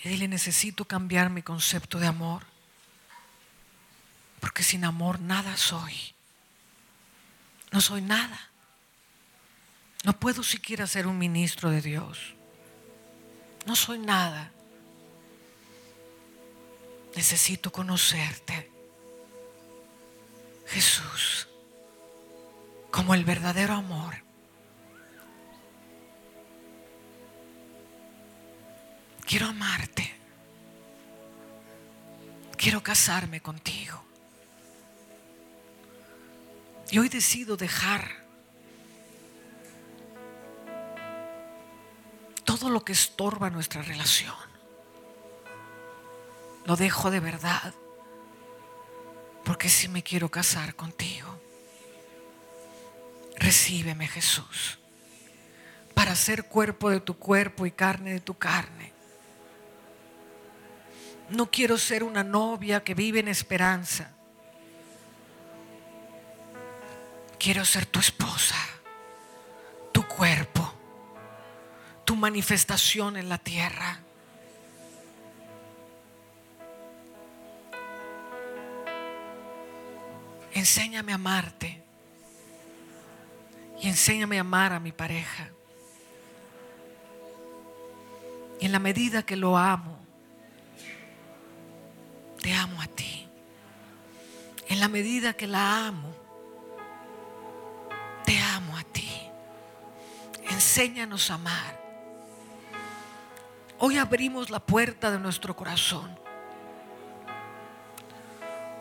Y 0.03 0.09
dile, 0.09 0.27
necesito 0.27 0.85
cambiar 0.85 1.29
mi 1.29 1.41
concepto 1.41 1.99
de 1.99 2.07
amor. 2.07 2.45
Porque 4.39 4.63
sin 4.63 4.85
amor 4.85 5.19
nada 5.19 5.57
soy. 5.57 6.13
No 7.71 7.81
soy 7.81 8.01
nada. 8.01 8.49
No 10.03 10.13
puedo 10.17 10.43
siquiera 10.43 10.87
ser 10.87 11.07
un 11.07 11.17
ministro 11.17 11.69
de 11.69 11.81
Dios. 11.81 12.35
No 13.69 13.75
soy 13.75 13.99
nada. 13.99 14.51
Necesito 17.15 17.71
conocerte, 17.71 18.67
Jesús, 20.65 21.47
como 22.89 23.13
el 23.13 23.23
verdadero 23.23 23.75
amor. 23.75 24.15
Quiero 29.27 29.45
amarte. 29.45 30.15
Quiero 32.57 32.81
casarme 32.81 33.39
contigo. 33.39 34.03
Y 36.89 36.97
hoy 36.97 37.07
decido 37.07 37.55
dejar 37.55 38.18
todo 42.49 42.71
lo 42.71 42.83
que 42.83 42.93
estorba 42.93 43.51
nuestra 43.51 43.83
relación. 43.83 44.33
Lo 46.65 46.75
dejo 46.75 47.11
de 47.11 47.19
verdad. 47.19 47.75
Porque 49.45 49.69
si 49.69 49.87
me 49.87 50.01
quiero 50.01 50.29
casar 50.29 50.73
contigo, 50.73 51.29
recíbeme 53.35 54.07
Jesús 54.07 54.79
para 55.93 56.15
ser 56.15 56.45
cuerpo 56.45 56.89
de 56.89 57.01
tu 57.01 57.19
cuerpo 57.19 57.67
y 57.67 57.71
carne 57.71 58.13
de 58.13 58.19
tu 58.19 58.33
carne. 58.33 58.93
No 61.29 61.51
quiero 61.51 61.77
ser 61.77 62.03
una 62.03 62.23
novia 62.23 62.83
que 62.83 62.95
vive 62.95 63.19
en 63.19 63.27
esperanza. 63.27 64.11
Quiero 67.37 67.63
ser 67.63 67.85
tu 67.85 67.99
esposa, 67.99 68.57
tu 69.91 70.07
cuerpo 70.07 70.68
tu 72.09 72.15
manifestación 72.15 73.17
en 73.17 73.29
la 73.29 73.37
tierra. 73.37 73.99
Enséñame 80.51 81.11
a 81.11 81.15
amarte 81.15 81.83
y 83.79 83.89
enséñame 83.89 84.39
a 84.39 84.41
amar 84.41 84.73
a 84.73 84.79
mi 84.79 84.91
pareja. 84.91 85.51
Y 88.59 88.65
en 88.65 88.71
la 88.71 88.79
medida 88.79 89.21
que 89.21 89.35
lo 89.35 89.55
amo, 89.55 89.99
te 92.41 92.51
amo 92.55 92.81
a 92.81 92.87
ti. 92.87 93.27
En 94.67 94.79
la 94.79 94.87
medida 94.87 95.33
que 95.33 95.45
la 95.45 95.85
amo, 95.85 96.11
te 98.25 98.35
amo 98.39 98.75
a 98.75 98.83
ti. 98.83 99.11
Enséñanos 100.49 101.29
a 101.29 101.35
amar. 101.35 101.78
Hoy 103.81 103.97
abrimos 103.97 104.49
la 104.49 104.59
puerta 104.59 105.09
de 105.09 105.17
nuestro 105.19 105.55
corazón. 105.55 106.19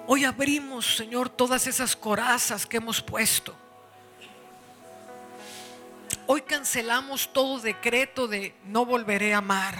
Hoy 0.08 0.24
abrimos, 0.24 0.96
Señor, 0.96 1.28
todas 1.28 1.68
esas 1.68 1.94
corazas 1.94 2.66
que 2.66 2.78
hemos 2.78 3.00
puesto. 3.00 3.54
Hoy 6.26 6.42
cancelamos 6.42 7.32
todo 7.32 7.60
decreto 7.60 8.26
de 8.26 8.56
no 8.64 8.84
volveré 8.84 9.34
a 9.34 9.38
amar. 9.38 9.76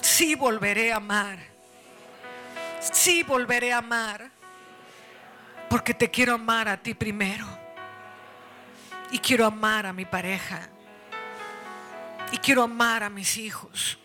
Sí 0.00 0.34
volveré 0.34 0.90
a 0.90 0.96
amar. 0.96 1.38
Sí 2.80 3.22
volveré 3.24 3.74
a 3.74 3.78
amar. 3.78 4.30
Porque 5.68 5.92
te 5.92 6.10
quiero 6.10 6.32
amar 6.32 6.66
a 6.66 6.78
ti 6.78 6.94
primero. 6.94 7.46
Y 9.10 9.18
quiero 9.18 9.44
amar 9.44 9.84
a 9.84 9.92
mi 9.92 10.06
pareja. 10.06 10.70
Y 12.32 12.38
quiero 12.38 12.62
amar 12.62 13.02
a 13.02 13.10
mis 13.10 13.36
hijos. 13.36 13.98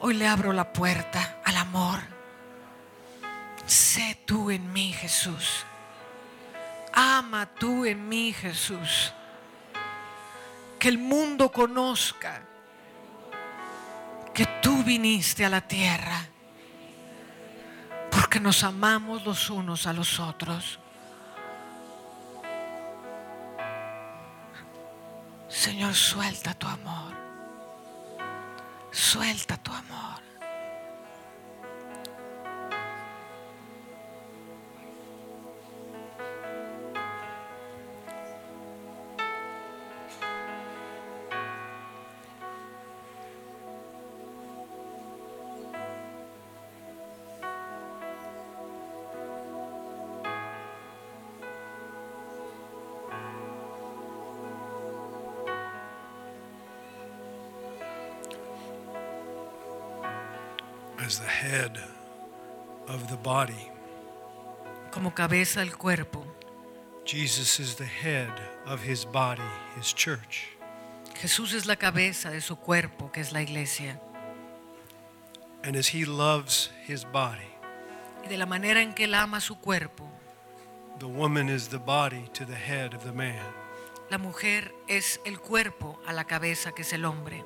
Hoy 0.00 0.14
le 0.14 0.26
abro 0.26 0.52
la 0.52 0.72
puerta 0.72 1.40
al 1.44 1.56
amor. 1.56 2.00
Sé 3.66 4.18
tú 4.24 4.50
en 4.50 4.72
mí, 4.72 4.92
Jesús. 4.92 5.64
Ama 6.92 7.46
tú 7.58 7.84
en 7.84 8.08
mí, 8.08 8.32
Jesús. 8.32 9.12
Que 10.78 10.88
el 10.88 10.98
mundo 10.98 11.50
conozca 11.50 12.42
que 14.34 14.46
tú 14.60 14.82
viniste 14.82 15.44
a 15.44 15.48
la 15.48 15.60
tierra 15.60 16.28
porque 18.10 18.40
nos 18.40 18.64
amamos 18.64 19.24
los 19.24 19.48
unos 19.48 19.86
a 19.86 19.92
los 19.92 20.18
otros. 20.20 20.80
Señor, 25.54 25.94
suelta 25.94 26.52
tu 26.54 26.66
amor. 26.66 27.14
Suelta 28.90 29.56
tu 29.56 29.72
amor. 29.72 30.23
As 61.14 61.20
the 61.20 61.26
head 61.26 61.78
of 62.88 63.08
the 63.08 63.16
body. 63.16 63.70
Como 64.90 65.10
cabeza 65.10 65.60
del 65.60 65.76
cuerpo. 65.76 66.24
Jesus 67.04 67.60
is 67.60 67.76
the 67.76 67.84
head 67.84 68.32
of 68.66 68.82
his 68.82 69.04
body, 69.04 69.42
his 69.76 69.92
church. 69.92 70.48
Jesús 71.20 71.52
es 71.54 71.66
la 71.66 71.76
cabeza 71.76 72.30
de 72.30 72.40
su 72.40 72.56
cuerpo, 72.56 73.10
que 73.12 73.20
es 73.20 73.32
la 73.32 73.42
iglesia. 73.42 74.00
And 75.62 75.76
as 75.76 75.86
he 75.88 76.04
loves 76.04 76.70
his 76.86 77.04
body, 77.04 77.50
Y 78.24 78.28
de 78.28 78.36
la 78.36 78.46
manera 78.46 78.80
en 78.80 78.94
que 78.94 79.04
él 79.04 79.14
ama 79.14 79.40
su 79.40 79.56
cuerpo, 79.56 80.10
the 80.98 81.06
woman 81.06 81.48
is 81.48 81.68
the 81.68 81.78
body 81.78 82.28
to 82.32 82.44
the 82.44 82.56
head 82.56 82.94
of 82.94 83.04
the 83.04 83.12
man. 83.12 83.44
la 84.10 84.18
mujer 84.18 84.74
es 84.88 85.20
el 85.24 85.38
cuerpo 85.38 86.00
a 86.06 86.12
la 86.12 86.24
cabeza, 86.24 86.72
que 86.72 86.82
es 86.82 86.92
el 86.92 87.04
hombre. 87.04 87.44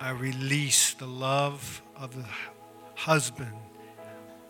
I 0.00 0.10
release 0.12 0.94
the 0.96 1.06
love 1.06 1.82
of 1.96 2.14
the 2.14 2.24
husband 2.96 3.54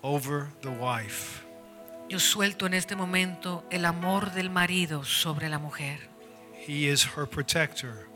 over 0.03 0.49
the 0.63 0.71
wife. 0.71 1.45
Yo 2.09 2.19
suelto 2.19 2.67
en 2.67 2.75
este 2.75 2.95
momento 2.97 3.65
el 3.71 3.85
amor 3.85 4.33
del 4.33 4.51
marido 4.51 5.05
sobre 5.05 5.49
la 5.49 5.59
mujer. 5.59 5.99
He 6.67 6.89
is 6.89 7.05
her 7.17 7.27
protector. 7.27 8.09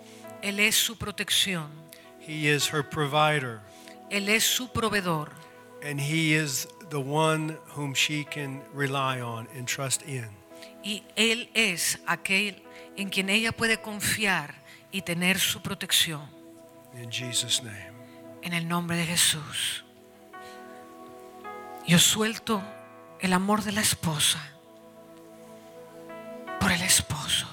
Él 0.43 0.61
es 0.61 0.77
su 0.77 0.97
protección. 0.97 1.69
He 2.21 2.49
is 2.49 2.73
her 2.73 2.83
provider. 2.83 3.61
Él 4.11 4.29
es 4.29 4.45
su 4.45 4.69
proveedor. 4.69 5.31
And 5.83 6.01
he 6.01 6.35
is 6.35 6.69
the 6.91 7.01
one 7.01 7.59
whom 7.75 7.95
she 7.95 8.25
can 8.25 8.63
rely 8.75 9.21
on 9.21 9.49
and 9.57 9.67
trust 9.67 10.03
in. 10.07 10.29
Y 10.83 11.05
Él 11.17 11.49
es 11.55 11.99
aquel 12.07 12.63
en 12.97 13.09
quien 13.09 13.29
ella 13.29 13.53
puede 13.53 13.81
confiar 13.81 14.55
y 14.93 15.03
tener 15.03 15.39
su 15.39 15.61
protección. 15.63 16.23
In 16.95 17.11
Jesus' 17.11 17.63
name. 17.63 17.93
En 18.43 18.53
el 18.53 18.69
nombre 18.69 18.97
de 18.97 19.05
Jesús. 19.05 19.86
Yo 21.87 22.01
suelto 22.01 22.63
el 23.21 23.33
amor 23.33 23.63
de 23.63 23.71
la 23.71 23.81
esposa 23.81 24.41
por 26.59 26.73
el 26.73 26.83
esposo. 26.83 27.47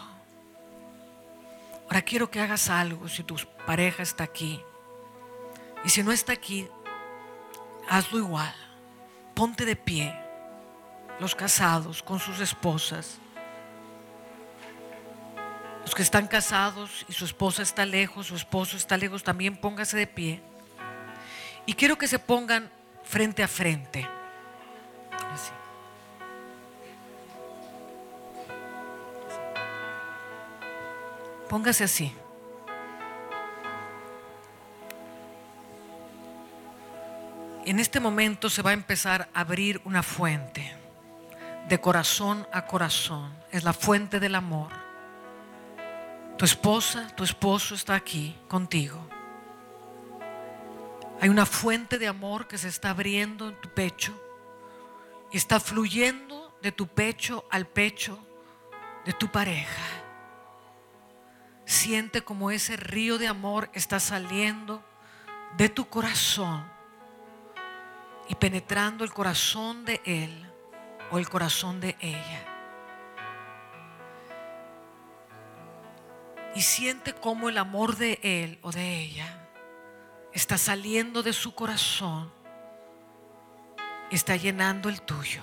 Ahora 1.83 2.01
quiero 2.01 2.31
que 2.31 2.39
hagas 2.39 2.67
algo 2.67 3.07
si 3.07 3.23
tu 3.23 3.35
pareja 3.67 4.01
está 4.01 4.23
aquí. 4.23 4.59
Y 5.85 5.89
si 5.89 6.01
no 6.01 6.11
está 6.11 6.33
aquí, 6.33 6.67
hazlo 7.87 8.17
igual. 8.17 8.55
Ponte 9.35 9.65
de 9.65 9.75
pie. 9.75 10.19
Los 11.19 11.35
casados 11.35 12.01
con 12.01 12.19
sus 12.19 12.39
esposas. 12.39 13.19
Los 15.83 15.93
que 15.93 16.01
están 16.01 16.25
casados 16.25 17.05
y 17.07 17.13
su 17.13 17.25
esposa 17.25 17.61
está 17.61 17.85
lejos, 17.85 18.27
su 18.27 18.35
esposo 18.35 18.77
está 18.77 18.97
lejos, 18.97 19.21
también 19.21 19.57
póngase 19.57 19.95
de 19.95 20.07
pie. 20.07 20.41
Y 21.67 21.73
quiero 21.75 21.99
que 21.99 22.07
se 22.07 22.17
pongan 22.17 22.71
frente 23.03 23.43
a 23.43 23.47
frente. 23.47 24.09
Póngase 31.53 31.83
así. 31.83 32.11
En 37.63 37.79
este 37.79 37.99
momento 37.99 38.49
se 38.49 38.63
va 38.63 38.71
a 38.71 38.73
empezar 38.73 39.29
a 39.35 39.41
abrir 39.41 39.79
una 39.85 40.01
fuente 40.01 40.75
de 41.69 41.79
corazón 41.79 42.47
a 42.51 42.65
corazón. 42.65 43.31
Es 43.51 43.63
la 43.63 43.73
fuente 43.73 44.19
del 44.19 44.33
amor. 44.33 44.71
Tu 46.39 46.45
esposa, 46.45 47.15
tu 47.15 47.23
esposo 47.23 47.75
está 47.75 47.93
aquí 47.93 48.35
contigo. 48.47 49.07
Hay 51.21 51.29
una 51.29 51.45
fuente 51.45 51.99
de 51.99 52.07
amor 52.07 52.47
que 52.47 52.57
se 52.57 52.69
está 52.69 52.89
abriendo 52.89 53.49
en 53.49 53.61
tu 53.61 53.69
pecho 53.69 54.19
y 55.31 55.37
está 55.37 55.59
fluyendo 55.59 56.57
de 56.63 56.71
tu 56.71 56.87
pecho 56.87 57.45
al 57.51 57.67
pecho 57.67 58.17
de 59.05 59.13
tu 59.13 59.31
pareja. 59.31 60.02
Siente 61.73 62.21
como 62.21 62.51
ese 62.51 62.77
río 62.77 63.17
de 63.17 63.27
amor 63.27 63.67
está 63.73 63.99
saliendo 63.99 64.83
de 65.57 65.69
tu 65.69 65.89
corazón 65.89 66.63
y 68.29 68.35
penetrando 68.35 69.03
el 69.03 69.11
corazón 69.11 69.83
de 69.83 69.99
él 70.05 70.51
o 71.09 71.17
el 71.17 71.27
corazón 71.27 71.81
de 71.81 71.97
ella. 71.99 72.45
Y 76.53 76.61
siente 76.61 77.11
como 77.11 77.49
el 77.49 77.57
amor 77.57 77.95
de 77.95 78.19
él 78.21 78.59
o 78.61 78.71
de 78.71 78.99
ella 78.99 79.49
está 80.31 80.59
saliendo 80.59 81.23
de 81.23 81.33
su 81.33 81.55
corazón, 81.55 82.31
está 84.11 84.35
llenando 84.35 84.89
el 84.89 85.01
tuyo. 85.01 85.41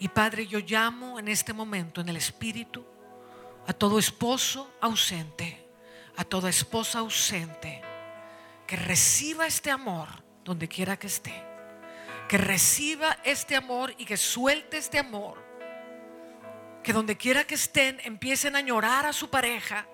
Y 0.00 0.08
Padre, 0.08 0.48
yo 0.48 0.58
llamo 0.58 1.20
en 1.20 1.28
este 1.28 1.52
momento 1.52 2.00
en 2.00 2.08
el 2.08 2.16
Espíritu 2.16 2.95
a 3.66 3.72
todo 3.72 3.98
esposo 3.98 4.70
ausente, 4.80 5.66
a 6.16 6.24
toda 6.24 6.48
esposa 6.48 7.00
ausente, 7.00 7.82
que 8.66 8.76
reciba 8.76 9.46
este 9.46 9.70
amor 9.70 10.08
donde 10.44 10.68
quiera 10.68 10.96
que 10.96 11.08
esté. 11.08 11.34
Que 12.28 12.38
reciba 12.38 13.18
este 13.24 13.54
amor 13.54 13.94
y 13.98 14.04
que 14.04 14.16
suelte 14.16 14.78
este 14.78 14.98
amor. 14.98 15.44
Que 16.82 16.92
donde 16.92 17.16
quiera 17.16 17.44
que 17.44 17.54
estén 17.54 18.00
empiecen 18.04 18.56
a 18.56 18.60
llorar 18.60 19.06
a 19.06 19.12
su 19.12 19.30
pareja. 19.30 19.86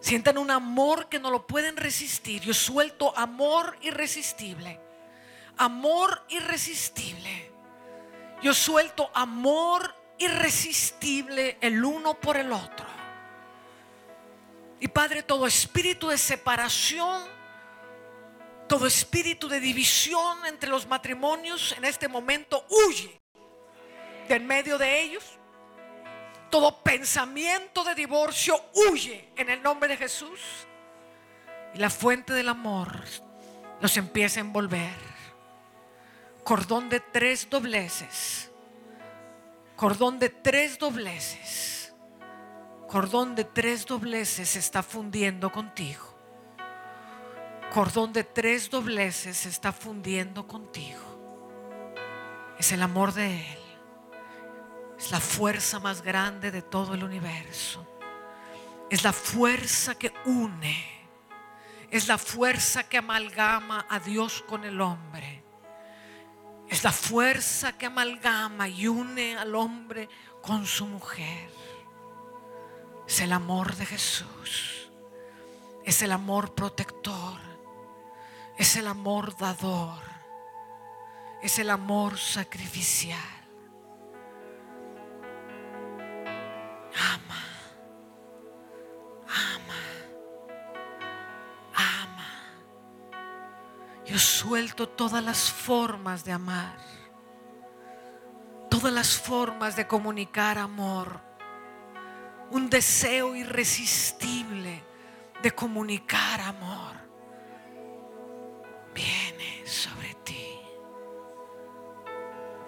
Sientan 0.00 0.38
un 0.38 0.50
amor 0.50 1.08
que 1.08 1.18
no 1.18 1.30
lo 1.30 1.46
pueden 1.46 1.76
resistir. 1.76 2.42
Yo 2.42 2.54
suelto 2.54 3.16
amor 3.16 3.76
irresistible. 3.82 4.80
Amor 5.56 6.24
irresistible. 6.28 7.50
Yo 8.42 8.52
suelto 8.54 9.10
amor 9.14 9.94
irresistible 10.18 11.58
el 11.60 11.84
uno 11.84 12.14
por 12.14 12.36
el 12.36 12.52
otro. 12.52 12.86
Y 14.80 14.88
Padre, 14.88 15.22
todo 15.22 15.46
espíritu 15.46 16.08
de 16.08 16.18
separación, 16.18 17.22
todo 18.68 18.86
espíritu 18.86 19.48
de 19.48 19.60
división 19.60 20.44
entre 20.46 20.70
los 20.70 20.86
matrimonios 20.86 21.74
en 21.76 21.84
este 21.84 22.08
momento 22.08 22.66
huye 22.86 23.20
de 24.28 24.34
en 24.34 24.46
medio 24.46 24.78
de 24.78 25.00
ellos. 25.00 25.24
Todo 26.50 26.82
pensamiento 26.82 27.82
de 27.84 27.94
divorcio 27.94 28.60
huye 28.74 29.30
en 29.36 29.50
el 29.50 29.62
nombre 29.62 29.88
de 29.88 29.96
Jesús. 29.96 30.40
Y 31.74 31.78
la 31.78 31.90
fuente 31.90 32.32
del 32.32 32.48
amor 32.48 33.02
los 33.80 33.96
empieza 33.96 34.40
a 34.40 34.42
envolver. 34.42 35.14
Cordón 36.44 36.88
de 36.88 37.00
tres 37.00 37.48
dobleces. 37.50 38.50
Cordón 39.76 40.20
de 40.20 40.28
tres 40.28 40.78
dobleces. 40.78 41.92
Cordón 42.88 43.34
de 43.34 43.44
tres 43.44 43.84
dobleces 43.86 44.50
se 44.50 44.60
está 44.60 44.82
fundiendo 44.82 45.50
contigo. 45.50 46.12
cordón 47.72 48.12
de 48.12 48.22
tres 48.22 48.70
dobleces 48.70 49.36
se 49.36 49.48
está 49.48 49.72
fundiendo 49.72 50.46
contigo. 50.46 51.00
Es 52.56 52.70
el 52.70 52.82
amor 52.82 53.12
de 53.12 53.52
Él. 53.52 53.58
Es 54.96 55.10
la 55.10 55.18
fuerza 55.18 55.80
más 55.80 56.02
grande 56.02 56.52
de 56.52 56.62
todo 56.62 56.94
el 56.94 57.02
universo. 57.02 57.84
Es 58.90 59.02
la 59.02 59.12
fuerza 59.12 59.96
que 59.96 60.12
une. 60.24 60.84
Es 61.90 62.06
la 62.06 62.16
fuerza 62.16 62.84
que 62.88 62.98
amalgama 62.98 63.86
a 63.90 63.98
Dios 63.98 64.44
con 64.46 64.62
el 64.62 64.80
hombre. 64.80 65.43
Es 66.68 66.82
la 66.84 66.92
fuerza 66.92 67.76
que 67.76 67.86
amalgama 67.86 68.68
y 68.68 68.86
une 68.88 69.36
al 69.36 69.54
hombre 69.54 70.08
con 70.42 70.66
su 70.66 70.86
mujer. 70.86 71.50
Es 73.06 73.20
el 73.20 73.32
amor 73.32 73.74
de 73.76 73.86
Jesús. 73.86 74.90
Es 75.84 76.02
el 76.02 76.12
amor 76.12 76.54
protector. 76.54 77.38
Es 78.58 78.76
el 78.76 78.86
amor 78.86 79.36
dador. 79.36 80.02
Es 81.42 81.58
el 81.58 81.68
amor 81.70 82.18
sacrificial. 82.18 83.20
Ama. 86.96 87.44
Ama. 89.26 89.93
Yo 94.04 94.18
suelto 94.18 94.88
todas 94.88 95.24
las 95.24 95.50
formas 95.50 96.24
de 96.24 96.32
amar. 96.32 96.76
Todas 98.70 98.92
las 98.92 99.16
formas 99.16 99.76
de 99.76 99.86
comunicar 99.86 100.58
amor. 100.58 101.20
Un 102.50 102.68
deseo 102.68 103.34
irresistible 103.34 104.82
de 105.42 105.50
comunicar 105.52 106.40
amor. 106.40 106.96
Viene 108.94 109.66
sobre 109.66 110.14
ti. 110.22 110.48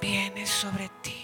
Viene 0.01 0.47
sobre 0.47 0.89
ti. 1.03 1.16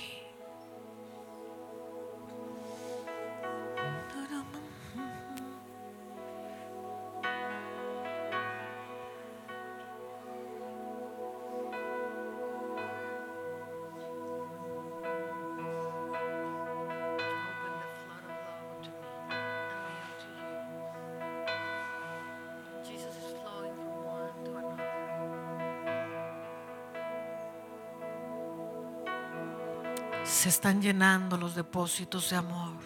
Están 30.63 30.81
llenando 30.81 31.37
los 31.37 31.57
depósitos 31.57 32.31
de 32.31 32.37
amor. 32.37 32.77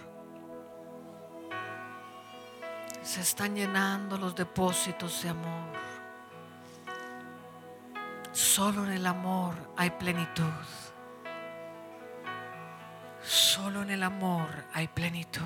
Se 3.02 3.20
están 3.20 3.54
llenando 3.54 4.16
los 4.16 4.34
depósitos 4.34 5.22
de 5.22 5.28
amor. 5.28 5.76
Solo 8.32 8.82
en 8.86 8.92
el 8.92 9.06
amor 9.06 9.52
hay 9.76 9.90
plenitud. 9.90 10.64
Solo 13.22 13.82
en 13.82 13.90
el 13.90 14.02
amor 14.04 14.48
hay 14.72 14.88
plenitud. 14.88 15.42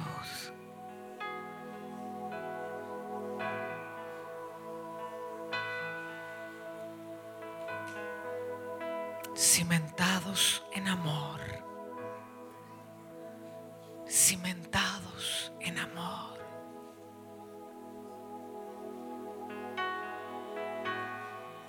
Cimentados 9.35 10.63
en 10.71 10.87
amor. 10.87 11.70
Cimentados 14.31 15.53
en 15.59 15.77
amor. 15.77 16.39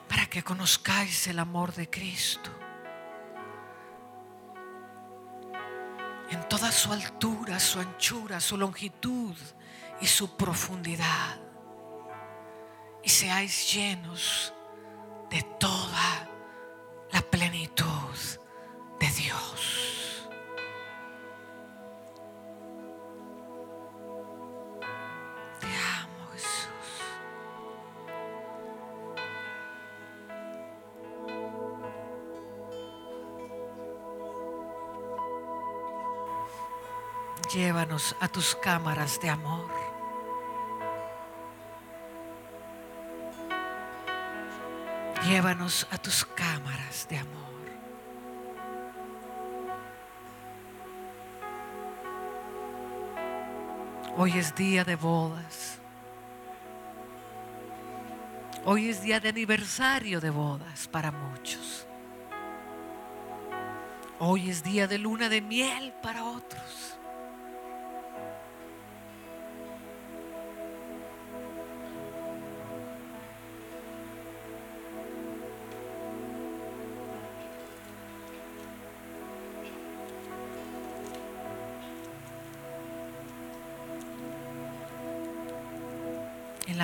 Para 0.08 0.28
que 0.28 0.44
conozcáis 0.44 1.26
el 1.26 1.40
amor 1.40 1.74
de 1.74 1.90
Cristo. 1.90 2.52
en 6.30 6.48
toda 6.48 6.72
su 6.72 6.94
altura, 6.94 7.60
su 7.60 7.80
anchura, 7.80 8.40
su 8.40 8.56
longitud 8.56 9.36
y 10.00 10.06
su 10.06 10.38
profundidad. 10.38 11.40
Y 13.04 13.10
seáis 13.10 13.74
llenos 13.74 14.54
de 15.32 15.42
toda 15.60 15.91
Llévanos 37.92 38.16
a 38.22 38.28
tus 38.30 38.56
cámaras 38.56 39.20
de 39.20 39.30
amor. 39.30 39.70
Llévanos 45.26 45.86
a 45.92 45.98
tus 45.98 46.24
cámaras 46.24 47.06
de 47.10 47.18
amor. 47.18 47.52
Hoy 54.16 54.38
es 54.38 54.56
día 54.56 54.86
de 54.86 54.96
bodas. 54.96 55.78
Hoy 58.64 58.88
es 58.88 59.02
día 59.02 59.20
de 59.20 59.28
aniversario 59.28 60.22
de 60.22 60.30
bodas 60.30 60.88
para 60.88 61.12
muchos. 61.12 61.86
Hoy 64.20 64.50
es 64.50 64.64
día 64.64 64.88
de 64.88 64.98
luna 64.98 65.28
de 65.28 65.42
miel 65.42 65.94
para 66.02 66.24
otros. 66.24 66.81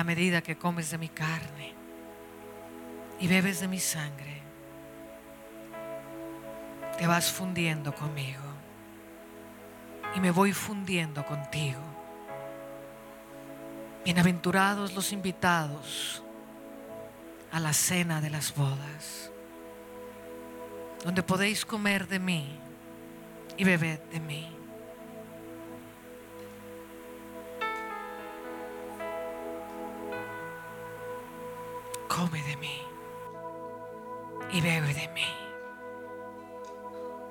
Medida 0.08 0.40
que 0.40 0.56
comes 0.56 0.90
de 0.90 0.96
mi 0.96 1.10
carne 1.10 1.74
y 3.20 3.28
bebes 3.28 3.60
de 3.60 3.68
mi 3.68 3.78
sangre, 3.78 4.40
te 6.96 7.06
vas 7.06 7.30
fundiendo 7.30 7.94
conmigo 7.94 8.40
y 10.14 10.20
me 10.20 10.30
voy 10.30 10.54
fundiendo 10.54 11.26
contigo. 11.26 11.82
Bienaventurados 14.02 14.94
los 14.94 15.12
invitados 15.12 16.22
a 17.52 17.60
la 17.60 17.74
cena 17.74 18.22
de 18.22 18.30
las 18.30 18.54
bodas, 18.54 19.30
donde 21.04 21.22
podéis 21.22 21.66
comer 21.66 22.08
de 22.08 22.18
mí 22.18 22.58
y 23.58 23.64
beber 23.64 24.02
de 24.08 24.20
mí. 24.20 24.57
Come 32.18 32.42
de 32.42 32.56
mí 32.56 32.82
y 34.50 34.60
bebe 34.60 34.92
de 34.92 35.08
mí. 35.08 35.34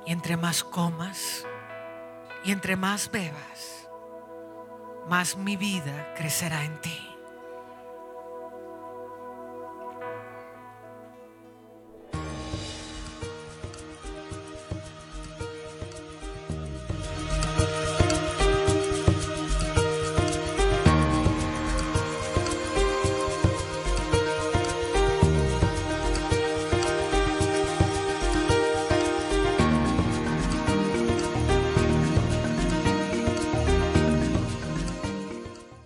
Y 0.05 0.14
entre 0.14 0.38
más 0.38 0.64
comas 0.64 1.45
y 2.45 2.51
entre 2.53 2.77
más 2.77 3.11
bebas, 3.11 3.89
más 5.09 5.35
mi 5.35 5.57
vida 5.57 6.14
crecerá 6.15 6.64
en 6.64 6.80
ti. 6.80 7.16